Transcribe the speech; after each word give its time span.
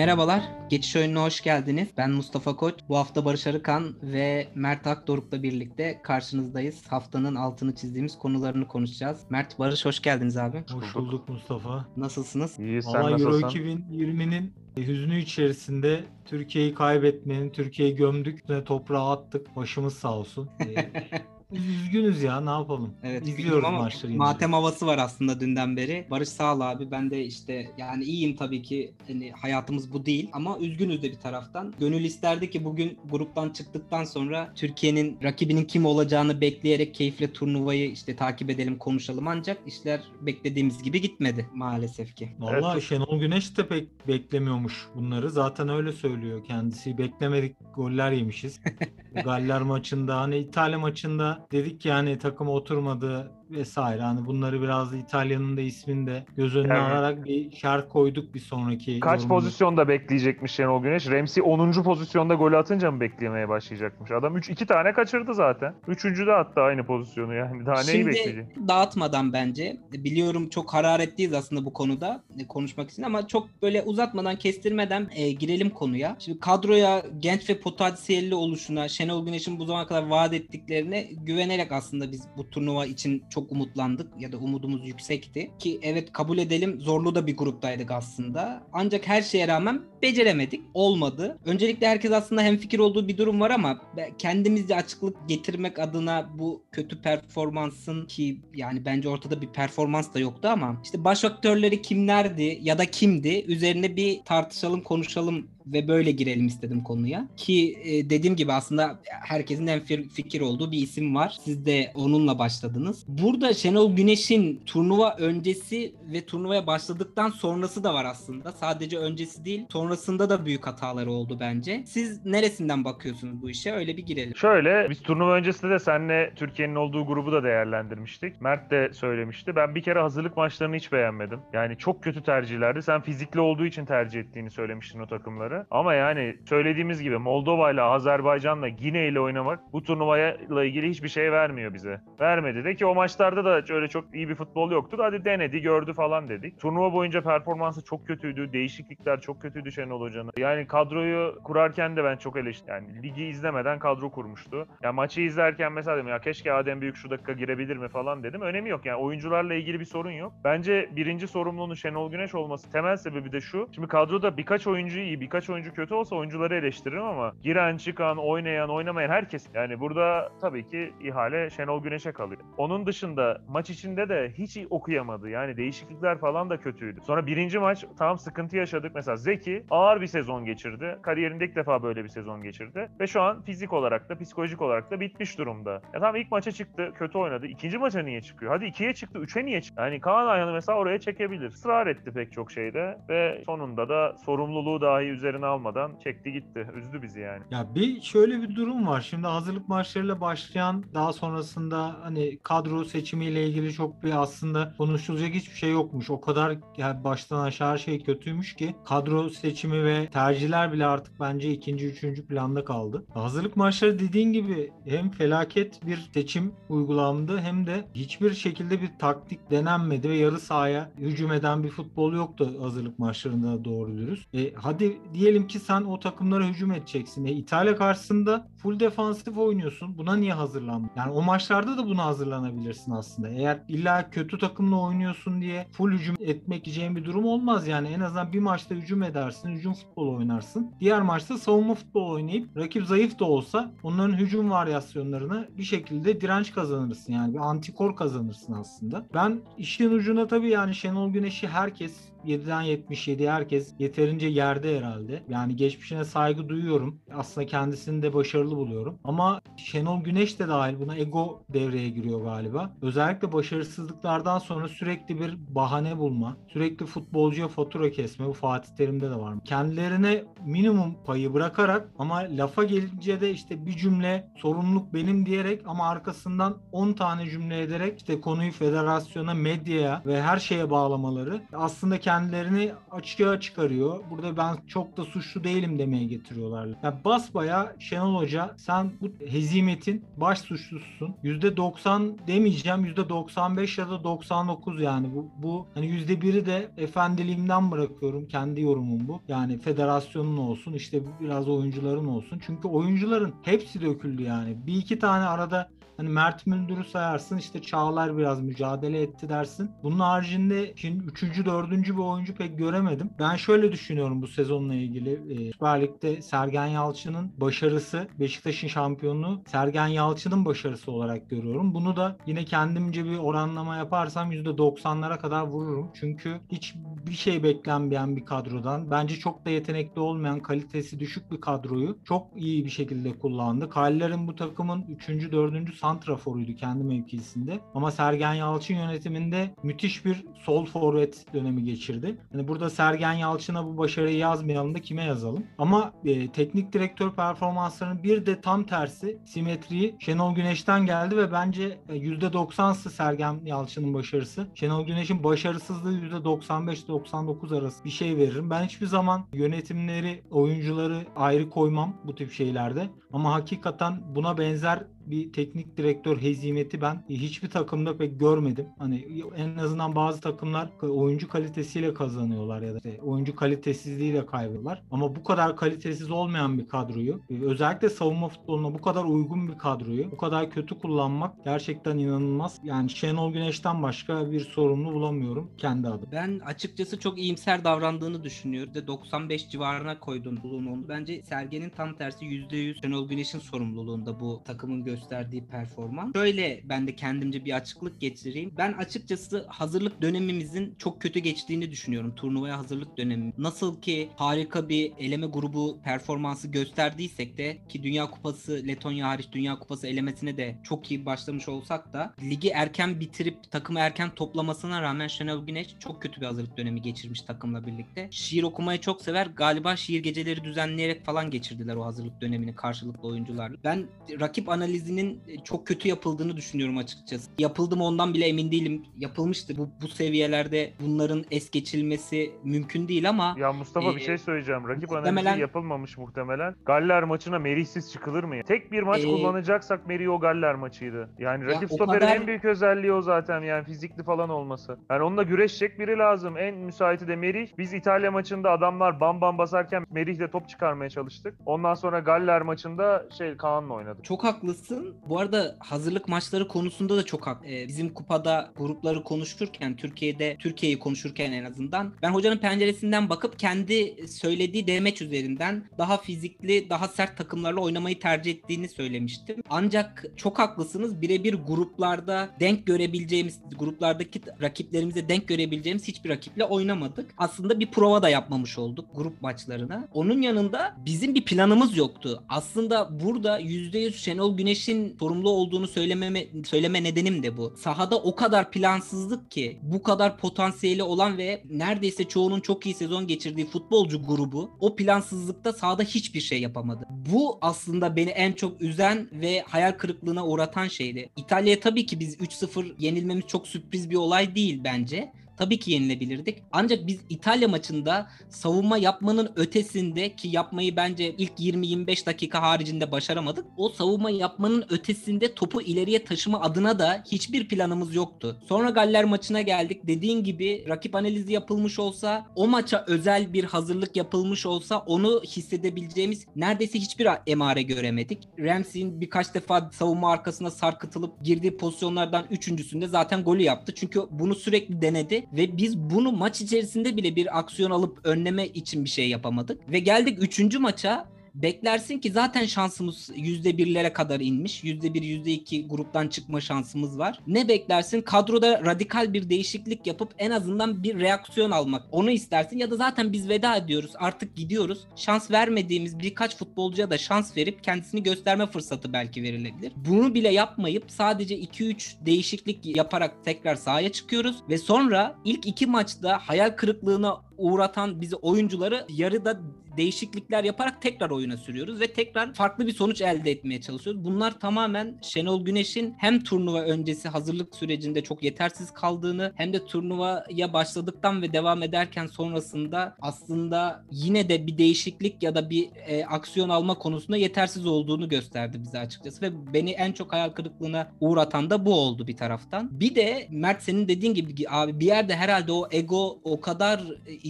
Merhabalar, 0.00 0.42
Geçiş 0.70 0.96
Oyununa 0.96 1.24
hoş 1.24 1.40
geldiniz. 1.40 1.88
Ben 1.96 2.10
Mustafa 2.10 2.56
Koç. 2.56 2.74
Bu 2.88 2.96
hafta 2.96 3.24
Barış 3.24 3.46
Arıkan 3.46 3.94
ve 4.02 4.48
Mert 4.54 4.86
Akdoruk'la 4.86 5.42
birlikte 5.42 6.00
karşınızdayız. 6.02 6.86
Haftanın 6.88 7.34
altını 7.34 7.74
çizdiğimiz 7.74 8.18
konularını 8.18 8.68
konuşacağız. 8.68 9.20
Mert, 9.30 9.58
Barış 9.58 9.84
hoş 9.84 10.02
geldiniz 10.02 10.36
abi. 10.36 10.64
Hoş 10.72 10.94
bulduk 10.94 11.28
Mustafa. 11.28 11.88
Nasılsınız? 11.96 12.58
İyi 12.58 12.82
sen 12.82 12.94
Valla 12.94 13.10
Euro 13.10 13.28
nasılsın? 13.28 13.48
2020'nin 13.48 14.52
hüznü 14.76 15.18
içerisinde 15.18 16.04
Türkiye'yi 16.24 16.74
kaybetmenin, 16.74 17.50
Türkiye'yi 17.50 17.94
gömdük, 17.96 18.44
toprağa 18.66 19.10
attık. 19.10 19.56
Başımız 19.56 19.94
sağ 19.94 20.18
olsun. 20.18 20.50
Ee, 21.52 21.56
üzgünüz 21.56 22.22
ya 22.22 22.40
ne 22.40 22.50
yapalım. 22.50 22.94
Evet, 23.02 23.28
İzliyoruz 23.28 23.64
ama 23.64 23.78
maçları. 23.78 24.12
yine. 24.12 24.18
Matem 24.18 24.52
havası 24.52 24.86
var 24.86 24.98
aslında 24.98 25.40
dünden 25.40 25.76
beri. 25.76 26.06
Barış 26.10 26.28
sağ 26.28 26.54
ol 26.56 26.60
abi. 26.60 26.90
Ben 26.90 27.10
de 27.10 27.24
işte 27.24 27.70
yani 27.78 28.04
iyiyim 28.04 28.36
tabii 28.36 28.62
ki. 28.62 28.94
Hani 29.06 29.30
hayatımız 29.32 29.92
bu 29.92 30.06
değil 30.06 30.28
ama 30.32 30.58
üzgünüz 30.58 31.02
de 31.02 31.10
bir 31.10 31.18
taraftan. 31.20 31.74
Gönül 31.80 32.04
isterdi 32.04 32.50
ki 32.50 32.64
bugün 32.64 32.98
gruptan 33.10 33.50
çıktıktan 33.50 34.04
sonra 34.04 34.52
Türkiye'nin 34.54 35.18
rakibinin 35.22 35.64
kim 35.64 35.86
olacağını 35.86 36.40
bekleyerek 36.40 36.94
keyifle 36.94 37.32
turnuvayı 37.32 37.90
işte 37.90 38.16
takip 38.16 38.50
edelim, 38.50 38.78
konuşalım 38.78 39.28
ancak 39.28 39.58
işler 39.66 40.00
beklediğimiz 40.20 40.82
gibi 40.82 41.00
gitmedi 41.00 41.46
maalesef 41.54 42.16
ki. 42.16 42.28
Valla 42.38 42.72
Evet. 42.72 42.82
Şenol 42.82 43.20
Güneş 43.20 43.56
de 43.56 43.68
pek 43.68 44.08
beklemiyormuş 44.08 44.86
bunları. 44.94 45.30
Zaten 45.30 45.68
öyle 45.68 45.92
söylüyor 45.92 46.44
kendisi. 46.44 46.98
Beklemedik 46.98 47.56
goller 47.74 48.12
yemişiz. 48.12 48.60
Galler 49.24 49.62
maçında 49.62 50.16
hani 50.16 50.38
İtalya 50.38 50.78
maçında 50.78 51.39
dedik 51.52 51.80
ki 51.80 51.90
hani 51.90 52.18
takım 52.18 52.48
oturmadı 52.48 53.32
vesaire. 53.50 54.02
Hani 54.02 54.26
bunları 54.26 54.62
biraz 54.62 54.94
İtalya'nın 54.94 55.56
da 55.56 55.60
ismini 55.60 56.06
de 56.06 56.24
göz 56.36 56.56
önüne 56.56 56.72
Evet. 56.72 56.82
alarak 56.82 57.24
bir 57.24 57.56
şart 57.56 57.88
koyduk 57.88 58.34
bir 58.34 58.40
sonraki 58.40 59.00
Kaç 59.00 59.18
yorumda. 59.20 59.34
pozisyonda 59.34 59.88
bekleyecekmiş 59.88 60.52
Şenol 60.52 60.82
Güneş? 60.82 61.10
Ramsey 61.10 61.42
10. 61.46 61.72
pozisyonda 61.72 62.34
golü 62.34 62.56
atınca 62.56 62.90
mı 62.90 63.00
beklemeye 63.00 63.48
başlayacakmış? 63.48 64.10
Adam 64.10 64.36
3 64.36 64.50
2 64.50 64.66
tane 64.66 64.92
kaçırdı 64.92 65.34
zaten. 65.34 65.74
Üçüncü 65.88 66.26
de 66.26 66.32
attı 66.32 66.60
aynı 66.60 66.84
pozisyonu 66.86 67.34
yani. 67.34 67.66
Daha 67.66 67.82
neyi 67.82 68.06
bekleyecek? 68.06 68.46
Şimdi 68.54 68.68
dağıtmadan 68.68 69.32
bence 69.32 69.76
biliyorum 69.92 70.48
çok 70.48 70.74
hararetliyiz 70.74 71.32
aslında 71.34 71.64
bu 71.64 71.72
konuda 71.72 72.22
e, 72.38 72.46
konuşmak 72.46 72.90
için 72.90 73.02
ama 73.02 73.26
çok 73.26 73.48
böyle 73.62 73.82
uzatmadan 73.82 74.36
kestirmeden 74.36 75.08
e, 75.14 75.30
girelim 75.32 75.70
konuya. 75.70 76.16
Şimdi 76.18 76.38
kadroya 76.40 77.02
genç 77.18 77.50
ve 77.50 77.60
potansiyelli 77.60 78.34
oluşuna 78.34 78.88
Şenol 78.88 79.26
Güneş'in 79.26 79.58
bu 79.58 79.64
zamana 79.64 79.86
kadar 79.86 80.06
vaat 80.06 80.32
ettiklerine 80.34 81.08
güvenerek 81.26 81.72
aslında 81.72 82.12
biz 82.12 82.28
bu 82.36 82.50
turnuva 82.50 82.86
için 82.86 83.22
çok 83.30 83.39
umutlandık 83.48 84.20
ya 84.20 84.32
da 84.32 84.36
umudumuz 84.36 84.88
yüksekti. 84.88 85.50
Ki 85.58 85.78
evet 85.82 86.12
kabul 86.12 86.38
edelim 86.38 86.80
zorlu 86.80 87.14
da 87.14 87.26
bir 87.26 87.36
gruptaydık 87.36 87.90
aslında. 87.90 88.62
Ancak 88.72 89.08
her 89.08 89.22
şeye 89.22 89.48
rağmen 89.48 89.82
beceremedik. 90.02 90.60
Olmadı. 90.74 91.38
Öncelikle 91.44 91.88
herkes 91.88 92.12
aslında 92.12 92.42
hemfikir 92.42 92.78
olduğu 92.78 93.08
bir 93.08 93.18
durum 93.18 93.40
var 93.40 93.50
ama 93.50 93.80
kendimizce 94.18 94.76
açıklık 94.76 95.28
getirmek 95.28 95.78
adına 95.78 96.30
bu 96.38 96.62
kötü 96.72 97.02
performansın 97.02 98.06
ki 98.06 98.40
yani 98.54 98.84
bence 98.84 99.08
ortada 99.08 99.42
bir 99.42 99.48
performans 99.48 100.14
da 100.14 100.18
yoktu 100.18 100.48
ama 100.48 100.80
işte 100.84 101.04
baş 101.04 101.24
aktörleri 101.24 101.82
kimlerdi 101.82 102.58
ya 102.62 102.78
da 102.78 102.84
kimdi 102.84 103.44
üzerine 103.46 103.96
bir 103.96 104.20
tartışalım 104.24 104.80
konuşalım 104.80 105.46
ve 105.66 105.88
böyle 105.88 106.10
girelim 106.10 106.46
istedim 106.46 106.82
konuya. 106.82 107.28
Ki 107.36 107.78
e, 107.84 108.10
dediğim 108.10 108.36
gibi 108.36 108.52
aslında 108.52 109.00
herkesin 109.04 109.66
en 109.66 109.80
fikir 110.14 110.40
olduğu 110.40 110.72
bir 110.72 110.78
isim 110.78 111.14
var. 111.14 111.36
Siz 111.44 111.66
de 111.66 111.92
onunla 111.94 112.38
başladınız. 112.38 113.04
Burada 113.08 113.54
Şenol 113.54 113.96
Güneş'in 113.96 114.60
turnuva 114.66 115.16
öncesi 115.18 115.94
ve 116.12 116.26
turnuvaya 116.26 116.66
başladıktan 116.66 117.30
sonrası 117.30 117.84
da 117.84 117.94
var 117.94 118.04
aslında. 118.04 118.52
Sadece 118.52 118.98
öncesi 118.98 119.44
değil, 119.44 119.64
sonrasında 119.72 120.30
da 120.30 120.46
büyük 120.46 120.66
hataları 120.66 121.12
oldu 121.12 121.36
bence. 121.40 121.82
Siz 121.86 122.26
neresinden 122.26 122.84
bakıyorsunuz 122.84 123.42
bu 123.42 123.50
işe? 123.50 123.72
Öyle 123.72 123.96
bir 123.96 124.06
girelim. 124.06 124.36
Şöyle 124.36 124.90
biz 124.90 125.02
turnuva 125.02 125.34
öncesinde 125.34 125.72
de 125.72 125.78
seninle 125.78 126.32
Türkiye'nin 126.36 126.74
olduğu 126.74 127.06
grubu 127.06 127.32
da 127.32 127.44
değerlendirmiştik. 127.44 128.40
Mert 128.40 128.70
de 128.70 128.90
söylemişti. 128.92 129.56
Ben 129.56 129.74
bir 129.74 129.82
kere 129.82 130.00
hazırlık 130.00 130.36
maçlarını 130.36 130.76
hiç 130.76 130.92
beğenmedim. 130.92 131.40
Yani 131.52 131.78
çok 131.78 132.02
kötü 132.02 132.22
tercihlerdi. 132.22 132.82
Sen 132.82 133.00
fizikli 133.00 133.40
olduğu 133.40 133.66
için 133.66 133.84
tercih 133.84 134.20
ettiğini 134.20 134.50
söylemiştin 134.50 135.00
o 135.00 135.06
takımları. 135.06 135.59
Ama 135.70 135.94
yani 135.94 136.36
söylediğimiz 136.48 137.02
gibi 137.02 137.18
Moldova 137.18 137.70
ile 137.70 137.82
Azerbaycan'la 137.82 138.68
Gine 138.68 139.08
ile 139.08 139.20
oynamak 139.20 139.72
bu 139.72 139.82
turnuvayla 139.82 140.64
ilgili 140.64 140.90
hiçbir 140.90 141.08
şey 141.08 141.32
vermiyor 141.32 141.74
bize. 141.74 142.00
Vermedi 142.20 142.64
de 142.64 142.74
ki 142.74 142.86
o 142.86 142.94
maçlarda 142.94 143.44
da 143.44 143.74
öyle 143.74 143.88
çok 143.88 144.14
iyi 144.14 144.28
bir 144.28 144.34
futbol 144.34 144.70
yoktu. 144.70 144.96
Hadi 145.00 145.24
denedi, 145.24 145.60
gördü 145.60 145.92
falan 145.92 146.28
dedik. 146.28 146.60
Turnuva 146.60 146.92
boyunca 146.92 147.22
performansı 147.22 147.84
çok 147.84 148.06
kötüydü. 148.06 148.52
Değişiklikler 148.52 149.20
çok 149.20 149.42
kötüydü 149.42 149.72
Şenol 149.72 150.00
Hoca'nın. 150.00 150.32
Yani 150.38 150.66
kadroyu 150.66 151.38
kurarken 151.44 151.96
de 151.96 152.04
ben 152.04 152.16
çok 152.16 152.36
eleştirdim. 152.36 152.74
Yani 152.74 153.02
ligi 153.02 153.24
izlemeden 153.24 153.78
kadro 153.78 154.10
kurmuştu. 154.10 154.66
Ya 154.82 154.92
maçı 154.92 155.20
izlerken 155.20 155.72
mesela 155.72 155.96
dedim 155.96 156.08
ya 156.08 156.18
keşke 156.20 156.52
Adem 156.52 156.80
Büyük 156.80 156.96
şu 156.96 157.10
dakika 157.10 157.32
girebilir 157.32 157.76
mi 157.76 157.88
falan 157.88 158.22
dedim. 158.22 158.40
Önemi 158.40 158.68
yok 158.68 158.86
yani 158.86 158.96
oyuncularla 158.96 159.54
ilgili 159.54 159.80
bir 159.80 159.84
sorun 159.84 160.10
yok. 160.10 160.32
Bence 160.44 160.90
birinci 160.96 161.28
sorumluluğunu 161.28 161.76
Şenol 161.76 162.10
Güneş 162.10 162.34
olması 162.34 162.72
temel 162.72 162.96
sebebi 162.96 163.32
de 163.32 163.40
şu. 163.40 163.68
Şimdi 163.74 163.88
kadroda 163.88 164.36
birkaç 164.36 164.66
oyuncu 164.66 165.00
iyi, 165.00 165.20
birkaç 165.20 165.39
oyuncu 165.48 165.74
kötü 165.74 165.94
olsa 165.94 166.16
oyuncuları 166.16 166.56
eleştiririm 166.56 167.04
ama 167.04 167.32
giren, 167.42 167.76
çıkan, 167.76 168.18
oynayan, 168.18 168.70
oynamayan 168.70 169.10
herkes. 169.10 169.48
Yani 169.54 169.80
burada 169.80 170.32
tabii 170.40 170.68
ki 170.68 170.92
ihale 171.00 171.50
Şenol 171.50 171.82
Güneş'e 171.82 172.12
kalıyor. 172.12 172.40
Onun 172.56 172.86
dışında 172.86 173.40
maç 173.48 173.70
içinde 173.70 174.08
de 174.08 174.32
hiç 174.38 174.58
okuyamadı. 174.70 175.28
Yani 175.28 175.56
değişiklikler 175.56 176.18
falan 176.18 176.50
da 176.50 176.60
kötüydü. 176.60 177.00
Sonra 177.00 177.26
birinci 177.26 177.58
maç 177.58 177.84
tam 177.98 178.18
sıkıntı 178.18 178.56
yaşadık. 178.56 178.92
Mesela 178.94 179.16
Zeki 179.16 179.64
ağır 179.70 180.00
bir 180.00 180.06
sezon 180.06 180.44
geçirdi. 180.44 180.98
Kariyerinde 181.02 181.44
ilk 181.44 181.56
defa 181.56 181.82
böyle 181.82 182.04
bir 182.04 182.08
sezon 182.08 182.42
geçirdi. 182.42 182.88
Ve 183.00 183.06
şu 183.06 183.22
an 183.22 183.42
fizik 183.42 183.72
olarak 183.72 184.08
da 184.08 184.18
psikolojik 184.18 184.62
olarak 184.62 184.90
da 184.90 185.00
bitmiş 185.00 185.38
durumda. 185.38 185.72
Ya 185.72 186.00
tamam 186.00 186.16
ilk 186.16 186.30
maça 186.30 186.52
çıktı 186.52 186.92
kötü 186.98 187.18
oynadı. 187.18 187.46
İkinci 187.46 187.78
maça 187.78 188.02
niye 188.02 188.20
çıkıyor? 188.22 188.52
Hadi 188.52 188.64
ikiye 188.64 188.94
çıktı. 188.94 189.18
Üçe 189.18 189.44
niye 189.44 189.60
çıktı? 189.60 189.82
Yani 189.82 190.00
Kaan 190.00 190.26
Ayhan'ı 190.26 190.52
mesela 190.52 190.78
oraya 190.78 190.98
çekebilir. 191.00 191.48
Israr 191.48 191.86
etti 191.86 192.12
pek 192.12 192.32
çok 192.32 192.52
şeyde. 192.52 192.98
Ve 193.08 193.42
sonunda 193.46 193.88
da 193.88 194.16
sorumluluğu 194.24 194.80
dahi 194.80 195.04
üzerine 195.04 195.29
almadan 195.42 195.92
çekti 196.04 196.32
gitti. 196.32 196.66
Üzdü 196.76 197.02
bizi 197.02 197.20
yani. 197.20 197.42
Ya 197.50 197.74
bir 197.74 198.00
şöyle 198.00 198.42
bir 198.42 198.56
durum 198.56 198.86
var. 198.86 199.00
Şimdi 199.00 199.26
hazırlık 199.26 199.68
maçlarıyla 199.68 200.20
başlayan 200.20 200.84
daha 200.94 201.12
sonrasında 201.12 201.96
hani 202.02 202.38
kadro 202.38 202.84
seçimiyle 202.84 203.46
ilgili 203.46 203.72
çok 203.72 204.02
bir 204.02 204.22
aslında 204.22 204.74
konuşulacak 204.78 205.34
hiçbir 205.34 205.56
şey 205.56 205.70
yokmuş. 205.70 206.10
O 206.10 206.20
kadar 206.20 206.58
yani 206.76 207.04
baştan 207.04 207.40
aşağı 207.40 207.72
her 207.72 207.78
şey 207.78 208.02
kötüymüş 208.02 208.56
ki 208.56 208.74
kadro 208.84 209.28
seçimi 209.28 209.84
ve 209.84 210.06
tercihler 210.06 210.72
bile 210.72 210.86
artık 210.86 211.20
bence 211.20 211.50
ikinci, 211.50 211.86
üçüncü 211.86 212.26
planda 212.26 212.64
kaldı. 212.64 213.04
Hazırlık 213.14 213.56
maçları 213.56 213.98
dediğin 213.98 214.32
gibi 214.32 214.72
hem 214.88 215.10
felaket 215.10 215.86
bir 215.86 216.10
seçim 216.14 216.54
uygulandı 216.68 217.38
hem 217.38 217.66
de 217.66 217.84
hiçbir 217.94 218.34
şekilde 218.34 218.82
bir 218.82 218.98
taktik 218.98 219.50
denenmedi 219.50 220.08
ve 220.10 220.16
yarı 220.16 220.40
sahaya 220.40 220.90
hücum 220.98 221.32
eden 221.32 221.62
bir 221.62 221.70
futbol 221.70 222.12
yoktu 222.12 222.50
hazırlık 222.60 222.98
maçlarında 222.98 223.64
doğru 223.64 223.98
dürüst. 223.98 224.34
E, 224.34 224.52
hadi 224.54 224.98
diyelim 225.20 225.46
ki 225.46 225.58
sen 225.58 225.82
o 225.82 226.00
takımlara 226.00 226.44
hücum 226.44 226.72
edeceksin. 226.72 227.24
E, 227.24 227.32
İtalya 227.32 227.76
karşısında 227.76 228.48
full 228.62 228.80
defansif 228.80 229.38
oynuyorsun. 229.38 229.98
Buna 229.98 230.16
niye 230.16 230.32
hazırlandın? 230.32 230.90
Yani 230.96 231.12
o 231.12 231.22
maçlarda 231.22 231.78
da 231.78 231.86
buna 231.86 232.04
hazırlanabilirsin 232.04 232.92
aslında. 232.92 233.28
Eğer 233.28 233.62
illa 233.68 234.10
kötü 234.10 234.38
takımla 234.38 234.80
oynuyorsun 234.80 235.40
diye 235.40 235.66
full 235.72 235.92
hücum 235.92 236.16
etmek 236.20 236.64
diyeceğin 236.64 236.96
bir 236.96 237.04
durum 237.04 237.24
olmaz 237.24 237.68
yani. 237.68 237.88
En 237.88 238.00
azından 238.00 238.32
bir 238.32 238.38
maçta 238.38 238.74
hücum 238.74 239.02
edersin, 239.02 239.48
hücum 239.48 239.74
futbolu 239.74 240.16
oynarsın. 240.16 240.70
Diğer 240.80 241.02
maçta 241.02 241.38
savunma 241.38 241.74
futbolu 241.74 242.12
oynayıp 242.12 242.56
rakip 242.56 242.86
zayıf 242.86 243.18
da 243.18 243.24
olsa 243.24 243.72
onların 243.82 244.16
hücum 244.16 244.50
varyasyonlarına 244.50 245.48
bir 245.58 245.62
şekilde 245.62 246.20
direnç 246.20 246.52
kazanırsın 246.52 247.12
yani. 247.12 247.34
Bir 247.34 247.38
antikor 247.38 247.96
kazanırsın 247.96 248.52
aslında. 248.52 249.06
Ben 249.14 249.40
işin 249.58 249.90
ucuna 249.90 250.26
tabii 250.26 250.48
yani 250.48 250.74
Şenol 250.74 251.10
Güneş'i 251.10 251.48
herkes 251.48 252.09
7'den 252.26 252.62
77 252.62 253.30
herkes 253.30 253.74
yeterince 253.78 254.26
yerde 254.26 254.78
herhalde. 254.78 255.22
Yani 255.28 255.56
geçmişine 255.56 256.04
saygı 256.04 256.48
duyuyorum. 256.48 257.00
Aslında 257.14 257.46
kendisini 257.46 258.02
de 258.02 258.14
başarılı 258.14 258.56
buluyorum. 258.56 258.98
Ama 259.04 259.40
Şenol 259.56 260.02
Güneş 260.02 260.38
de 260.38 260.48
dahil 260.48 260.80
buna 260.80 260.96
ego 260.96 261.42
devreye 261.48 261.88
giriyor 261.88 262.24
galiba. 262.24 262.72
Özellikle 262.82 263.32
başarısızlıklardan 263.32 264.38
sonra 264.38 264.68
sürekli 264.68 265.20
bir 265.20 265.36
bahane 265.54 265.98
bulma, 265.98 266.36
sürekli 266.48 266.86
futbolcuya 266.86 267.48
fatura 267.48 267.90
kesme 267.90 268.26
bu 268.26 268.32
Fatih 268.32 268.74
Terim'de 268.76 269.10
de 269.10 269.16
var. 269.16 269.34
Kendilerine 269.44 270.24
minimum 270.44 270.94
payı 271.06 271.34
bırakarak 271.34 271.88
ama 271.98 272.26
lafa 272.30 272.64
gelince 272.64 273.20
de 273.20 273.30
işte 273.30 273.66
bir 273.66 273.76
cümle 273.76 274.30
sorumluluk 274.36 274.94
benim 274.94 275.26
diyerek 275.26 275.62
ama 275.66 275.88
arkasından 275.88 276.56
10 276.72 276.92
tane 276.92 277.30
cümle 277.30 277.62
ederek 277.62 277.98
işte 277.98 278.20
konuyu 278.20 278.52
federasyona, 278.52 279.34
medyaya 279.34 280.02
ve 280.06 280.22
her 280.22 280.38
şeye 280.38 280.70
bağlamaları 280.70 281.42
aslında 281.52 282.00
kendilerini 282.10 282.72
açığa 282.90 283.40
çıkarıyor. 283.40 284.00
Burada 284.10 284.36
ben 284.36 284.56
çok 284.66 284.96
da 284.96 285.04
suçlu 285.04 285.44
değilim 285.44 285.78
demeye 285.78 286.04
getiriyorlar. 286.04 286.68
Yani 286.82 286.94
basbaya 287.04 287.76
Şenol 287.78 288.20
Hoca 288.20 288.54
sen 288.56 288.92
bu 289.00 289.26
hezimetin 289.26 290.04
baş 290.16 290.38
suçlususun. 290.38 291.14
%90 291.24 292.26
demeyeceğim 292.26 292.84
%95 292.84 293.80
ya 293.80 293.90
da 293.90 294.04
99 294.04 294.80
yani 294.80 295.14
bu, 295.14 295.26
bu 295.42 295.66
hani 295.74 295.86
%1'i 295.86 296.46
de 296.46 296.70
efendiliğimden 296.76 297.70
bırakıyorum. 297.70 298.28
Kendi 298.28 298.60
yorumum 298.60 299.08
bu. 299.08 299.20
Yani 299.28 299.58
federasyonun 299.58 300.36
olsun 300.36 300.72
işte 300.72 301.02
biraz 301.20 301.48
oyuncuların 301.48 302.06
olsun. 302.06 302.40
Çünkü 302.46 302.68
oyuncuların 302.68 303.34
hepsi 303.42 303.80
döküldü 303.80 304.22
yani. 304.22 304.56
Bir 304.66 304.74
iki 304.74 304.98
tane 304.98 305.24
arada 305.24 305.68
Hani 306.00 306.08
Mert 306.08 306.46
Müldür'ü 306.46 306.84
sayarsın 306.84 307.38
işte 307.38 307.62
Çağlar 307.62 308.18
biraz 308.18 308.42
mücadele 308.42 309.02
etti 309.02 309.28
dersin. 309.28 309.70
Bunun 309.82 309.98
haricinde 309.98 310.72
şimdi 310.76 311.04
3. 311.04 311.22
4. 311.46 311.88
bir 312.00 312.04
oyuncu 312.04 312.34
pek 312.34 312.58
göremedim. 312.58 313.10
Ben 313.18 313.36
şöyle 313.36 313.72
düşünüyorum 313.72 314.22
bu 314.22 314.26
sezonla 314.26 314.74
ilgili. 314.74 315.12
E, 315.12 315.52
Süper 315.52 315.82
Lig'de 315.82 316.22
Sergen 316.22 316.66
Yalçın'ın 316.66 317.32
başarısı 317.36 318.08
Beşiktaş'ın 318.20 318.68
şampiyonluğu 318.68 319.42
Sergen 319.46 319.86
Yalçın'ın 319.86 320.44
başarısı 320.44 320.92
olarak 320.92 321.30
görüyorum. 321.30 321.74
Bunu 321.74 321.96
da 321.96 322.16
yine 322.26 322.44
kendimce 322.44 323.04
bir 323.04 323.18
oranlama 323.18 323.76
yaparsam 323.76 324.32
%90'lara 324.32 325.18
kadar 325.18 325.42
vururum. 325.42 325.90
Çünkü 325.94 326.40
hiç 326.52 326.74
bir 327.06 327.12
şey 327.12 327.42
beklenmeyen 327.42 328.16
bir 328.16 328.24
kadrodan 328.24 328.90
bence 328.90 329.16
çok 329.16 329.44
da 329.44 329.50
yetenekli 329.50 330.00
olmayan 330.00 330.40
kalitesi 330.40 331.00
düşük 331.00 331.32
bir 331.32 331.40
kadroyu 331.40 331.98
çok 332.04 332.26
iyi 332.36 332.64
bir 332.64 332.70
şekilde 332.70 333.18
kullandı. 333.18 333.70
Kaller'in 333.70 334.28
bu 334.28 334.36
takımın 334.36 334.84
3. 335.08 335.08
4 335.32 335.74
santraforuydu 335.74 336.54
kendi 336.56 336.84
mevkisinde. 336.84 337.60
Ama 337.74 337.90
Sergen 337.90 338.34
Yalçın 338.34 338.74
yönetiminde 338.74 339.54
müthiş 339.62 340.04
bir 340.04 340.24
sol 340.44 340.66
forvet 340.66 341.26
dönemi 341.34 341.64
geçirdi. 341.64 341.89
Yani 342.34 342.48
burada 342.48 342.70
Sergen 342.70 343.12
Yalçın'a 343.12 343.66
bu 343.66 343.78
başarıyı 343.78 344.16
yazmayalım 344.16 344.74
da 344.74 344.80
kime 344.80 345.04
yazalım? 345.04 345.46
Ama 345.58 345.92
e, 346.04 346.32
teknik 346.32 346.72
direktör 346.72 347.10
performanslarının 347.10 348.02
bir 348.02 348.26
de 348.26 348.40
tam 348.40 348.64
tersi 348.64 349.18
simetriyi 349.24 349.96
Şenol 349.98 350.34
Güneş'ten 350.34 350.86
geldi 350.86 351.16
ve 351.16 351.32
bence 351.32 351.78
e, 351.88 351.96
%90'sı 351.96 352.90
Sergen 352.90 353.40
Yalçın'ın 353.44 353.94
başarısı. 353.94 354.46
Şenol 354.54 354.86
Güneş'in 354.86 355.24
başarısızlığı 355.24 355.92
%95-99 355.92 357.58
arası 357.58 357.84
bir 357.84 357.90
şey 357.90 358.16
veririm. 358.16 358.50
Ben 358.50 358.64
hiçbir 358.64 358.86
zaman 358.86 359.26
yönetimleri, 359.32 360.22
oyuncuları 360.30 361.06
ayrı 361.16 361.50
koymam 361.50 361.96
bu 362.04 362.14
tip 362.14 362.32
şeylerde. 362.32 362.90
Ama 363.12 363.32
hakikaten 363.32 364.02
buna 364.14 364.38
benzer 364.38 364.86
bir 365.06 365.32
teknik 365.32 365.76
direktör 365.76 366.22
hezimeti 366.22 366.80
ben 366.80 367.04
hiçbir 367.08 367.50
takımda 367.50 367.96
pek 367.96 368.20
görmedim. 368.20 368.66
Hani 368.78 369.22
en 369.36 369.56
azından 369.56 369.94
bazı 369.94 370.20
takımlar 370.20 370.68
oyuncu 370.82 371.28
kalitesiyle 371.28 371.94
kazanıyorlar 371.94 372.62
ya 372.62 372.74
da 372.74 372.76
işte 372.76 373.00
oyuncu 373.02 373.36
kalitesizliğiyle 373.36 374.26
kaybediyorlar. 374.26 374.82
Ama 374.90 375.16
bu 375.16 375.24
kadar 375.24 375.56
kalitesiz 375.56 376.10
olmayan 376.10 376.58
bir 376.58 376.68
kadroyu 376.68 377.20
özellikle 377.42 377.88
savunma 377.88 378.28
futboluna 378.28 378.74
bu 378.74 378.80
kadar 378.80 379.04
uygun 379.04 379.48
bir 379.48 379.58
kadroyu 379.58 380.10
bu 380.10 380.16
kadar 380.16 380.50
kötü 380.50 380.78
kullanmak 380.78 381.44
gerçekten 381.44 381.98
inanılmaz. 381.98 382.58
Yani 382.64 382.90
Şenol 382.90 383.32
Güneş'ten 383.32 383.82
başka 383.82 384.32
bir 384.32 384.40
sorumlu 384.40 384.94
bulamıyorum 384.94 385.50
kendi 385.58 385.88
adım. 385.88 386.08
Ben 386.12 386.40
açıkçası 386.44 387.00
çok 387.00 387.18
iyimser 387.18 387.64
davrandığını 387.64 388.24
düşünüyorum. 388.24 388.74
De 388.74 388.86
95 388.86 389.48
civarına 389.48 390.00
koydum 390.00 390.38
onu. 390.44 390.88
Bence 390.88 391.22
Sergen'in 391.22 391.70
tam 391.70 391.94
tersi 391.94 392.24
%100 392.24 392.80
Şenol 392.82 392.99
Güneş'in 393.08 393.38
sorumluluğunda 393.38 394.20
bu 394.20 394.42
takımın 394.44 394.84
gösterdiği 394.84 395.46
performans. 395.46 396.12
Şöyle 396.14 396.60
ben 396.64 396.86
de 396.86 396.96
kendimce 396.96 397.44
bir 397.44 397.56
açıklık 397.56 398.00
getireyim. 398.00 398.52
Ben 398.58 398.72
açıkçası 398.72 399.46
hazırlık 399.48 400.02
dönemimizin 400.02 400.74
çok 400.78 401.02
kötü 401.02 401.18
geçtiğini 401.18 401.70
düşünüyorum. 401.70 402.14
Turnuvaya 402.14 402.58
hazırlık 402.58 402.98
dönemi. 402.98 403.32
Nasıl 403.38 403.80
ki 403.80 404.08
harika 404.16 404.68
bir 404.68 404.92
eleme 404.98 405.26
grubu 405.26 405.78
performansı 405.84 406.48
gösterdiysek 406.48 407.38
de 407.38 407.58
ki 407.68 407.82
Dünya 407.82 408.10
Kupası 408.10 408.62
Letonya 408.66 409.08
hariç 409.08 409.28
Dünya 409.32 409.58
Kupası 409.58 409.86
elemesine 409.86 410.36
de 410.36 410.58
çok 410.62 410.90
iyi 410.90 411.06
başlamış 411.06 411.48
olsak 411.48 411.92
da 411.92 412.14
ligi 412.22 412.48
erken 412.48 413.00
bitirip 413.00 413.50
takımı 413.50 413.78
erken 413.78 414.14
toplamasına 414.14 414.82
rağmen 414.82 415.06
Şenol 415.06 415.46
Güneş 415.46 415.68
çok 415.78 416.02
kötü 416.02 416.20
bir 416.20 416.26
hazırlık 416.26 416.56
dönemi 416.56 416.82
geçirmiş 416.82 417.22
takımla 417.22 417.66
birlikte. 417.66 418.08
Şiir 418.10 418.42
okumayı 418.42 418.80
çok 418.80 419.02
sever. 419.02 419.26
Galiba 419.26 419.76
şiir 419.76 420.02
geceleri 420.02 420.44
düzenleyerek 420.44 421.04
falan 421.04 421.30
geçirdiler 421.30 421.76
o 421.76 421.84
hazırlık 421.84 422.20
dönemini 422.20 422.54
karşılıklı 422.54 422.89
oyuncularla. 423.02 423.56
Ben 423.64 423.86
rakip 424.20 424.48
analizinin 424.48 425.22
çok 425.44 425.66
kötü 425.66 425.88
yapıldığını 425.88 426.36
düşünüyorum 426.36 426.78
açıkçası. 426.78 427.30
Yapıldı 427.38 427.76
mı 427.76 427.84
ondan 427.84 428.14
bile 428.14 428.26
emin 428.26 428.50
değilim. 428.50 428.82
Yapılmıştır. 428.98 429.56
Bu, 429.58 429.68
bu 429.82 429.88
seviyelerde 429.88 430.72
bunların 430.80 431.24
es 431.30 431.50
geçilmesi 431.50 432.32
mümkün 432.44 432.88
değil 432.88 433.08
ama 433.08 433.34
Ya 433.38 433.52
Mustafa 433.52 433.92
Ee, 433.92 433.94
bir 433.96 434.00
şey 434.00 434.18
söyleyeceğim. 434.18 434.68
Rakip 434.68 434.90
muhtemelen- 434.90 435.20
analizi 435.22 435.40
yapılmamış 435.40 435.98
muhtemelen. 435.98 436.54
Galler 436.66 437.02
maçına 437.02 437.38
Merih'siz 437.38 437.92
çıkılır 437.92 438.24
mı 438.24 438.36
ya? 438.36 438.42
Tek 438.42 438.72
bir 438.72 438.82
maç 438.82 439.00
Ee, 439.00 439.04
kullanacaksak 439.04 439.86
Merih 439.86 440.10
o 440.10 440.20
Galler 440.20 440.54
maçıydı. 440.54 441.08
Yani 441.18 441.44
Ya 441.44 441.50
rakip 441.50 441.72
o 441.72 441.74
stoperin 441.74 442.00
kadar- 442.00 442.16
en 442.16 442.26
büyük 442.26 442.44
özelliği 442.44 442.92
o 442.92 443.02
zaten 443.02 443.40
yani 443.42 443.64
fizikli 443.64 444.02
falan 444.04 444.28
olması. 444.30 444.78
Yani 444.90 445.02
onunla 445.02 445.22
güreşecek 445.22 445.78
biri 445.78 445.98
lazım. 445.98 446.36
En 446.36 446.54
müsaiti 446.56 447.08
de 447.08 447.16
Merih. 447.16 447.48
Biz 447.58 447.72
İtalya 447.72 448.10
maçında 448.10 448.50
adamlar 448.50 449.00
bam 449.00 449.20
bam 449.20 449.38
basarken 449.38 449.84
Merih'le 449.90 450.28
top 450.32 450.48
çıkarmaya 450.48 450.90
çalıştık. 450.90 451.34
Ondan 451.46 451.74
sonra 451.74 451.98
Galler 451.98 452.42
maçında 452.42 452.79
şey 453.18 453.36
Kaan'la 453.36 453.74
oynadık. 453.74 454.04
Çok 454.04 454.24
haklısın. 454.24 454.94
Bu 455.08 455.18
arada 455.18 455.56
hazırlık 455.58 456.08
maçları 456.08 456.48
konusunda 456.48 456.96
da 456.96 457.02
çok 457.06 457.26
hak. 457.26 457.42
Ee, 457.50 457.68
bizim 457.68 457.94
kupada 457.94 458.52
grupları 458.56 459.04
konuşurken, 459.04 459.76
Türkiye'de 459.76 460.36
Türkiye'yi 460.38 460.78
konuşurken 460.78 461.32
en 461.32 461.44
azından 461.44 461.92
ben 462.02 462.10
hocanın 462.10 462.38
penceresinden 462.38 463.08
bakıp 463.08 463.38
kendi 463.38 464.08
söylediği 464.08 464.66
demeç 464.66 465.02
üzerinden 465.02 465.64
daha 465.78 465.96
fizikli, 465.96 466.70
daha 466.70 466.88
sert 466.88 467.16
takımlarla 467.18 467.60
oynamayı 467.60 468.00
tercih 468.00 468.30
ettiğini 468.30 468.68
söylemiştim. 468.68 469.42
Ancak 469.50 470.04
çok 470.16 470.38
haklısınız. 470.38 471.02
Birebir 471.02 471.34
gruplarda 471.34 472.30
denk 472.40 472.66
görebileceğimiz, 472.66 473.40
gruplardaki 473.58 474.20
rakiplerimize 474.42 475.08
denk 475.08 475.28
görebileceğimiz 475.28 475.88
hiçbir 475.88 476.10
rakiple 476.10 476.44
oynamadık. 476.44 477.14
Aslında 477.18 477.60
bir 477.60 477.70
prova 477.70 478.02
da 478.02 478.08
yapmamış 478.08 478.58
olduk 478.58 478.86
grup 478.94 479.22
maçlarına. 479.22 479.88
Onun 479.94 480.22
yanında 480.22 480.76
bizim 480.86 481.14
bir 481.14 481.24
planımız 481.24 481.76
yoktu. 481.76 482.24
Aslında 482.28 482.69
burada 483.00 483.40
%100 483.40 483.92
Şenol 483.92 484.36
Güneş'in 484.36 484.96
sorumlu 484.98 485.30
olduğunu 485.30 485.68
söylememe 485.68 486.26
söyleme 486.44 486.82
nedenim 486.82 487.22
de 487.22 487.36
bu. 487.36 487.54
Sahada 487.56 487.96
o 487.96 488.14
kadar 488.14 488.50
plansızlık 488.50 489.30
ki 489.30 489.58
bu 489.62 489.82
kadar 489.82 490.18
potansiyeli 490.18 490.82
olan 490.82 491.18
ve 491.18 491.42
neredeyse 491.50 492.04
çoğunun 492.04 492.40
çok 492.40 492.66
iyi 492.66 492.74
sezon 492.74 493.06
geçirdiği 493.06 493.46
futbolcu 493.46 494.02
grubu 494.02 494.50
o 494.60 494.76
plansızlıkta 494.76 495.52
sahada 495.52 495.82
hiçbir 495.82 496.20
şey 496.20 496.40
yapamadı. 496.40 496.86
Bu 496.90 497.38
aslında 497.40 497.96
beni 497.96 498.10
en 498.10 498.32
çok 498.32 498.62
üzen 498.62 499.08
ve 499.12 499.40
hayal 499.40 499.72
kırıklığına 499.72 500.26
uğratan 500.26 500.68
şeydi. 500.68 501.10
İtalya'ya 501.16 501.60
tabii 501.60 501.86
ki 501.86 502.00
biz 502.00 502.16
3-0 502.16 502.72
yenilmemiz 502.78 503.26
çok 503.26 503.48
sürpriz 503.48 503.90
bir 503.90 503.96
olay 503.96 504.34
değil 504.34 504.60
bence 504.64 505.12
tabii 505.40 505.58
ki 505.58 505.70
yenilebilirdik. 505.70 506.42
Ancak 506.52 506.86
biz 506.86 507.00
İtalya 507.08 507.48
maçında 507.48 508.08
savunma 508.28 508.78
yapmanın 508.78 509.32
ötesinde 509.36 510.16
ki 510.16 510.28
yapmayı 510.28 510.76
bence 510.76 511.14
ilk 511.18 511.32
20-25 511.38 512.06
dakika 512.06 512.42
haricinde 512.42 512.92
başaramadık. 512.92 513.44
O 513.56 513.68
savunma 513.68 514.10
yapmanın 514.10 514.64
ötesinde 514.70 515.34
topu 515.34 515.62
ileriye 515.62 516.04
taşıma 516.04 516.40
adına 516.40 516.78
da 516.78 517.04
hiçbir 517.12 517.48
planımız 517.48 517.94
yoktu. 517.94 518.36
Sonra 518.48 518.70
Galler 518.70 519.04
maçına 519.04 519.40
geldik. 519.42 519.80
Dediğin 519.86 520.24
gibi 520.24 520.64
rakip 520.68 520.94
analizi 520.94 521.32
yapılmış 521.32 521.78
olsa, 521.78 522.26
o 522.34 522.48
maça 522.48 522.84
özel 522.88 523.32
bir 523.32 523.44
hazırlık 523.44 523.96
yapılmış 523.96 524.46
olsa 524.46 524.78
onu 524.78 525.22
hissedebileceğimiz 525.26 526.26
neredeyse 526.36 526.78
hiçbir 526.78 527.08
emare 527.26 527.62
göremedik. 527.62 528.28
Ramsey'in 528.38 529.00
birkaç 529.00 529.34
defa 529.34 529.70
savunma 529.72 530.12
arkasına 530.12 530.50
sarkıtılıp 530.50 531.24
girdiği 531.24 531.56
pozisyonlardan 531.56 532.26
üçüncüsünde 532.30 532.88
zaten 532.88 533.24
golü 533.24 533.42
yaptı. 533.42 533.72
Çünkü 533.76 534.00
bunu 534.10 534.34
sürekli 534.34 534.82
denedi 534.82 535.29
ve 535.32 535.56
biz 535.56 535.78
bunu 535.78 536.12
maç 536.12 536.40
içerisinde 536.40 536.96
bile 536.96 537.16
bir 537.16 537.38
aksiyon 537.38 537.70
alıp 537.70 538.00
önleme 538.04 538.46
için 538.46 538.84
bir 538.84 538.90
şey 538.90 539.08
yapamadık. 539.08 539.72
Ve 539.72 539.78
geldik 539.78 540.18
3. 540.20 540.58
maça 540.58 541.08
beklersin 541.34 541.98
ki 541.98 542.10
zaten 542.12 542.46
şansımız 542.46 543.10
%1'lere 543.10 543.92
kadar 543.92 544.20
inmiş. 544.20 544.64
%1, 544.64 545.04
%2 545.04 545.68
gruptan 545.68 546.08
çıkma 546.08 546.40
şansımız 546.40 546.98
var. 546.98 547.18
Ne 547.26 547.48
beklersin? 547.48 548.02
Kadroda 548.02 548.64
radikal 548.64 549.12
bir 549.12 549.30
değişiklik 549.30 549.86
yapıp 549.86 550.14
en 550.18 550.30
azından 550.30 550.82
bir 550.82 550.98
reaksiyon 551.00 551.50
almak. 551.50 551.82
Onu 551.92 552.10
istersin 552.10 552.58
ya 552.58 552.70
da 552.70 552.76
zaten 552.76 553.12
biz 553.12 553.28
veda 553.28 553.56
ediyoruz. 553.56 553.92
Artık 553.98 554.36
gidiyoruz. 554.36 554.86
Şans 554.96 555.30
vermediğimiz 555.30 555.98
birkaç 555.98 556.36
futbolcuya 556.36 556.90
da 556.90 556.98
şans 556.98 557.36
verip 557.36 557.64
kendisini 557.64 558.02
gösterme 558.02 558.46
fırsatı 558.46 558.92
belki 558.92 559.22
verilebilir. 559.22 559.72
Bunu 559.76 560.14
bile 560.14 560.28
yapmayıp 560.28 560.84
sadece 560.88 561.38
2-3 561.38 562.06
değişiklik 562.06 562.76
yaparak 562.76 563.24
tekrar 563.24 563.54
sahaya 563.54 563.92
çıkıyoruz 563.92 564.36
ve 564.48 564.58
sonra 564.58 565.16
ilk 565.24 565.46
iki 565.46 565.66
maçta 565.66 566.18
hayal 566.18 566.50
kırıklığına 566.50 567.29
uğratan 567.40 568.00
bizi 568.00 568.16
oyuncuları 568.16 568.86
yarıda 568.88 569.40
değişiklikler 569.76 570.44
yaparak 570.44 570.82
tekrar 570.82 571.10
oyuna 571.10 571.36
sürüyoruz 571.36 571.80
ve 571.80 571.92
tekrar 571.92 572.34
farklı 572.34 572.66
bir 572.66 572.72
sonuç 572.72 573.00
elde 573.00 573.30
etmeye 573.30 573.60
çalışıyoruz. 573.60 574.04
Bunlar 574.04 574.40
tamamen 574.40 574.98
Şenol 575.02 575.44
Güneş'in 575.44 575.94
hem 575.98 576.24
turnuva 576.24 576.60
öncesi 576.60 577.08
hazırlık 577.08 577.54
sürecinde 577.54 578.02
çok 578.02 578.22
yetersiz 578.22 578.70
kaldığını 578.70 579.32
hem 579.36 579.52
de 579.52 579.64
turnuvaya 579.64 580.52
başladıktan 580.52 581.22
ve 581.22 581.32
devam 581.32 581.62
ederken 581.62 582.06
sonrasında 582.06 582.96
aslında 583.00 583.84
yine 583.90 584.28
de 584.28 584.46
bir 584.46 584.58
değişiklik 584.58 585.22
ya 585.22 585.34
da 585.34 585.50
bir 585.50 585.68
e, 585.86 586.04
aksiyon 586.04 586.48
alma 586.48 586.78
konusunda 586.78 587.16
yetersiz 587.16 587.66
olduğunu 587.66 588.08
gösterdi 588.08 588.62
bize 588.62 588.78
açıkçası 588.78 589.22
ve 589.22 589.52
beni 589.54 589.70
en 589.70 589.92
çok 589.92 590.12
hayal 590.12 590.30
kırıklığına 590.30 590.92
uğratan 591.00 591.50
da 591.50 591.66
bu 591.66 591.74
oldu 591.74 592.06
bir 592.06 592.16
taraftan. 592.16 592.80
Bir 592.80 592.94
de 592.94 593.28
Mert 593.30 593.62
senin 593.62 593.88
dediğin 593.88 594.14
gibi 594.14 594.48
abi 594.48 594.80
bir 594.80 594.86
yerde 594.86 595.16
herhalde 595.16 595.52
o 595.52 595.68
ego 595.70 596.20
o 596.24 596.40
kadar 596.40 596.80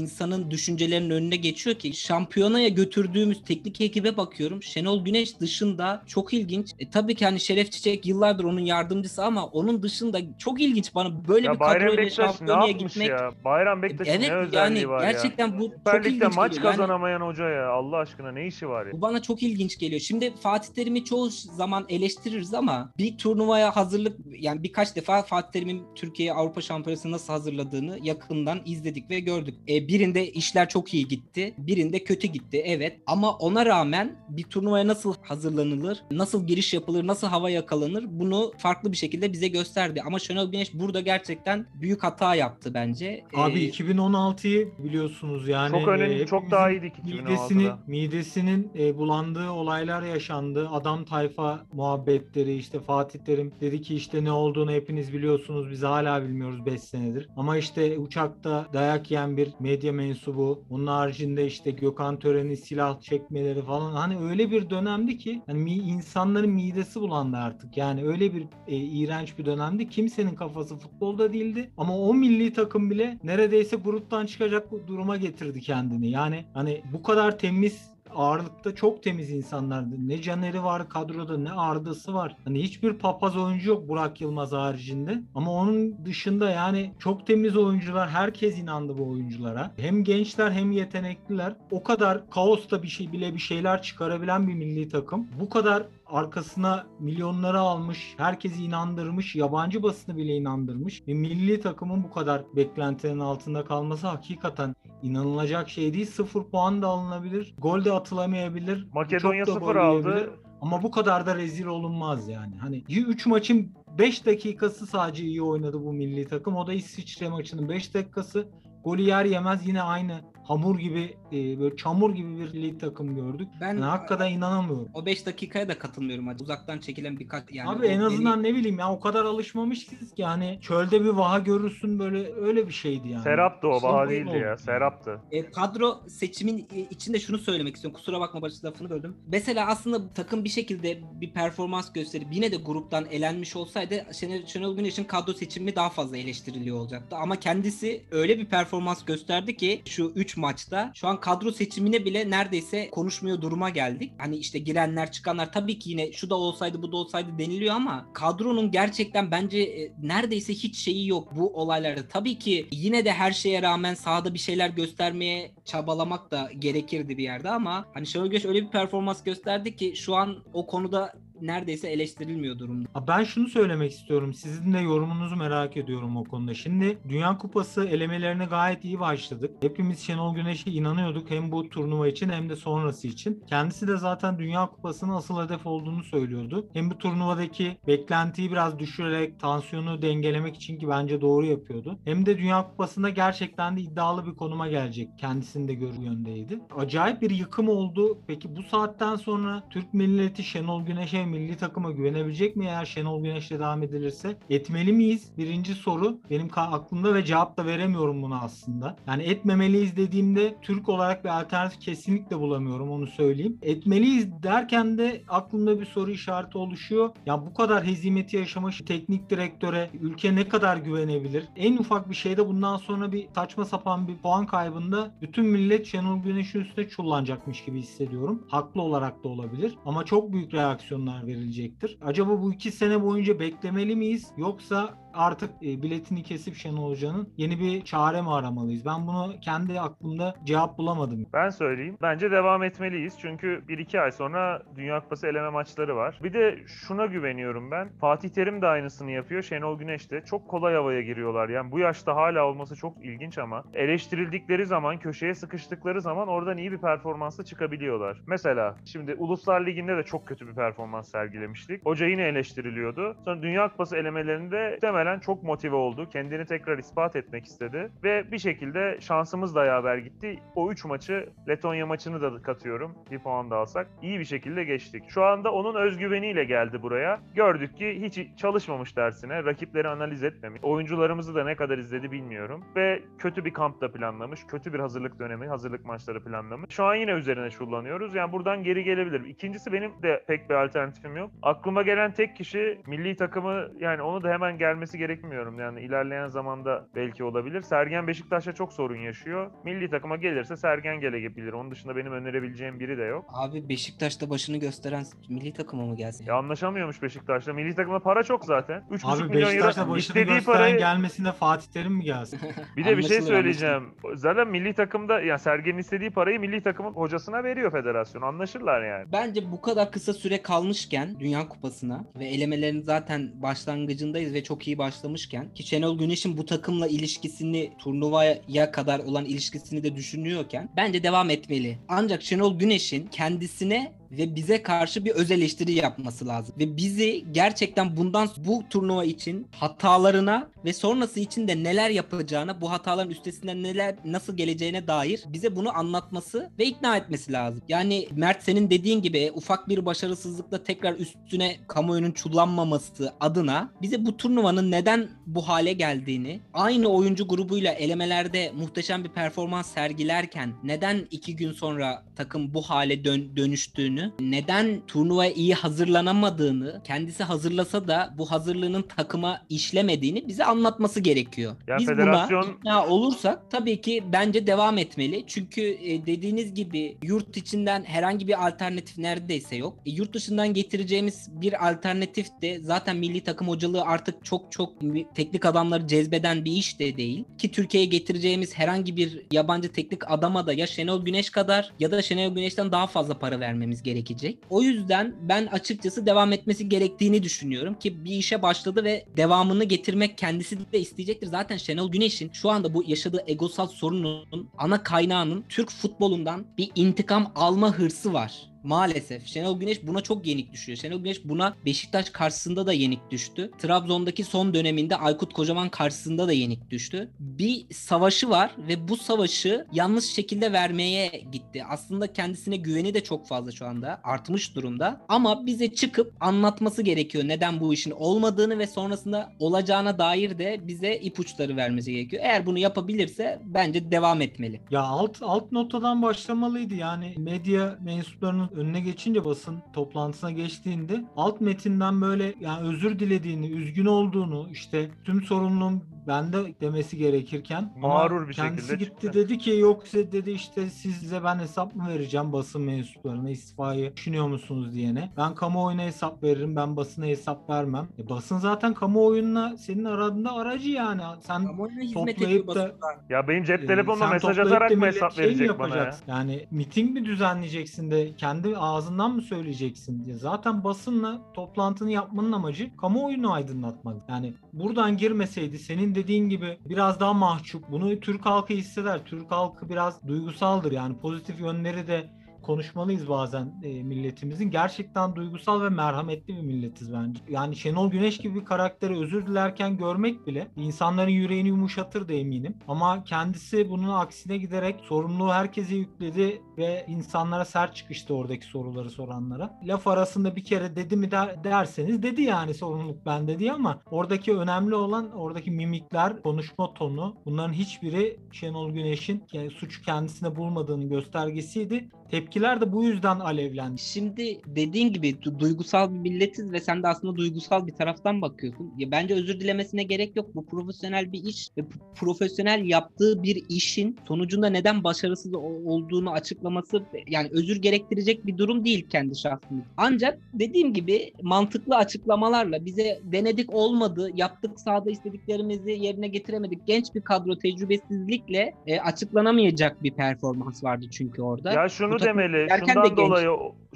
insanın 0.00 0.50
düşüncelerinin 0.50 1.10
önüne 1.10 1.36
geçiyor 1.36 1.76
ki 1.76 1.92
şampiyonaya 1.92 2.68
götürdüğümüz 2.68 3.42
teknik 3.44 3.80
ekibe 3.80 4.16
bakıyorum. 4.16 4.62
Şenol 4.62 5.04
Güneş 5.04 5.40
dışında 5.40 6.02
çok 6.06 6.34
ilginç. 6.34 6.70
E, 6.78 6.90
tabii 6.90 7.14
ki 7.14 7.24
hani 7.24 7.40
Şeref 7.40 7.72
Çiçek 7.72 8.06
yıllardır 8.06 8.44
onun 8.44 8.60
yardımcısı 8.60 9.24
ama 9.24 9.46
onun 9.46 9.82
dışında 9.82 10.18
çok 10.38 10.60
ilginç 10.60 10.94
bana 10.94 11.28
böyle 11.28 11.46
ya 11.46 11.54
bir 11.54 11.58
kadroyla 11.58 12.10
şampiyonaya 12.10 12.72
gitmek. 12.72 13.08
ya? 13.08 13.30
Bayram 13.44 13.82
Bektaş'ın 13.82 14.10
Evet 14.10 14.20
ne 14.20 14.26
yani 14.26 14.46
özelliği 14.46 14.88
var 14.88 15.04
ya? 15.04 15.12
gerçekten 15.12 15.58
bu 15.58 15.64
Süper 15.64 16.02
çok 16.02 16.06
ilginç 16.12 16.36
maç 16.36 16.52
geliyor. 16.52 16.66
Yani- 16.66 16.76
kazanamayan 16.76 17.20
hoca 17.20 17.48
ya. 17.48 17.68
Allah 17.70 17.96
aşkına 17.96 18.32
ne 18.32 18.46
işi 18.46 18.68
var 18.68 18.86
ya? 18.86 18.92
Bu 18.92 19.00
bana 19.02 19.22
çok 19.22 19.42
ilginç 19.42 19.78
geliyor. 19.78 20.00
Şimdi 20.00 20.32
Fatih 20.42 20.74
Terim'i 20.74 21.04
çoğu 21.04 21.28
zaman 21.30 21.84
eleştiririz 21.88 22.54
ama 22.54 22.92
bir 22.98 23.18
turnuvaya 23.18 23.76
hazırlık 23.76 24.16
yani 24.38 24.62
birkaç 24.62 24.96
defa 24.96 25.22
Fatih 25.22 25.52
Terim'in 25.52 25.82
Türkiye'ye 25.94 26.34
Avrupa 26.34 26.60
Şampiyonası 26.60 27.10
nasıl 27.10 27.32
hazırladığını 27.32 27.98
yakından 28.02 28.60
izledik 28.64 29.10
ve 29.10 29.20
gördük. 29.20 29.54
E, 29.68 29.88
birinde 29.90 30.30
işler 30.32 30.68
çok 30.68 30.94
iyi 30.94 31.08
gitti. 31.08 31.54
Birinde 31.58 32.04
kötü 32.04 32.26
gitti. 32.28 32.62
Evet. 32.66 32.98
Ama 33.06 33.32
ona 33.32 33.66
rağmen 33.66 34.16
bir 34.28 34.42
turnuvaya 34.42 34.86
nasıl 34.86 35.14
hazırlanılır? 35.22 35.98
Nasıl 36.10 36.46
giriş 36.46 36.74
yapılır? 36.74 37.06
Nasıl 37.06 37.26
hava 37.26 37.50
yakalanır? 37.50 38.04
Bunu 38.08 38.52
farklı 38.58 38.92
bir 38.92 38.96
şekilde 38.96 39.32
bize 39.32 39.48
gösterdi. 39.48 40.02
Ama 40.06 40.18
Şenol 40.18 40.50
Güneş 40.52 40.74
burada 40.74 41.00
gerçekten 41.00 41.66
büyük 41.74 42.02
hata 42.04 42.34
yaptı 42.34 42.74
bence. 42.74 43.24
Abi 43.34 43.64
E, 43.64 43.68
2016'yı 43.68 44.68
biliyorsunuz 44.78 45.48
yani. 45.48 45.70
Çok 45.80 45.88
önemli, 45.88 46.22
e, 46.22 46.26
çok 46.26 46.50
daha 46.50 46.70
iyiydik 46.70 47.04
Midesini, 47.04 47.62
2016'da. 47.62 47.78
midesinin 47.86 48.70
e, 48.78 48.98
bulandığı 48.98 49.50
olaylar 49.50 50.02
yaşandı. 50.02 50.68
Adam 50.72 51.04
tayfa 51.04 51.66
muhabbetleri 51.72 52.54
işte 52.56 52.80
Fatih 52.80 53.18
Terim 53.18 53.52
dedi 53.60 53.82
ki 53.82 53.94
işte 53.94 54.24
ne 54.24 54.32
olduğunu 54.32 54.70
hepiniz 54.72 55.12
biliyorsunuz 55.12 55.70
biz 55.70 55.82
hala 55.82 56.22
bilmiyoruz 56.22 56.66
5 56.66 56.80
senedir. 56.82 57.28
Ama 57.36 57.56
işte 57.56 57.98
uçakta 57.98 58.66
dayak 58.72 59.10
yiyen 59.10 59.36
bir 59.36 59.48
medya 59.60 59.79
mensubu. 59.82 60.64
Onun 60.70 60.86
haricinde 60.86 61.46
işte 61.46 61.70
Gökhan 61.70 62.18
Tören'i 62.18 62.56
silah 62.56 63.00
çekmeleri 63.00 63.62
falan. 63.62 63.92
Hani 63.92 64.18
öyle 64.18 64.50
bir 64.50 64.70
dönemdi 64.70 65.18
ki 65.18 65.42
hani 65.46 65.74
insanların 65.74 66.50
midesi 66.50 67.00
bulandı 67.00 67.36
artık. 67.36 67.76
Yani 67.76 68.06
öyle 68.06 68.34
bir 68.34 68.42
e, 68.66 68.76
iğrenç 68.76 69.38
bir 69.38 69.44
dönemdi. 69.44 69.88
Kimsenin 69.88 70.34
kafası 70.34 70.76
futbolda 70.76 71.32
değildi. 71.32 71.70
Ama 71.76 71.98
o 71.98 72.14
milli 72.14 72.52
takım 72.52 72.90
bile 72.90 73.18
neredeyse 73.24 73.76
gruptan 73.76 74.26
çıkacak 74.26 74.70
duruma 74.86 75.16
getirdi 75.16 75.60
kendini. 75.60 76.10
Yani 76.10 76.44
hani 76.54 76.82
bu 76.92 77.02
kadar 77.02 77.38
temiz 77.38 77.89
ağırlıkta 78.14 78.74
çok 78.74 79.02
temiz 79.02 79.30
insanlardı. 79.30 79.94
Ne 79.98 80.22
Caner'i 80.22 80.64
var 80.64 80.88
kadroda 80.88 81.38
ne 81.38 81.52
Arda'sı 81.52 82.14
var. 82.14 82.36
Hani 82.44 82.62
hiçbir 82.62 82.92
papaz 82.92 83.36
oyuncu 83.36 83.68
yok 83.68 83.88
Burak 83.88 84.20
Yılmaz 84.20 84.52
haricinde. 84.52 85.22
Ama 85.34 85.52
onun 85.52 86.04
dışında 86.04 86.50
yani 86.50 86.94
çok 86.98 87.26
temiz 87.26 87.56
oyuncular. 87.56 88.08
Herkes 88.08 88.58
inandı 88.58 88.98
bu 88.98 89.08
oyunculara. 89.10 89.70
Hem 89.76 90.04
gençler 90.04 90.50
hem 90.50 90.72
yetenekliler. 90.72 91.56
O 91.70 91.82
kadar 91.82 92.30
kaosta 92.30 92.82
bir 92.82 92.88
şey 92.88 93.12
bile 93.12 93.34
bir 93.34 93.38
şeyler 93.38 93.82
çıkarabilen 93.82 94.48
bir 94.48 94.54
milli 94.54 94.88
takım. 94.88 95.26
Bu 95.40 95.48
kadar 95.48 95.86
arkasına 96.06 96.86
milyonları 96.98 97.60
almış, 97.60 98.14
herkesi 98.16 98.64
inandırmış, 98.64 99.36
yabancı 99.36 99.82
basını 99.82 100.16
bile 100.16 100.36
inandırmış. 100.36 101.06
Bir 101.06 101.14
milli 101.14 101.60
takımın 101.60 102.04
bu 102.04 102.10
kadar 102.10 102.42
beklentilerin 102.56 103.20
altında 103.20 103.64
kalması 103.64 104.06
hakikaten 104.06 104.74
inanılacak 105.02 105.68
şey 105.68 105.94
değil. 105.94 106.06
Sıfır 106.06 106.44
puan 106.44 106.82
da 106.82 106.86
alınabilir. 106.86 107.54
Gol 107.58 107.84
de 107.84 107.92
atılamayabilir. 107.92 108.86
Makedonya 108.94 109.46
sıfır 109.46 109.76
aldı. 109.76 110.30
Ama 110.60 110.82
bu 110.82 110.90
kadar 110.90 111.26
da 111.26 111.36
rezil 111.36 111.66
olunmaz 111.66 112.28
yani. 112.28 112.56
Hani 112.56 112.84
3 112.88 113.26
maçın 113.26 113.74
5 113.98 114.26
dakikası 114.26 114.86
sadece 114.86 115.24
iyi 115.24 115.42
oynadı 115.42 115.84
bu 115.84 115.92
milli 115.92 116.28
takım. 116.28 116.56
O 116.56 116.66
da 116.66 116.72
İsviçre 116.72 117.28
maçının 117.28 117.68
5 117.68 117.94
dakikası. 117.94 118.48
Golü 118.84 119.02
yer 119.02 119.24
yemez 119.24 119.66
yine 119.66 119.82
aynı 119.82 120.20
hamur 120.44 120.78
gibi 120.78 121.16
e, 121.32 121.60
böyle 121.60 121.76
çamur 121.76 122.14
gibi 122.14 122.38
bir 122.38 122.62
lig 122.62 122.80
takım 122.80 123.14
gördük. 123.14 123.48
Ben 123.60 123.66
Yani 123.66 123.80
hakikaten 123.80 124.30
inanamıyorum. 124.30 124.88
o 124.94 125.06
5 125.06 125.26
dakikaya 125.26 125.68
da 125.68 125.78
katılmıyorum. 125.78 126.26
Hadi. 126.26 126.42
Uzaktan 126.42 126.78
çekilen 126.78 127.18
birkaç 127.18 127.44
yani 127.52 127.70
Abi 127.70 127.86
en 127.86 128.00
azından 128.00 128.42
ne 128.42 128.54
bileyim 128.54 128.78
ya 128.78 128.92
o 128.92 129.00
kadar 129.00 129.24
alışmamışız 129.24 130.14
ki 130.14 130.24
hani 130.24 130.58
çölde 130.62 131.04
bir 131.04 131.08
vaha 131.08 131.38
görürsün 131.38 131.98
böyle 131.98 132.34
öyle 132.34 132.66
bir 132.68 132.72
şeydi 132.72 133.08
yani. 133.08 133.22
Serap'tı 133.22 133.68
o, 133.68 133.82
böyle 133.82 134.10
değildi 134.10 134.38
ya. 134.38 134.52
oldu. 134.52 134.62
Serap'tı. 134.62 135.20
E, 135.30 135.50
kadro 135.50 136.00
seçimin 136.08 136.58
e, 136.58 136.80
içinde 136.80 137.20
şunu 137.20 137.38
söylemek 137.38 137.74
istiyorum. 137.76 137.96
Kusura 137.96 138.20
bakma 138.20 138.42
Barış 138.42 138.64
lafını 138.64 138.90
böldüm. 138.90 139.16
Mesela 139.26 139.66
aslında 139.66 140.08
takım 140.14 140.44
bir 140.44 140.48
şekilde 140.48 140.98
bir 141.20 141.32
performans 141.32 141.92
gösterip 141.92 142.28
yine 142.32 142.52
de 142.52 142.56
gruptan 142.56 143.06
elenmiş 143.10 143.56
olsaydı 143.56 144.04
Şenol, 144.12 144.46
Şenol 144.46 144.76
Güneş'in 144.76 145.04
kadro 145.04 145.32
seçimi 145.32 145.76
daha 145.76 145.90
fazla 145.90 146.16
eleştiriliyor 146.16 146.76
olacaktı. 146.76 147.16
Ama 147.16 147.36
kendisi 147.36 148.02
öyle 148.10 148.38
bir 148.38 148.46
performans 148.46 149.04
gösterdi 149.04 149.56
ki 149.56 149.82
şu 149.86 150.12
3 150.14 150.29
maçta 150.36 150.92
şu 150.94 151.08
an 151.08 151.20
kadro 151.20 151.52
seçimine 151.52 152.04
bile 152.04 152.30
neredeyse 152.30 152.90
konuşmuyor 152.90 153.40
duruma 153.40 153.70
geldik. 153.70 154.12
Hani 154.18 154.36
işte 154.36 154.58
girenler 154.58 155.12
çıkanlar 155.12 155.52
tabii 155.52 155.78
ki 155.78 155.90
yine 155.90 156.12
şu 156.12 156.30
da 156.30 156.34
olsaydı 156.34 156.82
bu 156.82 156.92
da 156.92 156.96
olsaydı 156.96 157.38
deniliyor 157.38 157.74
ama 157.74 158.06
kadronun 158.12 158.70
gerçekten 158.70 159.30
bence 159.30 159.60
e, 159.60 159.92
neredeyse 160.02 160.52
hiç 160.52 160.78
şeyi 160.78 161.08
yok 161.08 161.36
bu 161.36 161.48
olaylarda. 161.54 162.08
Tabii 162.08 162.38
ki 162.38 162.68
yine 162.72 163.04
de 163.04 163.12
her 163.12 163.32
şeye 163.32 163.62
rağmen 163.62 163.94
sahada 163.94 164.34
bir 164.34 164.38
şeyler 164.38 164.68
göstermeye 164.68 165.52
çabalamak 165.64 166.30
da 166.30 166.50
gerekirdi 166.58 167.18
bir 167.18 167.22
yerde 167.22 167.50
ama 167.50 167.84
hani 167.94 168.06
Şenol 168.06 168.26
Güneş 168.26 168.44
öyle 168.44 168.62
bir 168.62 168.70
performans 168.70 169.22
gösterdi 169.22 169.76
ki 169.76 169.92
şu 169.96 170.16
an 170.16 170.44
o 170.52 170.66
konuda 170.66 171.12
neredeyse 171.42 171.88
eleştirilmiyor 171.88 172.58
durumda. 172.58 172.88
Ben 173.08 173.24
şunu 173.24 173.48
söylemek 173.48 173.92
istiyorum. 173.92 174.34
Sizin 174.34 174.72
de 174.72 174.78
yorumunuzu 174.78 175.36
merak 175.36 175.76
ediyorum 175.76 176.16
o 176.16 176.24
konuda. 176.24 176.54
Şimdi 176.54 176.98
Dünya 177.08 177.38
Kupası 177.38 177.84
elemelerine 177.84 178.44
gayet 178.44 178.84
iyi 178.84 179.00
başladık. 179.00 179.50
Hepimiz 179.60 179.98
Şenol 180.00 180.34
Güneş'e 180.34 180.70
inanıyorduk. 180.70 181.30
Hem 181.30 181.52
bu 181.52 181.68
turnuva 181.68 182.08
için 182.08 182.28
hem 182.28 182.48
de 182.48 182.56
sonrası 182.56 183.08
için. 183.08 183.44
Kendisi 183.48 183.88
de 183.88 183.96
zaten 183.96 184.38
Dünya 184.38 184.66
Kupası'nın 184.66 185.12
asıl 185.12 185.44
hedef 185.44 185.66
olduğunu 185.66 186.04
söylüyordu. 186.04 186.66
Hem 186.72 186.90
bu 186.90 186.98
turnuvadaki 186.98 187.76
beklentiyi 187.86 188.50
biraz 188.50 188.78
düşürerek 188.78 189.40
tansiyonu 189.40 190.02
dengelemek 190.02 190.56
için 190.56 190.78
ki 190.78 190.88
bence 190.88 191.20
doğru 191.20 191.46
yapıyordu. 191.46 191.98
Hem 192.04 192.26
de 192.26 192.38
Dünya 192.38 192.70
Kupası'nda 192.70 193.10
gerçekten 193.10 193.76
de 193.76 193.80
iddialı 193.80 194.26
bir 194.26 194.34
konuma 194.34 194.68
gelecek. 194.68 195.08
Kendisinin 195.18 195.68
de 195.68 195.74
görü 195.74 196.04
yöndeydi. 196.04 196.58
Acayip 196.76 197.22
bir 197.22 197.30
yıkım 197.30 197.68
oldu. 197.68 198.18
Peki 198.26 198.56
bu 198.56 198.62
saatten 198.62 199.16
sonra 199.16 199.62
Türk 199.70 199.94
milleti 199.94 200.42
Şenol 200.42 200.86
Güneş'e 200.86 201.18
milli 201.30 201.56
takıma 201.56 201.90
güvenebilecek 201.90 202.56
mi 202.56 202.66
eğer 202.66 202.84
Şenol 202.84 203.22
Güneş'le 203.22 203.50
devam 203.50 203.82
edilirse? 203.82 204.36
Etmeli 204.50 204.92
miyiz? 204.92 205.32
Birinci 205.38 205.74
soru 205.74 206.18
benim 206.30 206.48
aklımda 206.56 207.14
ve 207.14 207.24
cevap 207.24 207.56
da 207.56 207.66
veremiyorum 207.66 208.22
buna 208.22 208.40
aslında. 208.40 208.96
Yani 209.06 209.22
etmemeliyiz 209.22 209.96
dediğimde 209.96 210.54
Türk 210.62 210.88
olarak 210.88 211.24
bir 211.24 211.40
alternatif 211.40 211.80
kesinlikle 211.80 212.38
bulamıyorum 212.38 212.90
onu 212.90 213.06
söyleyeyim. 213.06 213.58
Etmeliyiz 213.62 214.42
derken 214.42 214.98
de 214.98 215.22
aklımda 215.28 215.80
bir 215.80 215.86
soru 215.86 216.10
işareti 216.10 216.58
oluşuyor. 216.58 217.10
Ya 217.26 217.46
bu 217.46 217.54
kadar 217.54 217.86
hezimeti 217.86 218.36
yaşamış 218.36 218.80
teknik 218.86 219.30
direktöre 219.30 219.90
ülke 220.00 220.34
ne 220.34 220.48
kadar 220.48 220.76
güvenebilir? 220.76 221.44
En 221.56 221.76
ufak 221.76 222.10
bir 222.10 222.14
şeyde 222.14 222.48
bundan 222.48 222.76
sonra 222.76 223.12
bir 223.12 223.28
saçma 223.34 223.64
sapan 223.64 224.08
bir 224.08 224.16
puan 224.16 224.46
kaybında 224.46 225.14
bütün 225.22 225.46
millet 225.46 225.86
Şenol 225.86 226.22
Güneş'in 226.22 226.60
üstüne 226.60 226.88
çullanacakmış 226.88 227.64
gibi 227.64 227.78
hissediyorum. 227.78 228.46
Haklı 228.48 228.82
olarak 228.82 229.24
da 229.24 229.28
olabilir. 229.28 229.74
Ama 229.84 230.04
çok 230.04 230.32
büyük 230.32 230.54
reaksiyonlar 230.54 231.19
verilecektir. 231.26 231.98
Acaba 232.00 232.42
bu 232.42 232.52
iki 232.52 232.70
sene 232.72 233.02
boyunca 233.02 233.40
beklemeli 233.40 233.96
miyiz? 233.96 234.30
Yoksa 234.36 234.94
artık 235.14 235.50
e, 235.62 235.82
biletini 235.82 236.22
kesip 236.22 236.54
Şenol 236.54 236.90
Hoca'nın 236.90 237.28
yeni 237.36 237.60
bir 237.60 237.84
çare 237.84 238.22
mi 238.22 238.34
aramalıyız? 238.34 238.86
Ben 238.86 239.06
bunu 239.06 239.34
kendi 239.40 239.80
aklımda 239.80 240.34
cevap 240.44 240.78
bulamadım. 240.78 241.26
Ben 241.32 241.50
söyleyeyim. 241.50 241.98
Bence 242.02 242.30
devam 242.30 242.62
etmeliyiz. 242.62 243.14
Çünkü 243.18 243.64
1-2 243.68 244.00
ay 244.00 244.12
sonra 244.12 244.62
Dünya 244.76 245.00
Kupası 245.00 245.26
eleme 245.26 245.48
maçları 245.48 245.96
var. 245.96 246.20
Bir 246.22 246.32
de 246.32 246.58
şuna 246.66 247.06
güveniyorum 247.06 247.70
ben. 247.70 247.88
Fatih 248.00 248.28
Terim 248.28 248.62
de 248.62 248.66
aynısını 248.66 249.10
yapıyor. 249.10 249.42
Şenol 249.42 249.78
Güneş 249.78 250.10
de. 250.10 250.24
Çok 250.24 250.48
kolay 250.48 250.74
havaya 250.74 251.02
giriyorlar. 251.02 251.48
Yani 251.48 251.72
bu 251.72 251.78
yaşta 251.78 252.16
hala 252.16 252.44
olması 252.46 252.76
çok 252.76 253.04
ilginç 253.04 253.38
ama 253.38 253.64
eleştirildikleri 253.74 254.66
zaman, 254.66 254.98
köşeye 254.98 255.34
sıkıştıkları 255.34 256.00
zaman 256.00 256.28
oradan 256.28 256.56
iyi 256.56 256.72
bir 256.72 256.78
performansla 256.78 257.44
çıkabiliyorlar. 257.44 258.22
Mesela 258.26 258.76
şimdi 258.84 259.14
Uluslar 259.14 259.66
Ligi'nde 259.66 259.96
de 259.96 260.02
çok 260.02 260.28
kötü 260.28 260.48
bir 260.48 260.54
performans 260.54 261.10
sergilemiştik. 261.10 261.86
Hoca 261.86 262.06
yine 262.06 262.22
eleştiriliyordu. 262.22 263.16
Sonra 263.24 263.42
Dünya 263.42 263.68
Kupası 263.68 263.96
elemelerinde 263.96 264.70
muhtemelen 264.72 264.99
muhtemelen 265.00 265.20
çok 265.20 265.42
motive 265.42 265.76
oldu. 265.76 266.08
Kendini 266.12 266.46
tekrar 266.46 266.78
ispat 266.78 267.16
etmek 267.16 267.44
istedi. 267.44 267.90
Ve 268.04 268.32
bir 268.32 268.38
şekilde 268.38 269.00
şansımız 269.00 269.54
da 269.54 269.64
yaver 269.64 269.98
gitti. 269.98 270.38
O 270.54 270.70
3 270.70 270.84
maçı 270.84 271.28
Letonya 271.48 271.86
maçını 271.86 272.20
da 272.20 272.42
katıyorum. 272.42 272.94
Bir 273.10 273.18
puan 273.18 273.50
da 273.50 273.56
alsak. 273.56 273.86
iyi 274.02 274.18
bir 274.18 274.24
şekilde 274.24 274.64
geçtik. 274.64 275.04
Şu 275.08 275.24
anda 275.24 275.52
onun 275.52 275.74
özgüveniyle 275.74 276.44
geldi 276.44 276.82
buraya. 276.82 277.20
Gördük 277.34 277.76
ki 277.76 278.02
hiç 278.02 278.38
çalışmamış 278.38 278.96
dersine. 278.96 279.44
Rakipleri 279.44 279.88
analiz 279.88 280.22
etmemiş. 280.22 280.64
Oyuncularımızı 280.64 281.34
da 281.34 281.44
ne 281.44 281.56
kadar 281.56 281.78
izledi 281.78 282.12
bilmiyorum. 282.12 282.64
Ve 282.76 283.02
kötü 283.18 283.44
bir 283.44 283.52
kamp 283.52 283.80
da 283.80 283.92
planlamış. 283.92 284.40
Kötü 284.48 284.72
bir 284.72 284.78
hazırlık 284.78 285.18
dönemi, 285.18 285.46
hazırlık 285.46 285.84
maçları 285.84 286.24
planlamış. 286.24 286.74
Şu 286.74 286.84
an 286.84 286.94
yine 286.94 287.10
üzerine 287.10 287.50
şullanıyoruz. 287.50 288.14
Yani 288.14 288.32
buradan 288.32 288.62
geri 288.62 288.84
gelebilir. 288.84 289.24
İkincisi 289.24 289.72
benim 289.72 290.02
de 290.02 290.24
pek 290.26 290.50
bir 290.50 290.54
alternatifim 290.54 291.16
yok. 291.16 291.30
Aklıma 291.42 291.82
gelen 291.82 292.12
tek 292.12 292.36
kişi 292.36 292.80
milli 292.86 293.16
takımı 293.16 293.68
yani 293.80 294.02
onu 294.02 294.22
da 294.22 294.28
hemen 294.28 294.58
gelmesi 294.58 294.89
gerekmiyorum. 294.98 295.60
Yani 295.60 295.80
ilerleyen 295.80 296.28
zamanda 296.28 296.86
belki 296.94 297.24
olabilir. 297.24 297.62
Sergen 297.62 298.06
Beşiktaş'ta 298.06 298.52
çok 298.52 298.72
sorun 298.72 298.96
yaşıyor. 298.96 299.50
Milli 299.64 299.90
takıma 299.90 300.16
gelirse 300.16 300.56
Sergen 300.56 301.00
gelebilir. 301.00 301.52
Onun 301.52 301.70
dışında 301.70 301.96
benim 301.96 302.12
önerebileceğim 302.12 302.80
biri 302.80 302.98
de 302.98 303.02
yok. 303.02 303.24
Abi 303.28 303.68
Beşiktaş'ta 303.68 304.30
başını 304.30 304.56
gösteren 304.56 305.04
milli 305.28 305.52
takıma 305.52 305.86
mı 305.86 305.96
gelsin? 305.96 306.26
Ya 306.26 306.34
anlaşamıyormuş 306.34 307.02
Beşiktaş'ta. 307.02 307.52
Milli 307.52 307.74
takımda 307.74 307.98
para 307.98 308.22
çok 308.22 308.44
zaten. 308.44 308.82
3,5 308.90 309.06
Abi 309.06 309.28
milyon 309.28 309.48
Beşiktaş'ta 309.48 309.80
euro 309.80 309.90
başını 309.90 309.98
istediği 309.98 310.34
gösteren 310.34 310.56
parayı 310.58 310.78
gelmesine 310.78 311.32
Fatih 311.32 311.66
Terim 311.72 311.92
mi 311.92 312.04
gelsin? 312.04 312.40
Bir 312.76 312.84
de 312.84 312.96
bir 312.98 313.02
şey 313.02 313.16
Anlaşılır, 313.16 313.34
söyleyeceğim. 313.36 313.82
Zaten 314.14 314.48
milli 314.48 314.74
takımda 314.74 315.20
yani 315.20 315.38
Sergen'in 315.38 315.78
istediği 315.78 316.10
parayı 316.10 316.40
milli 316.40 316.62
takımın 316.62 316.92
hocasına 316.92 317.44
veriyor 317.44 317.72
federasyon. 317.72 318.22
Anlaşırlar 318.22 318.82
yani. 318.82 319.12
Bence 319.12 319.52
bu 319.52 319.60
kadar 319.60 319.92
kısa 319.92 320.12
süre 320.12 320.42
kalmışken 320.42 321.20
Dünya 321.20 321.48
Kupası'na 321.48 322.04
ve 322.18 322.24
elemelerin 322.24 322.80
zaten 322.80 323.30
başlangıcındayız 323.42 324.34
ve 324.34 324.42
çok 324.44 324.68
iyi 324.68 324.78
başlamışken 324.80 325.54
ki 325.54 325.62
Şenol 325.62 325.98
Güneş'in 325.98 326.36
bu 326.38 326.46
takımla 326.46 326.88
ilişkisini 326.88 327.72
turnuvaya 327.78 328.70
kadar 328.70 328.98
olan 328.98 329.24
ilişkisini 329.24 329.82
de 329.82 329.96
düşünüyorken 329.96 330.68
bence 330.76 331.02
devam 331.02 331.30
etmeli. 331.30 331.78
Ancak 331.88 332.22
Şenol 332.22 332.58
Güneş'in 332.58 333.06
kendisine 333.06 333.99
ve 334.10 334.34
bize 334.34 334.62
karşı 334.62 335.04
bir 335.04 335.10
öz 335.10 335.30
eleştiri 335.30 335.72
yapması 335.72 336.26
lazım. 336.26 336.54
Ve 336.58 336.76
bizi 336.76 337.24
gerçekten 337.32 337.96
bundan 337.96 338.28
bu 338.36 338.62
turnuva 338.70 339.04
için 339.04 339.46
hatalarına 339.50 340.48
ve 340.64 340.72
sonrası 340.72 341.20
için 341.20 341.48
de 341.48 341.64
neler 341.64 341.90
yapacağına, 341.90 342.60
bu 342.60 342.70
hataların 342.70 343.10
üstesinden 343.10 343.62
neler 343.62 343.94
nasıl 344.04 344.36
geleceğine 344.36 344.86
dair 344.86 345.24
bize 345.26 345.56
bunu 345.56 345.78
anlatması 345.78 346.50
ve 346.58 346.66
ikna 346.66 346.96
etmesi 346.96 347.32
lazım. 347.32 347.62
Yani 347.68 348.08
Mert 348.12 348.42
senin 348.42 348.70
dediğin 348.70 349.02
gibi 349.02 349.30
ufak 349.34 349.68
bir 349.68 349.86
başarısızlıkla 349.86 350.62
tekrar 350.62 350.94
üstüne 350.94 351.56
kamuoyunun 351.68 352.12
çullanmaması 352.12 353.12
adına 353.20 353.72
bize 353.82 354.06
bu 354.06 354.16
turnuvanın 354.16 354.70
neden 354.70 355.08
bu 355.26 355.48
hale 355.48 355.72
geldiğini, 355.72 356.40
aynı 356.54 356.88
oyuncu 356.88 357.28
grubuyla 357.28 357.72
elemelerde 357.72 358.52
muhteşem 358.56 359.04
bir 359.04 359.08
performans 359.08 359.74
sergilerken 359.74 360.52
neden 360.64 361.06
iki 361.10 361.36
gün 361.36 361.52
sonra 361.52 362.04
takım 362.16 362.54
bu 362.54 362.62
hale 362.62 363.04
dön- 363.04 363.36
dönüştüğünü 363.36 363.99
neden 364.20 364.80
turnuvaya 364.86 365.30
iyi 365.32 365.54
hazırlanamadığını, 365.54 366.80
kendisi 366.84 367.24
hazırlasa 367.24 367.88
da 367.88 368.14
bu 368.18 368.30
hazırlığının 368.30 368.82
takıma 368.82 369.42
işlemediğini 369.48 370.28
bize 370.28 370.44
anlatması 370.44 371.00
gerekiyor. 371.00 371.56
Ya 371.68 371.76
Biz 371.78 371.86
federasyon- 371.88 372.42
buna 372.42 372.52
ikna 372.58 372.86
olursak 372.86 373.50
tabii 373.50 373.80
ki 373.80 374.02
bence 374.12 374.46
devam 374.46 374.78
etmeli. 374.78 375.24
Çünkü 375.26 375.62
e, 375.62 376.06
dediğiniz 376.06 376.54
gibi 376.54 376.96
yurt 377.02 377.36
içinden 377.36 377.84
herhangi 377.84 378.28
bir 378.28 378.46
alternatif 378.46 378.98
neredeyse 378.98 379.56
yok. 379.56 379.78
E, 379.86 379.90
yurt 379.90 380.12
dışından 380.14 380.54
getireceğimiz 380.54 381.28
bir 381.40 381.68
alternatif 381.70 382.26
de 382.42 382.58
zaten 382.60 382.96
milli 382.96 383.20
takım 383.20 383.48
hocalığı 383.48 383.82
artık 383.82 384.24
çok 384.24 384.52
çok 384.52 384.72
teknik 385.14 385.44
adamları 385.46 385.86
cezbeden 385.86 386.44
bir 386.44 386.52
iş 386.52 386.78
de 386.78 386.96
değil. 386.96 387.24
Ki 387.38 387.50
Türkiye'ye 387.50 387.88
getireceğimiz 387.88 388.58
herhangi 388.58 388.96
bir 388.96 389.22
yabancı 389.32 389.72
teknik 389.72 390.10
adama 390.10 390.46
da 390.46 390.52
ya 390.52 390.66
Şenol 390.66 391.04
Güneş 391.04 391.30
kadar 391.30 391.72
ya 391.80 391.90
da 391.90 392.02
Şenol 392.02 392.34
Güneş'ten 392.34 392.72
daha 392.72 392.86
fazla 392.86 393.18
para 393.18 393.40
vermemiz 393.40 393.82
gerekecek. 393.90 394.38
O 394.50 394.62
yüzden 394.62 395.14
ben 395.28 395.46
açıkçası 395.46 396.06
devam 396.06 396.32
etmesi 396.32 396.68
gerektiğini 396.68 397.22
düşünüyorum 397.22 397.74
ki 397.74 398.04
bir 398.04 398.10
işe 398.10 398.42
başladı 398.42 398.84
ve 398.84 399.04
devamını 399.16 399.64
getirmek 399.64 400.18
kendisi 400.18 400.72
de 400.72 400.80
isteyecektir. 400.80 401.26
Zaten 401.26 401.56
Şenol 401.56 401.92
Güneş'in 401.92 402.30
şu 402.32 402.50
anda 402.50 402.74
bu 402.74 402.84
yaşadığı 402.86 403.22
egosal 403.26 403.66
sorunun 403.66 404.48
ana 404.58 404.82
kaynağının 404.82 405.44
Türk 405.48 405.70
futbolundan 405.70 406.46
bir 406.58 406.70
intikam 406.74 407.32
alma 407.34 407.78
hırsı 407.78 408.12
var. 408.12 408.49
Maalesef 408.64 409.26
Şenol 409.26 409.60
Güneş 409.60 409.86
buna 409.86 410.00
çok 410.00 410.26
yenik 410.26 410.52
düşüyor. 410.52 410.78
Şenol 410.78 410.98
Güneş 410.98 411.24
buna 411.24 411.56
Beşiktaş 411.66 412.10
karşısında 412.10 412.66
da 412.66 412.72
yenik 412.72 413.10
düştü. 413.10 413.50
Trabzon'daki 413.58 414.24
son 414.24 414.54
döneminde 414.54 414.96
Aykut 414.96 415.32
Kocaman 415.32 415.68
karşısında 415.68 416.28
da 416.28 416.32
yenik 416.32 416.70
düştü. 416.70 417.10
Bir 417.18 417.66
savaşı 417.74 418.30
var 418.30 418.50
ve 418.58 418.88
bu 418.88 418.96
savaşı 418.96 419.66
yanlış 419.72 420.04
şekilde 420.04 420.52
vermeye 420.52 421.22
gitti. 421.32 421.64
Aslında 421.68 422.12
kendisine 422.12 422.56
güveni 422.56 422.94
de 422.94 423.04
çok 423.04 423.26
fazla 423.26 423.52
şu 423.52 423.66
anda 423.66 424.00
artmış 424.04 424.54
durumda. 424.54 425.00
Ama 425.08 425.46
bize 425.46 425.74
çıkıp 425.74 426.14
anlatması 426.20 426.82
gerekiyor 426.82 427.24
neden 427.28 427.60
bu 427.60 427.74
işin 427.74 427.90
olmadığını 427.90 428.58
ve 428.58 428.66
sonrasında 428.66 429.32
olacağına 429.38 429.98
dair 429.98 430.38
de 430.38 430.60
bize 430.62 430.96
ipuçları 430.96 431.56
vermesi 431.56 431.92
gerekiyor. 431.92 432.22
Eğer 432.24 432.46
bunu 432.46 432.58
yapabilirse 432.58 433.40
bence 433.44 433.90
devam 433.90 434.20
etmeli. 434.20 434.60
Ya 434.70 434.80
alt 434.80 435.16
alt 435.22 435.52
notadan 435.52 436.02
başlamalıydı 436.02 436.74
yani 436.74 437.14
medya 437.16 437.78
mensuplarının 437.80 438.49
önüne 438.54 438.80
geçince 438.80 439.24
basın 439.24 439.62
toplantısına 439.72 440.30
geçtiğinde 440.30 441.04
alt 441.16 441.40
metinden 441.40 442.00
böyle 442.00 442.34
yani 442.40 442.68
özür 442.68 442.98
dilediğini, 442.98 443.50
üzgün 443.50 443.86
olduğunu 443.86 444.48
işte 444.52 444.90
tüm 445.04 445.22
sorumluluğum 445.22 445.82
bende 446.06 446.60
demesi 446.60 446.96
gerekirken 446.96 447.72
ama 447.76 447.88
Mağrur 447.88 448.28
bir 448.28 448.34
kendisi 448.34 448.66
şekilde 448.68 448.84
gitti 448.84 449.00
çıktı. 449.02 449.18
dedi 449.18 449.38
ki 449.38 449.50
yok 449.50 449.86
size 449.88 450.12
dedi 450.12 450.30
işte 450.30 450.70
size 450.70 451.24
ben 451.24 451.38
hesap 451.38 451.74
mı 451.76 451.88
vereceğim 451.88 452.32
basın 452.32 452.62
mensuplarına 452.62 453.30
istifayı 453.30 453.96
düşünüyor 453.96 454.28
musunuz 454.28 454.72
diyene. 454.72 455.12
Ben 455.16 455.34
kamuoyuna 455.34 455.82
hesap 455.82 456.22
veririm 456.22 456.56
ben 456.56 456.76
basına 456.76 457.06
hesap 457.06 457.50
vermem. 457.50 457.88
E 457.98 458.08
basın 458.08 458.38
zaten 458.38 458.74
kamuoyuna 458.74 459.56
senin 459.56 459.84
aradığında 459.84 460.32
aracı 460.32 460.70
yani. 460.70 461.02
Sen 461.20 461.46
Kamuoyuna 461.46 461.80
hizmet 461.80 462.16
Toplayıp 462.18 462.54
da-. 462.54 462.76
Ya 463.10 463.28
benim 463.28 463.44
cep 463.44 463.62
Ee, 463.62 463.66
telefonuma 463.66 464.04
sen 464.04 464.12
mesaj 464.12 464.38
atarak 464.38 464.70
mı 464.76 464.86
hesap 464.86 465.12
şey 465.12 465.24
verecek 465.24 465.58
bana 465.58 465.76
ya? 465.76 465.90
Yani 466.06 466.46
miting 466.50 466.90
mi 466.90 467.04
düzenleyeceksin 467.04 467.90
de 467.90 468.12
kendi 468.16 468.56
ağzından 468.56 469.10
mı 469.14 469.22
söyleyeceksin 469.22 470.04
diye. 470.04 470.14
Zaten 470.16 470.64
basınla 470.64 471.20
toplantını 471.34 471.90
yapmanın 471.90 472.32
amacı 472.32 472.76
kamuoyunu 472.76 473.32
aydınlatmak. 473.32 473.96
Yani 474.08 474.34
buradan 474.52 474.96
girmeseydi 474.96 475.58
senin 475.58 475.89
dediğin 475.94 476.28
gibi 476.28 476.58
biraz 476.64 477.00
daha 477.00 477.12
mahcup. 477.12 477.70
Bunu 477.70 478.00
Türk 478.00 478.26
halkı 478.26 478.54
hisseder. 478.54 479.04
Türk 479.04 479.30
halkı 479.30 479.68
biraz 479.68 480.08
duygusaldır. 480.08 480.72
Yani 480.72 480.98
pozitif 480.98 481.40
yönleri 481.40 481.86
de 481.86 482.19
konuşmalıyız 482.50 483.08
bazen 483.08 483.52
e, 483.62 483.82
milletimizin. 483.82 484.50
Gerçekten 484.50 485.16
duygusal 485.16 485.62
ve 485.62 485.68
merhametli 485.68 486.36
bir 486.36 486.42
milletiz 486.42 486.92
bence. 486.92 487.20
Yani 487.28 487.56
Şenol 487.56 487.90
Güneş 487.90 488.18
gibi 488.18 488.40
bir 488.40 488.44
karakteri 488.44 488.98
özür 488.98 489.26
dilerken 489.26 489.76
görmek 489.76 490.26
bile 490.26 490.48
insanların 490.56 491.10
yüreğini 491.10 491.48
yumuşatır 491.48 492.08
da 492.08 492.12
eminim. 492.12 492.56
Ama 492.68 493.04
kendisi 493.04 493.70
bunun 493.70 493.88
aksine 493.88 494.36
giderek 494.36 494.80
sorumluluğu 494.80 495.32
herkese 495.32 495.74
yükledi 495.74 496.42
ve 496.58 496.84
insanlara 496.88 497.44
sert 497.44 497.76
çıkıştı 497.76 498.14
oradaki 498.14 498.46
soruları 498.46 498.90
soranlara. 498.90 499.60
Laf 499.64 499.86
arasında 499.86 500.36
bir 500.36 500.44
kere 500.44 500.76
dedi 500.76 500.96
mi 500.96 501.10
der, 501.10 501.44
derseniz 501.44 502.02
dedi 502.02 502.22
yani 502.22 502.54
sorumluluk 502.54 503.06
bende 503.06 503.38
diye 503.38 503.52
ama 503.52 503.80
oradaki 503.90 504.36
önemli 504.36 504.74
olan 504.74 505.12
oradaki 505.12 505.50
mimikler, 505.50 506.22
konuşma 506.22 506.74
tonu 506.74 507.16
bunların 507.26 507.52
hiçbiri 507.52 508.20
Şenol 508.32 508.70
Güneş'in 508.70 509.24
yani 509.32 509.50
suçu 509.50 509.82
kendisine 509.82 510.36
bulmadığını 510.36 510.88
göstergesiydi. 510.88 511.88
Tepkiler 512.10 512.60
de 512.60 512.72
bu 512.72 512.84
yüzden 512.84 513.20
alevlendi. 513.20 513.80
Şimdi 513.80 514.40
dediğin 514.46 514.92
gibi 514.92 515.10
du- 515.10 515.38
duygusal 515.38 515.94
bir 515.94 515.98
milletiz 515.98 516.52
ve 516.52 516.60
sen 516.60 516.82
de 516.82 516.88
aslında 516.88 517.16
duygusal 517.16 517.66
bir 517.66 517.72
taraftan 517.72 518.22
bakıyorsun. 518.22 518.72
Ya 518.78 518.90
bence 518.90 519.14
özür 519.14 519.40
dilemesine 519.40 519.82
gerek 519.82 520.16
yok. 520.16 520.34
Bu 520.34 520.46
profesyonel 520.46 521.12
bir 521.12 521.24
iş 521.24 521.48
ve 521.58 521.62
p- 521.62 521.78
profesyonel 521.94 522.64
yaptığı 522.64 523.22
bir 523.22 523.44
işin 523.48 523.96
sonucunda 524.08 524.46
neden 524.46 524.84
başarısız 524.84 525.34
olduğunu 525.34 526.10
açıklaması 526.10 526.82
yani 527.08 527.28
özür 527.32 527.56
gerektirecek 527.56 528.26
bir 528.26 528.38
durum 528.38 528.64
değil 528.64 528.86
kendi 528.88 529.18
şahsında. 529.18 529.62
Ancak 529.76 530.18
dediğim 530.34 530.72
gibi 530.74 531.12
mantıklı 531.22 531.76
açıklamalarla 531.76 532.64
bize 532.66 533.00
denedik 533.04 533.54
olmadı, 533.54 534.10
yaptık 534.14 534.60
sahada 534.60 534.90
istediklerimizi 534.90 535.70
yerine 535.70 536.08
getiremedik. 536.08 536.66
Genç 536.66 536.94
bir 536.94 537.00
kadro 537.00 537.38
tecrübesizlikle 537.38 538.54
e, 538.66 538.80
açıklanamayacak 538.80 539.82
bir 539.82 539.92
performans 539.94 540.64
vardı 540.64 540.86
çünkü 540.90 541.22
orada. 541.22 541.52
Ya 541.52 541.68
şunu 541.68 541.99
Demeli, 542.06 542.50
de 542.50 542.58
şundan 542.58 542.84
genç. 542.84 542.96
dolayı 542.96 543.30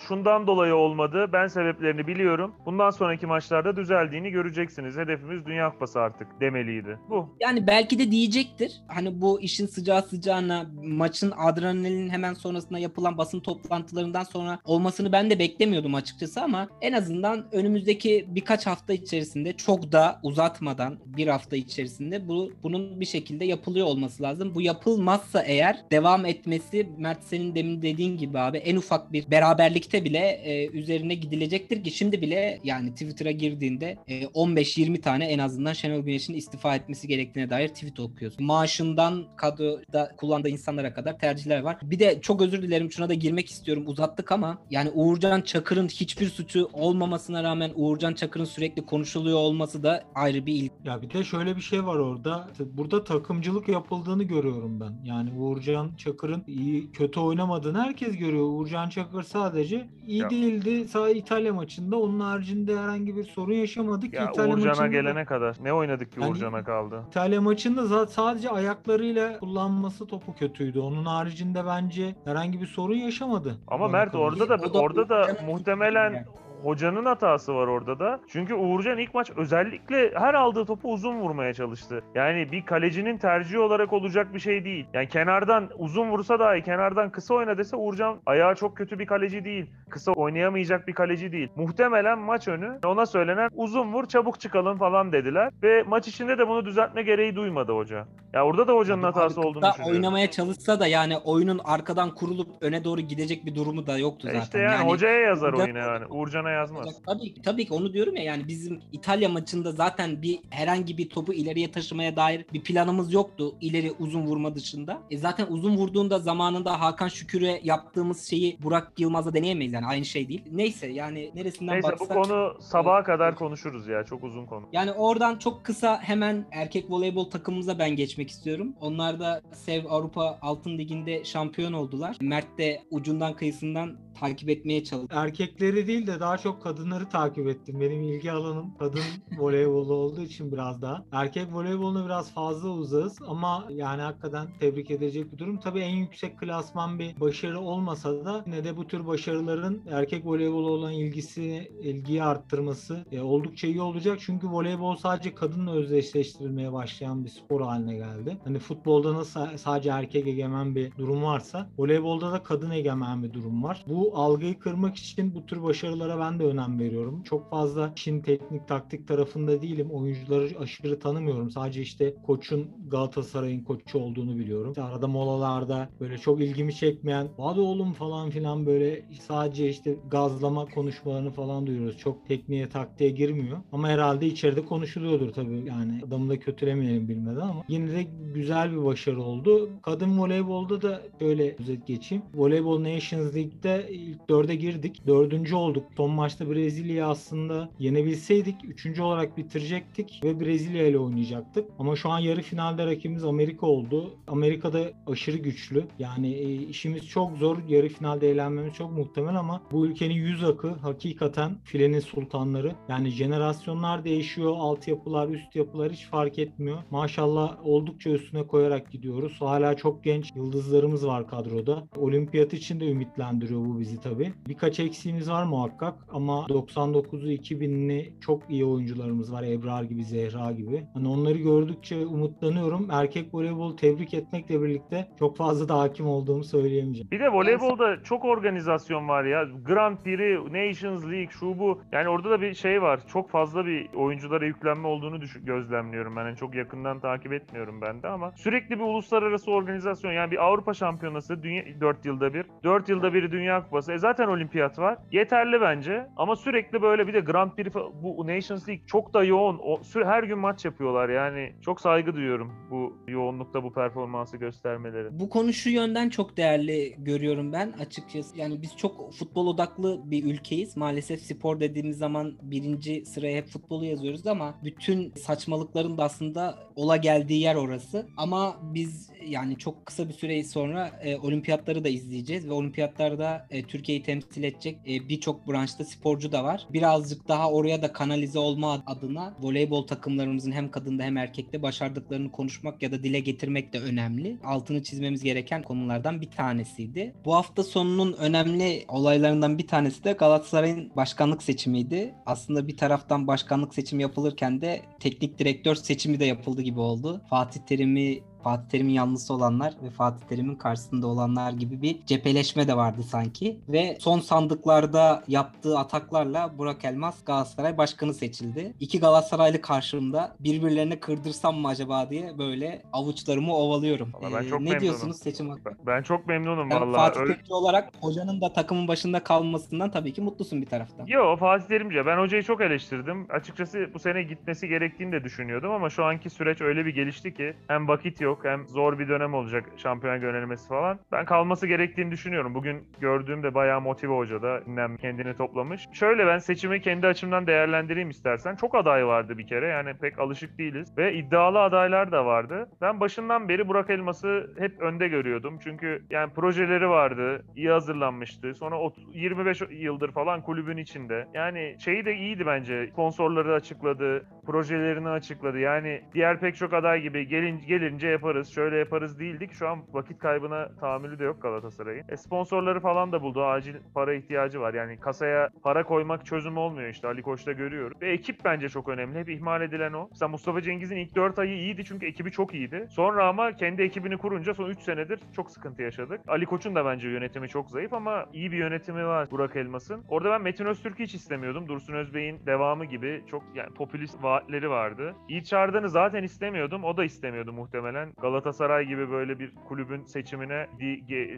şundan 0.09 0.47
dolayı 0.47 0.75
olmadı. 0.75 1.27
Ben 1.33 1.47
sebeplerini 1.47 2.07
biliyorum. 2.07 2.55
Bundan 2.67 2.91
sonraki 2.91 3.27
maçlarda 3.27 3.77
düzeldiğini 3.77 4.31
göreceksiniz. 4.31 4.97
Hedefimiz 4.97 5.47
Dünya 5.47 5.71
Kupası 5.71 6.01
artık 6.01 6.41
demeliydi. 6.41 6.99
Bu. 7.11 7.37
Yani 7.41 7.67
belki 7.67 7.99
de 7.99 8.11
diyecektir. 8.11 8.73
Hani 8.89 9.21
bu 9.21 9.41
işin 9.41 9.67
sıcağı 9.67 10.03
sıcağına 10.03 10.67
maçın 10.83 11.33
adrenalinin 11.37 12.09
hemen 12.11 12.35
sonrasında 12.35 12.79
yapılan 12.79 13.19
basın 13.19 13.41
toplantılarından 13.41 14.23
sonra 14.25 14.59
olmasını 14.65 15.13
ben 15.13 15.31
de 15.31 15.39
beklemiyordum 15.39 15.95
açıkçası 15.95 16.43
ama 16.43 16.69
en 16.81 16.93
azından 16.93 17.47
önümüzdeki 17.53 18.27
birkaç 18.29 18.67
hafta 18.67 18.93
içerisinde 18.93 19.53
çok 19.53 19.93
da 19.93 20.21
uzatmadan 20.23 20.99
bir 21.07 21.27
hafta 21.27 21.57
içerisinde 21.57 22.29
bu 22.29 22.53
bunun 22.63 23.01
bir 23.01 23.07
şekilde 23.07 23.45
yapılıyor 23.45 23.87
olması 23.87 24.23
lazım. 24.23 24.55
Bu 24.55 24.61
yapılmazsa 24.61 25.43
eğer 25.43 25.85
devam 25.91 26.27
etmesi 26.27 26.89
Mert 26.99 27.25
senin 27.25 27.55
demin 27.55 27.83
dediğin 27.83 28.14
gibi 28.17 28.39
abi 28.39 28.59
en 28.59 28.77
ufak 28.77 29.13
bir 29.13 29.31
beraberlikte 29.31 30.05
bile 30.05 30.19
e, 30.19 30.67
üzerine 30.69 31.15
gidilecektir 31.15 31.85
ki 31.85 31.91
şimdi 31.91 32.23
bile 32.23 32.61
yani 32.65 32.91
Twitter'a 32.91 33.31
girdiğinde 33.31 33.97
e, 34.09 34.25
15-20 34.25 35.01
tane 35.01 35.27
en 35.27 35.39
azından 35.39 35.73
Şenol 35.73 36.01
Güneş'in 36.01 36.35
istifa 36.35 36.77
etmesi 36.77 37.09
gerektiğine 37.09 37.51
dair 37.51 37.69
tweet 37.69 38.01
okuyorsun. 38.01 38.47
Maaşından 38.47 39.25
kadroda 39.37 40.13
kullandığı 40.17 40.49
insanlara 40.49 40.95
kadar 40.95 41.19
tercihler 41.19 41.61
var. 41.61 41.77
Bir 41.83 41.99
de 41.99 42.21
çok 42.21 42.43
özür 42.43 42.63
dilerim 42.63 42.93
şuna 42.93 43.09
da 43.09 43.15
girmek 43.15 43.51
istiyorum 43.51 43.85
uzattık 43.87 44.33
ama 44.33 44.59
yani 44.71 44.91
Uğurcan 44.91 45.41
Çakır'ın 45.41 45.89
hiçbir 45.89 46.29
suçu 46.29 46.69
olmamasına 46.73 47.43
rağmen 47.43 47.71
Uğurcan 47.75 48.15
Çakır'ın 48.15 48.45
sürekli 48.45 48.87
konuşuluyor 48.87 49.39
olması 49.39 49.83
da 49.83 50.05
ayrı 50.15 50.47
bir 50.47 50.55
ilgi. 50.55 50.71
Ya 50.85 51.03
bir 51.03 51.11
de 51.11 51.25
şöyle 51.25 51.57
bir 51.57 51.61
şey 51.61 51.87
var 51.87 51.97
orada. 51.97 52.49
Burada 52.59 53.05
takımcılık 53.05 53.69
yapıldığını 53.69 54.23
görüyorum 54.23 54.81
ben. 54.81 54.93
Yani 55.05 55.33
Uğurcan 55.33 55.91
Çakır'ın 55.97 56.45
iyi 56.47 56.93
kötü 56.93 57.21
oynamadığını 57.21 57.83
herkes 57.83 58.04
görüyor. 58.13 58.45
Uğurcan 58.49 58.89
Çakır 58.89 59.23
sadece 59.23 59.89
iyi 60.07 60.21
Ya. 60.23 60.31
değildi. 60.31 60.89
Sadece 60.89 61.19
İtalya 61.19 61.53
maçında 61.55 61.97
onun 61.99 62.21
haricinde 62.21 62.79
herhangi 62.79 63.17
bir 63.17 63.25
sorun 63.25 63.53
yaşamadı 63.53 64.11
ki 64.11 64.17
Ya 64.17 64.31
İtalya 64.31 64.55
Uğurcan'a 64.55 64.69
maçında 64.69 64.85
da- 64.85 64.89
gelene 64.89 65.25
kadar. 65.25 65.57
Ne 65.63 65.73
oynadık 65.73 66.13
ki 66.13 66.21
Yani- 66.21 66.31
Uğurcan'a 66.31 66.65
kaldı? 66.65 67.03
İtalya 67.09 67.41
maçında 67.41 67.87
zaten 67.87 68.13
sadece 68.13 68.51
ayaklarıyla 68.51 69.39
kullanması 69.39 70.07
topu 70.07 70.35
kötüydü. 70.35 70.79
Onun 70.81 71.05
haricinde 71.05 71.67
bence 71.67 72.15
herhangi 72.25 72.61
bir 72.61 72.67
sorun 72.67 72.95
yaşamadı. 72.97 73.57
Ama 73.69 73.89
Mert 73.89 74.15
orada 74.15 74.49
da 74.49 74.55
O 74.55 74.75
da 74.75 74.79
orada 74.81 75.09
da 75.09 75.37
muhtemelen 75.47 76.11
yani. 76.15 76.25
Hocanın 76.65 77.05
hatası 77.05 77.55
var 77.55 77.67
orada 77.67 77.99
da. 77.99 78.21
Çünkü 78.29 78.55
Uğurcan 78.55 78.99
ilk 78.99 79.15
maç 79.15 79.31
özellikle 79.37 80.11
her 80.15 80.35
aldığı 80.35 80.65
topu 80.65 80.93
uzun 80.93 81.15
vurmaya 81.21 81.55
çalıştı. 81.55 82.03
Yani 82.15 82.53
bir 82.53 82.67
kalecinin 82.67 83.19
tercihi 83.19 83.59
olarak 83.59 83.93
olacak 83.93 84.35
bir 84.35 84.39
şey 84.41 84.65
değil. 84.65 84.87
Yani 84.95 85.09
kenardan 85.09 85.69
uzun 85.79 86.11
vursa 86.11 86.39
dahi 86.39 86.63
kenardan 86.63 87.11
kısa 87.11 87.35
oyna 87.35 87.59
dese 87.59 87.77
Uğurcan 87.77 88.17
ayağı 88.27 88.55
çok 88.55 88.77
kötü 88.77 88.99
bir 88.99 89.07
kaleci 89.07 89.45
değil. 89.45 89.67
Kısa 89.91 90.13
oynayamayacak 90.13 90.89
bir 90.89 90.93
kaleci 90.93 91.33
değil. 91.33 91.49
Muhtemelen 91.57 92.19
maç 92.19 92.49
önü 92.49 92.79
ona 92.87 93.07
söylenen 93.07 93.51
uzun 93.55 93.93
vur 93.93 94.07
çabuk 94.07 94.41
çıkalım 94.41 94.79
falan 94.79 95.13
dediler. 95.13 95.51
Ve 95.63 95.83
maç 95.83 96.09
içinde 96.09 96.39
de 96.39 96.49
bunu 96.49 96.65
düzeltme 96.65 97.03
gereği 97.03 97.37
duymadı 97.37 97.73
hoca. 97.73 98.07
Ya 98.33 98.45
orada 98.47 98.69
da 98.69 98.73
hocanın 98.73 99.03
Abi 99.03 99.07
hatası 99.13 99.41
olduğunu 99.41 99.65
düşünüyorum. 99.71 99.97
oynamaya 99.97 100.31
çalışsa 100.31 100.81
da 100.81 100.87
yani 100.87 101.17
oyunun 101.25 101.61
arkadan 101.65 102.11
kurulup 102.15 102.49
öne 102.61 102.85
doğru 102.85 103.01
gidecek 103.01 103.47
bir 103.47 103.55
durumu 103.55 103.87
da 103.87 103.99
yoktu 103.99 104.29
E 104.29 104.33
zaten. 104.33 104.43
işte 104.45 104.59
yani, 104.59 104.89
hocaya 104.91 105.21
yazar 105.21 105.53
oyunu 105.53 105.79
yani. 105.79 106.07
Uğurcan'a 106.07 106.51
yazmaz. 106.55 107.03
Tabii 107.07 107.35
ki, 107.35 107.43
tabii 107.43 107.67
ki 107.67 107.75
onu 107.75 107.93
diyorum 107.93 108.17
ya 108.17 108.23
yani 108.23 108.49
bizim 108.49 108.81
İtalya 108.93 109.29
maçında 109.29 109.73
zaten 109.73 110.23
bir 110.23 110.39
herhangi 110.51 110.99
bir 110.99 111.09
topu 111.09 111.33
ileriye 111.33 111.71
taşımaya 111.71 112.17
dair 112.17 112.45
bir 112.53 112.63
planımız 112.63 113.13
yoktu 113.13 113.55
ileri 113.61 113.93
uzun 113.99 114.23
vurma 114.23 114.55
dışında. 114.55 115.03
E 115.11 115.19
zaten 115.19 115.47
uzun 115.51 115.77
vurduğunda 115.77 116.19
zamanında 116.19 116.81
Hakan 116.81 117.09
Şükür'e 117.09 117.61
yaptığımız 117.65 118.31
şeyi 118.31 118.59
Burak 118.63 118.93
Yılmaz'a 118.99 119.35
deneyemeyiz 119.35 119.73
yani 119.73 119.87
aynı 119.87 120.05
şey 120.05 120.29
değil. 120.29 120.43
Neyse 120.53 120.87
yani 120.87 121.31
neresinden 121.35 121.75
Neyse 121.75 121.89
bu 121.89 121.93
baksak 121.93 122.23
konu 122.23 122.57
sabaha 122.61 123.05
kadar 123.05 123.35
konuşuruz 123.37 123.89
ya. 123.89 124.05
Çok 124.05 124.25
uzun 124.25 124.47
konu. 124.47 124.69
yani 124.73 124.93
oradan 124.93 125.39
çok 125.39 125.65
kısa 125.65 126.01
hemen 126.03 126.47
erkek 126.53 126.91
voleybol 126.91 127.31
takımımıza 127.31 127.79
ben 127.79 127.97
geçmek 127.97 128.31
istiyorum. 128.31 128.75
Onlar 128.81 129.21
da 129.21 129.43
Sev 129.53 129.85
Avrupa 129.85 130.39
Altın 130.43 130.79
Ligi'nde 130.79 131.25
şampiyon 131.25 131.73
oldular. 131.73 132.17
Mert 132.21 132.59
de 132.59 132.83
ucundan 132.91 133.35
kıyısından 133.35 133.97
takip 134.21 134.49
etmeye 134.49 134.85
çalıştı. 134.85 135.17
erkekleri 135.19 135.87
değil 135.87 136.07
de 136.07 136.21
daha 136.21 136.39
çok 136.45 136.63
kadınları 136.63 137.09
takip 137.09 137.49
ettim. 137.49 137.81
Benim 137.81 138.03
ilgi 138.03 138.33
alanım 138.33 138.75
kadın 138.79 139.01
voleybolu 139.39 139.95
olduğu 139.95 140.21
için 140.21 140.53
biraz 140.53 140.83
daha. 140.83 141.05
Erkek 141.13 141.53
voleyboluna 141.53 142.05
biraz 142.05 142.35
fazla 142.35 142.69
uzağız 142.69 143.19
ama 143.27 143.65
yani 143.71 144.03
hakikaten 144.03 144.49
tebrik 144.61 144.91
edecek 144.91 145.33
bir 145.33 145.39
durum. 145.39 145.61
Tabii 145.61 145.81
en 145.81 145.97
yüksek 145.97 146.39
klasman 146.39 146.99
bir 146.99 147.21
başarı 147.21 147.61
olmasa 147.61 148.25
da 148.25 148.45
yine 148.47 148.65
de 148.65 148.77
bu 148.77 148.87
tür 148.87 149.07
başarıların 149.07 149.83
erkek 149.91 150.27
voleybolu 150.27 150.71
olan 150.71 150.93
ilgisi, 150.93 151.73
ilgiyi 151.83 152.23
arttırması 152.23 153.05
e, 153.13 153.21
oldukça 153.21 153.67
iyi 153.67 153.81
olacak. 153.81 154.19
Çünkü 154.21 154.49
voleybol 154.49 154.97
sadece 154.97 155.35
kadınla 155.35 155.73
özdeşleştirilmeye 155.73 156.73
başlayan 156.73 157.25
bir 157.25 157.31
spor 157.31 157.61
haline 157.61 157.95
geldi. 157.95 158.39
Hani 158.45 158.59
futbolda 158.59 159.15
nasıl 159.15 159.57
sadece 159.57 159.91
erkek 159.91 160.27
egemen 160.27 160.75
bir 160.75 160.93
durum 160.99 161.23
varsa 161.23 161.71
voleybolda 161.79 162.33
da 162.33 162.43
kadın 162.43 162.71
egemen 162.71 163.23
bir 163.23 163.33
durum 163.33 163.63
var. 163.63 163.85
Bu 163.89 164.13
algıyı 164.15 164.59
kırmak 164.59 164.97
için 164.97 165.35
bu 165.35 165.47
tür 165.47 165.63
başarılara 165.63 166.19
ben 166.19 166.34
de 166.39 166.45
önem 166.45 166.79
veriyorum. 166.79 167.23
Çok 167.23 167.51
fazla 167.51 167.93
işin 167.97 168.21
teknik 168.21 168.69
taktik 168.69 169.09
tarafında 169.09 169.63
değilim. 169.63 169.91
Oyuncuları 169.91 170.59
aşırı 170.59 171.01
tanımıyorum. 171.01 171.51
Sadece 171.51 171.83
işte 171.83 172.15
koçun 172.27 172.71
Galatasaray'ın 172.89 173.65
koçu 173.65 173.99
olduğunu 173.99 174.39
biliyorum. 174.39 174.71
İşte 174.71 174.83
arada 174.83 175.07
molalarda 175.07 175.89
böyle 176.01 176.19
çok 176.19 176.41
ilgimi 176.41 176.75
çekmeyen 176.75 177.29
hadi 177.39 177.61
oğlum 177.61 177.93
falan 177.93 178.31
filan 178.31 178.67
böyle 178.67 179.03
sadece 179.21 179.69
işte 179.69 179.97
gazlama 180.11 180.67
konuşmalarını 180.67 181.31
falan 181.31 181.67
duyuyoruz. 181.67 181.99
Çok 181.99 182.29
tekniğe 182.29 182.69
taktiğe 182.69 183.11
girmiyor. 183.11 183.59
Ama 183.73 183.89
herhalde 183.89 184.27
içeride 184.27 184.65
konuşuluyordur 184.65 185.33
tabii. 185.33 185.63
Yani 185.67 186.01
adamı 186.09 186.31
da 186.31 186.41
kötülemeyelim 186.41 187.09
bilmeden 187.09 187.41
ama 187.41 187.65
yine 187.69 187.93
de 187.93 188.07
güzel 188.35 188.73
bir 188.73 188.85
başarı 188.85 189.23
oldu. 189.23 189.71
Kadın 189.83 190.19
voleybolda 190.19 190.83
da 190.83 191.03
böyle 191.21 191.57
özet 191.61 191.87
geçeyim. 191.87 192.25
Voleybol 192.35 192.83
Nations 192.83 193.35
League'de 193.35 193.87
ilk 193.91 194.29
dörde 194.29 194.55
girdik. 194.55 195.07
Dördüncü 195.07 195.55
olduk. 195.55 195.85
Son 195.97 196.14
maçta 196.15 196.51
Brezilya'yı 196.51 197.07
aslında 197.07 197.71
yenebilseydik 197.79 198.57
üçüncü 198.65 199.03
olarak 199.03 199.37
bitirecektik 199.37 200.21
ve 200.25 200.41
Brezilya 200.41 200.87
ile 200.87 200.99
oynayacaktık. 200.99 201.71
Ama 201.79 201.97
şu 201.97 202.11
an 202.11 202.19
yarı 202.19 202.43
finalde 202.43 202.87
rakibimiz 202.87 203.25
Amerika 203.25 203.67
oldu. 203.67 204.15
Amerika'da 204.27 204.93
aşırı 205.07 205.37
güçlü. 205.37 205.85
Yani 205.99 206.35
e, 206.35 206.55
işimiz 206.55 207.09
çok 207.09 207.37
zor. 207.37 207.59
Yarı 207.69 207.89
finalde 207.89 208.31
eğlenmemiz 208.31 208.75
çok 208.75 208.93
muhtemel 208.93 209.37
ama 209.37 209.63
bu 209.73 209.87
ülkenin 209.87 210.15
yüz 210.15 210.45
akı 210.45 210.69
hakikaten 210.69 211.57
filenin 211.65 212.01
sultanları. 212.01 212.73
Yani 212.89 213.09
jenerasyonlar 213.09 214.05
değişiyor. 214.05 214.55
Altyapılar, 214.57 215.29
üst 215.29 215.57
yapılar 215.57 215.93
hiç 215.93 216.07
fark 216.07 216.39
etmiyor. 216.39 216.79
Maşallah 216.91 217.67
oldukça 217.67 218.11
üstüne 218.11 218.47
koyarak 218.47 218.93
gidiyoruz. 218.93 219.37
Hala 219.41 219.77
çok 219.77 220.05
genç 220.05 220.33
yıldızlarımız 220.37 221.07
var 221.07 221.29
kadroda. 221.29 221.89
Olimpiyat 221.97 222.53
için 222.53 222.81
de 222.81 222.91
ümitlendiriyor 222.91 223.61
bu 223.61 223.81
bizi 223.81 224.01
tabii. 224.01 224.33
Birkaç 224.49 224.81
eksiğimiz 224.81 225.31
var 225.31 225.45
muhakkak 225.45 225.95
ama 226.15 226.47
99'u 226.49 227.29
2000'li 227.31 228.13
çok 228.21 228.51
iyi 228.51 228.65
oyuncularımız 228.65 229.33
var. 229.33 229.43
Ebrar 229.43 229.83
gibi, 229.83 230.05
Zehra 230.05 230.53
gibi. 230.53 230.87
Hani 230.95 231.09
onları 231.09 231.39
gördükçe 231.39 232.07
umutlanıyorum. 232.07 232.89
Erkek 232.91 233.35
voleybolu 233.35 233.77
tebrik 233.77 234.15
etmekle 234.15 234.63
birlikte 234.63 235.09
çok 235.19 235.37
fazla 235.37 235.69
da 235.69 235.79
hakim 235.79 236.07
olduğumu 236.07 236.45
söyleyemeyeceğim. 236.45 237.11
Bir 237.11 237.21
de 237.21 237.33
voleybolda 237.33 238.03
çok 238.03 238.25
organizasyon 238.25 239.09
var 239.09 239.25
ya. 239.25 239.45
Grand 239.67 239.99
Prix, 239.99 240.39
Nations 240.53 241.05
League, 241.05 241.31
şu 241.31 241.59
bu. 241.59 241.81
Yani 241.93 242.09
orada 242.09 242.31
da 242.31 242.41
bir 242.41 242.55
şey 242.55 242.83
var. 242.83 243.01
Çok 243.07 243.31
fazla 243.31 243.67
bir 243.67 243.93
oyunculara 243.95 244.47
yüklenme 244.47 244.89
olduğunu 244.89 245.21
düşün, 245.21 245.45
gözlemliyorum. 245.45 246.17
Yani 246.17 246.37
çok 246.37 246.55
yakından 246.55 247.01
takip 247.01 247.33
etmiyorum 247.33 247.81
ben 247.83 248.03
de 248.03 248.09
ama 248.09 248.33
sürekli 248.37 248.79
bir 248.79 248.85
uluslararası 248.85 249.51
organizasyon. 249.51 250.13
Yani 250.13 250.31
bir 250.31 250.45
Avrupa 250.45 250.75
Şampiyonası 250.75 251.43
dünya, 251.43 251.65
4 251.81 252.05
yılda 252.05 252.35
bir. 252.35 252.47
4 252.65 252.89
yılda 252.89 253.15
bir 253.15 253.33
Dünya 253.33 253.65
Kupası. 253.65 253.93
E 253.93 253.99
zaten 253.99 254.29
olimpiyat 254.29 254.79
var. 254.79 254.99
Yeterli 255.13 255.61
bence. 255.61 256.04
Ama 256.17 256.37
sürekli 256.37 256.83
böyle 256.83 257.07
bir 257.07 257.15
de 257.15 257.21
Grand 257.21 257.51
Prix 257.51 257.75
bu 258.03 258.27
Nations 258.27 258.69
League 258.69 258.87
çok 258.87 259.15
da 259.15 259.25
yoğun. 259.25 259.61
O, 259.63 259.81
her 259.95 260.23
gün 260.23 260.39
maç 260.39 260.65
yapıyorlar. 260.65 261.09
Yani 261.09 261.53
çok 261.63 261.81
saygı 261.81 262.15
duyuyorum 262.15 262.53
bu 262.71 262.97
yoğunlukta 263.09 263.63
bu 263.63 263.73
performansı 263.73 264.37
göstermeleri. 264.37 265.21
Bu 265.21 265.29
konu 265.29 265.53
şu 265.53 265.71
yönden 265.71 266.09
çok 266.09 266.37
değerli 266.37 266.95
görüyorum 266.99 267.53
ben 267.53 267.73
açıkçası. 267.81 268.39
Yani 268.39 268.63
biz 268.63 268.77
çok 268.77 269.13
futbol 269.13 269.47
odaklı 269.47 270.01
bir 270.05 270.25
ülkeyiz. 270.25 270.77
Maalesef 270.77 271.21
spor 271.21 271.61
dediğimiz 271.61 271.99
zaman 271.99 272.35
birinci 272.43 273.07
sıraya 273.07 273.37
hep 273.37 273.47
futbolu 273.47 273.85
yazıyoruz 273.85 274.27
ama 274.27 274.55
bütün 274.65 275.13
saçmalıkların 275.15 275.99
da 275.99 276.05
aslında 276.05 276.59
ola 276.77 276.97
geldiği 276.97 277.41
yer 277.41 277.55
orası. 277.55 278.07
Ama 278.17 278.57
biz 278.63 279.11
yani 279.27 279.59
çok 279.59 279.87
kısa 279.87 280.09
bir 280.09 280.13
süre 280.13 280.45
sonra 280.45 280.87
e, 281.03 281.17
olimpiyatları 281.17 281.85
da 281.85 281.89
izleyeceğiz 281.89 282.49
ve 282.49 282.53
olimpiyatlarda 282.53 283.47
e, 283.51 283.63
Türkiye'yi 283.63 284.03
temsil 284.03 284.43
edecek 284.43 284.79
e, 284.89 285.09
birçok 285.09 285.49
branşta 285.49 285.84
farklı 285.85 285.99
sporcu 285.99 286.33
da 286.33 286.45
var. 286.45 286.67
Birazcık 286.73 287.29
daha 287.29 287.51
oraya 287.51 287.83
da 287.83 287.93
kanalize 287.93 288.39
olma 288.39 288.83
adına 288.87 289.35
voleybol 289.41 289.87
takımlarımızın 289.87 290.53
hem 290.53 290.71
kadında 290.71 291.03
hem 291.03 291.17
erkekte 291.17 291.63
başardıklarını 291.63 292.33
konuşmak 292.33 292.83
ya 292.83 292.93
da 292.93 293.03
dile 293.03 293.21
getirmek 293.21 293.73
de 293.73 293.81
önemli. 293.81 294.39
Altını 294.45 294.83
çizmemiz 294.83 295.23
gereken 295.23 295.63
konulardan 295.63 296.21
bir 296.21 296.31
tanesiydi. 296.31 297.15
Bu 297.25 297.35
hafta 297.35 297.63
sonunun 297.63 298.13
önemli 298.13 298.85
olaylarından 298.89 299.59
bir 299.59 299.67
tanesi 299.67 300.05
de 300.05 300.13
Galatasaray'ın 300.13 300.91
başkanlık 300.97 301.43
seçimiydi. 301.43 302.15
Aslında 302.27 302.69
bir 302.69 302.77
taraftan 302.77 303.27
başkanlık 303.27 303.75
seçimi 303.75 304.03
yapılırken 304.03 304.61
de 304.61 304.83
teknik 305.01 305.39
direktör 305.39 305.75
seçimi 305.75 306.21
de 306.21 306.25
yapıldı 306.25 306.63
gibi 306.63 306.81
oldu. 306.81 307.21
Fatih 307.31 307.61
Terim'i 307.61 308.23
Fatih 308.45 308.69
Terim'in 308.69 308.93
yanlısı 308.93 309.35
olanlar 309.35 309.75
ve 309.83 309.91
Fatih 309.91 310.27
Terim'in 310.27 310.55
karşısında 310.55 311.07
olanlar 311.07 311.53
gibi 311.53 311.83
bir 311.83 312.07
cepheleşme 312.07 312.69
de 312.69 312.77
vardı 312.77 313.03
sanki. 313.03 313.61
Ve 313.69 313.97
son 314.01 314.21
sandıklarda 314.21 315.23
yaptığı 315.29 315.79
ataklarla 315.79 316.59
Burak 316.59 316.85
Elmas 316.85 317.25
Galatasaray 317.25 317.79
başkanı 317.79 318.15
seçildi. 318.15 318.75
İki 318.81 319.01
Galatasaraylı 319.01 319.61
karşımda 319.61 320.37
birbirlerini 320.41 321.01
kırdırsam 321.01 321.57
mı 321.57 321.69
acaba 321.69 322.11
diye 322.11 322.39
böyle 322.39 322.83
avuçlarımı 322.93 323.55
ovalıyorum. 323.57 324.11
Vallahi 324.15 324.35
ben 324.35 324.45
Ee, 324.45 324.49
çok 324.49 324.61
ne 324.61 324.65
memnunum. 324.65 324.81
diyorsunuz 324.81 325.17
seçim 325.19 325.49
hakkında? 325.51 325.75
Ben 325.87 326.03
çok 326.03 326.27
memnunum 326.27 326.71
Ben 326.71 326.81
vallahi. 326.81 326.97
Fatih 326.97 327.21
Öyle- 327.21 327.33
Terimci 327.33 327.55
olarak 327.55 327.93
hocanın 328.01 328.41
da 328.41 328.53
takımın 328.53 328.89
başında 328.89 329.25
kalmasından 329.25 329.91
tabii 329.91 330.13
ki 330.13 330.21
mutlusun 330.23 330.63
bir 330.63 330.67
taraftan. 330.67 331.07
Yo 331.07 331.37
Fatih 331.37 331.67
Terimci. 331.69 332.07
Ben 332.07 332.19
hocayı 332.19 332.43
çok 332.43 332.61
eleştirdim. 332.61 333.27
Açıkçası 333.31 333.91
bu 333.95 333.99
sene 333.99 334.23
gitmesi 334.23 334.69
gerektiğini 334.69 335.13
de 335.13 335.25
düşünüyordum 335.25 335.71
ama 335.71 335.91
şu 335.91 336.05
anki 336.05 336.31
süreç 336.31 336.61
öyle 336.61 336.87
bir 336.87 336.95
gelişti 336.95 337.35
ki 337.35 337.55
hem 337.69 337.89
vakit 337.89 338.21
yok 338.21 338.34
hem 338.43 338.69
zor 338.69 338.99
bir 338.99 339.09
dönem 339.09 339.35
olacak 339.35 339.65
şampiyon 339.77 340.21
yönelmesi 340.21 340.69
falan. 340.69 340.99
Ben 341.13 341.25
kalması 341.25 341.67
gerektiğini 341.67 342.11
düşünüyorum. 342.11 342.55
Bugün 342.55 342.89
gördüğümde 343.01 343.55
bayağı 343.55 343.81
motive 343.81 344.17
hoca 344.17 344.43
da 344.43 344.61
kendini 345.01 345.37
toplamış. 345.37 345.87
Şöyle 345.93 346.27
ben 346.27 346.39
seçimi 346.39 346.81
kendi 346.81 347.07
açımdan 347.07 347.47
değerlendireyim 347.47 348.11
istersen. 348.11 348.57
Çok 348.57 348.75
aday 348.75 349.07
vardı 349.07 349.39
bir 349.39 349.47
kere 349.47 349.67
yani 349.67 349.95
pek 349.95 350.19
alışık 350.19 350.59
değiliz 350.59 350.99
ve 350.99 351.15
iddialı 351.15 351.61
adaylar 351.61 352.13
da 352.13 352.27
vardı. 352.27 352.69
Ben 352.81 353.01
başından 353.01 353.49
beri 353.49 353.69
Burak 353.69 353.91
Elmas'ı 353.91 354.51
hep 354.59 354.81
önde 354.83 355.09
görüyordum. 355.09 355.59
Çünkü 355.65 356.03
yani 356.11 356.33
projeleri 356.33 356.89
vardı, 356.89 357.45
iyi 357.57 357.71
hazırlanmıştı. 357.71 358.55
Sonra 358.55 358.77
ot- 358.81 358.99
25 359.15 359.63
yıldır 359.71 360.13
falan 360.13 360.43
kulübün 360.43 360.77
içinde. 360.77 361.29
Yani 361.35 361.77
şeyi 361.85 362.05
de 362.05 362.17
iyiydi 362.17 362.47
bence. 362.47 362.87
Sponsorları 362.93 363.55
açıkladı, 363.55 364.25
projelerini 364.47 365.09
açıkladı. 365.09 365.59
Yani 365.59 366.03
diğer 366.15 366.41
pek 366.41 366.57
çok 366.57 366.73
aday 366.73 367.01
gibi 367.01 367.29
gelin, 367.29 367.61
gelince 367.69 368.07
yaparız, 368.25 368.55
şöyle 368.55 368.77
yaparız 368.77 369.19
değildik. 369.19 369.53
Şu 369.53 369.69
an 369.69 369.79
vakit 369.93 370.19
kaybına 370.19 370.69
tahammülü 370.81 371.19
de 371.19 371.25
yok 371.25 371.43
Galatasaray'ın. 371.43 372.05
E, 372.09 372.17
sponsorları 372.17 372.81
falan 372.81 373.13
da 373.13 373.23
buldu. 373.23 373.45
Acil 373.45 373.75
para 373.95 374.15
ihtiyacı 374.15 374.61
var. 374.61 374.75
Yani 374.75 375.01
kasaya 375.01 375.51
para 375.63 375.85
koymak 375.85 376.27
çözüm 376.27 376.57
olmuyor 376.57 376.89
işte. 376.89 377.09
Ali 377.09 377.23
Koç'ta 377.23 377.53
görüyoruz. 377.53 378.03
Ve 378.03 378.13
ekip 378.13 378.45
bence 378.45 378.69
çok 378.69 378.89
önemli. 378.89 379.19
Hep 379.19 379.29
ihmal 379.29 379.63
edilen 379.63 379.93
o. 379.93 380.09
Mesela 380.11 380.29
Mustafa 380.29 380.63
Cengiz'in 380.63 380.97
ilk 380.97 381.15
4 381.15 381.39
ayı 381.39 381.57
iyiydi 381.57 381.85
çünkü 381.85 382.07
ekibi 382.07 382.31
çok 382.31 382.55
iyiydi. 382.55 382.87
Sonra 382.91 383.29
ama 383.29 383.53
kendi 383.53 383.83
ekibini 383.83 384.19
kurunca 384.19 384.55
son 384.55 384.71
3 384.71 384.79
senedir 384.79 385.21
çok 385.37 385.51
sıkıntı 385.51 385.83
yaşadık. 385.83 386.21
Ali 386.29 386.47
Koç'un 386.47 386.75
da 386.75 386.85
bence 386.85 387.09
yönetimi 387.09 387.49
çok 387.49 387.71
zayıf 387.71 387.93
ama 387.93 388.27
iyi 388.33 388.53
bir 388.53 388.57
yönetimi 388.57 389.07
var 389.07 389.31
Burak 389.31 389.57
Elmas'ın. 389.57 390.05
Orada 390.09 390.31
ben 390.31 390.43
Metin 390.43 390.65
Öztürk'ü 390.65 391.05
hiç 391.05 391.15
istemiyordum. 391.15 391.69
Dursun 391.69 391.95
Özbey'in 391.95 392.47
devamı 392.47 392.85
gibi 392.85 393.23
çok 393.31 393.43
yani 393.55 393.75
popülist 393.75 394.23
vaatleri 394.23 394.71
vardı. 394.71 395.15
Yiğit 395.29 395.47
Çağrı'danı 395.47 395.89
zaten 395.89 396.23
istemiyordum. 396.23 396.85
O 396.85 396.97
da 396.97 397.05
istemiyordu 397.05 397.53
muhtemelen. 397.53 398.14
Galatasaray 398.21 398.85
gibi 398.85 399.11
böyle 399.11 399.39
bir 399.39 399.53
kulübün 399.69 400.05
seçimine 400.05 400.67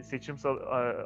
seçim 0.01 0.35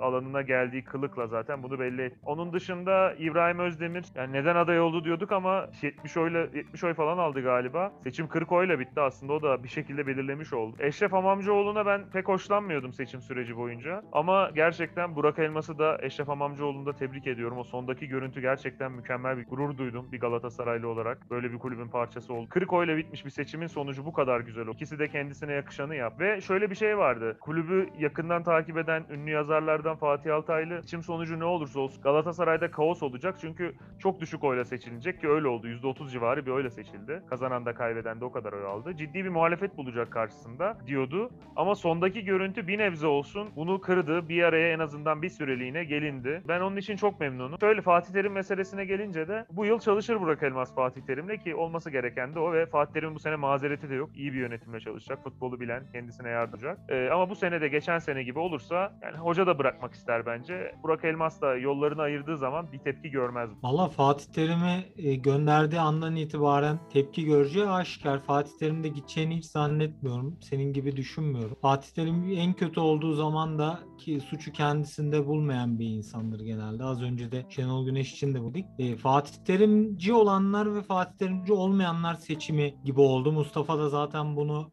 alanına 0.01 0.41
geldiği 0.41 0.83
kılıkla 0.83 1.27
zaten 1.27 1.63
bunu 1.63 1.79
belli 1.79 2.01
et. 2.01 2.13
Onun 2.25 2.53
dışında 2.53 3.13
İbrahim 3.13 3.59
Özdemir 3.59 4.05
yani 4.15 4.33
neden 4.33 4.55
aday 4.55 4.79
oldu 4.79 5.03
diyorduk 5.03 5.31
ama 5.31 5.69
70 5.81 6.17
oyla 6.17 6.39
70 6.39 6.83
oy 6.83 6.93
falan 6.93 7.17
aldı 7.17 7.43
galiba. 7.43 7.91
Seçim 8.03 8.27
40 8.27 8.51
oyla 8.51 8.79
bitti 8.79 9.01
aslında 9.01 9.33
o 9.33 9.41
da 9.41 9.63
bir 9.63 9.69
şekilde 9.69 10.07
belirlemiş 10.07 10.53
oldu. 10.53 10.75
Eşref 10.79 11.11
Hamamcıoğlu'na 11.11 11.85
ben 11.85 12.09
pek 12.13 12.27
hoşlanmıyordum 12.27 12.93
seçim 12.93 13.21
süreci 13.21 13.57
boyunca. 13.57 14.03
Ama 14.11 14.49
gerçekten 14.55 15.15
Burak 15.15 15.39
Elmas'ı 15.39 15.79
da 15.79 15.97
Eşref 16.01 16.27
Hamamcıoğlu'nu 16.27 16.85
da 16.85 16.93
tebrik 16.93 17.27
ediyorum. 17.27 17.57
O 17.57 17.63
sondaki 17.63 18.07
görüntü 18.07 18.41
gerçekten 18.41 18.91
mükemmel 18.91 19.37
bir 19.37 19.45
gurur 19.45 19.77
duydum 19.77 20.07
bir 20.11 20.19
Galatasaraylı 20.19 20.87
olarak. 20.87 21.31
Böyle 21.31 21.51
bir 21.51 21.59
kulübün 21.59 21.87
parçası 21.87 22.33
oldu. 22.33 22.49
40 22.49 22.73
oyla 22.73 22.97
bitmiş 22.97 23.25
bir 23.25 23.29
seçimin 23.29 23.67
sonucu 23.67 24.05
bu 24.05 24.13
kadar 24.13 24.39
güzel. 24.39 24.67
İkisi 24.67 24.99
de 24.99 25.07
kendisine 25.07 25.60
yakışanı 25.61 25.95
yap. 25.95 26.19
Ve 26.19 26.41
şöyle 26.41 26.69
bir 26.69 26.75
şey 26.75 26.97
vardı. 26.97 27.37
Kulübü 27.41 27.89
yakından 27.99 28.43
takip 28.43 28.77
eden 28.77 29.05
ünlü 29.09 29.31
yazarlardan 29.31 29.95
Fatih 29.95 30.35
Altaylı 30.35 30.81
seçim 30.81 31.03
sonucu 31.03 31.39
ne 31.39 31.45
olursa 31.45 31.79
olsun 31.79 32.01
Galatasaray'da 32.01 32.71
kaos 32.71 33.03
olacak. 33.03 33.35
Çünkü 33.41 33.75
çok 33.99 34.19
düşük 34.19 34.43
oyla 34.43 34.65
seçilecek 34.65 35.21
ki 35.21 35.29
öyle 35.29 35.47
oldu. 35.47 35.67
%30 35.67 36.11
civarı 36.11 36.45
bir 36.45 36.51
oyla 36.51 36.69
seçildi. 36.69 37.21
Kazanan 37.29 37.65
da 37.65 37.73
kaybeden 37.73 38.21
de 38.21 38.25
o 38.25 38.31
kadar 38.31 38.53
oy 38.53 38.65
aldı. 38.65 38.95
Ciddi 38.97 39.23
bir 39.23 39.29
muhalefet 39.29 39.77
bulacak 39.77 40.11
karşısında 40.11 40.77
diyordu. 40.87 41.29
Ama 41.55 41.75
sondaki 41.75 42.23
görüntü 42.23 42.67
bir 42.67 42.77
nebze 42.77 43.07
olsun 43.07 43.49
bunu 43.55 43.81
kırdı. 43.81 44.29
Bir 44.29 44.43
araya 44.43 44.73
en 44.73 44.79
azından 44.79 45.21
bir 45.21 45.29
süreliğine 45.29 45.83
gelindi. 45.83 46.41
Ben 46.47 46.61
onun 46.61 46.75
için 46.77 46.95
çok 46.95 47.19
memnunum. 47.19 47.59
Şöyle 47.59 47.81
Fatih 47.81 48.13
Terim 48.13 48.33
meselesine 48.33 48.85
gelince 48.85 49.27
de 49.27 49.45
bu 49.51 49.65
yıl 49.65 49.79
çalışır 49.79 50.21
Burak 50.21 50.43
Elmas 50.43 50.75
Fatih 50.75 51.01
Terim'le 51.01 51.37
ki 51.37 51.55
olması 51.55 51.89
gereken 51.89 52.35
de 52.35 52.39
o 52.39 52.53
ve 52.53 52.65
Fatih 52.65 52.93
Terim'in 52.93 53.15
bu 53.15 53.19
sene 53.19 53.35
mazereti 53.35 53.89
de 53.89 53.95
yok. 53.95 54.09
İyi 54.15 54.33
bir 54.33 54.39
yönetimle 54.39 54.79
çalışacak. 54.79 55.19
Futbolu 55.41 55.59
bilen, 55.59 55.83
kendisine 55.93 56.29
yardımcı. 56.29 56.75
Ee, 56.89 57.09
ama 57.13 57.29
bu 57.29 57.35
sene 57.35 57.61
de 57.61 57.67
geçen 57.67 57.99
sene 57.99 58.23
gibi 58.23 58.39
olursa 58.39 58.93
yani 59.01 59.17
hoca 59.17 59.47
da 59.47 59.59
bırakmak 59.59 59.93
ister 59.93 60.25
bence. 60.25 60.75
Burak 60.83 61.05
Elmas 61.05 61.41
da 61.41 61.55
yollarını 61.55 62.01
ayırdığı 62.01 62.37
zaman 62.37 62.71
bir 62.71 62.79
tepki 62.79 63.09
görmez. 63.09 63.49
Valla 63.63 63.89
Fatih 63.89 64.25
Terim'i 64.33 64.85
e, 64.97 65.15
gönderdiği 65.15 65.79
andan 65.79 66.15
itibaren 66.15 66.79
tepki 66.93 67.25
göreceği 67.25 67.67
aşikar. 67.67 68.19
Fatih 68.19 68.51
Terim 68.59 68.83
de 68.83 68.87
gideceğini 68.87 69.37
hiç 69.37 69.45
zannetmiyorum. 69.45 70.37
Senin 70.41 70.73
gibi 70.73 70.95
düşünmüyorum. 70.95 71.57
Fatih 71.61 71.89
Terim 71.89 72.31
en 72.35 72.53
kötü 72.53 72.79
olduğu 72.79 73.13
zaman 73.13 73.59
da 73.59 73.79
ki 73.97 74.19
suçu 74.19 74.51
kendisinde 74.51 75.27
bulmayan 75.27 75.79
bir 75.79 75.87
insandır 75.87 76.39
genelde. 76.39 76.83
Az 76.83 77.01
önce 77.03 77.31
de 77.31 77.45
Şenol 77.49 77.85
Güneş 77.85 78.13
için 78.13 78.33
de 78.33 78.41
bulduk. 78.41 78.65
E, 78.79 78.95
Fatih 78.95 79.33
Terimci 79.45 80.13
olanlar 80.13 80.75
ve 80.75 80.81
Fatih 80.81 81.17
Terimci 81.17 81.53
olmayanlar 81.53 82.13
seçimi 82.13 82.75
gibi 82.85 83.01
oldu. 83.01 83.31
Mustafa 83.31 83.77
da 83.77 83.89
zaten 83.89 84.35
bunu 84.35 84.69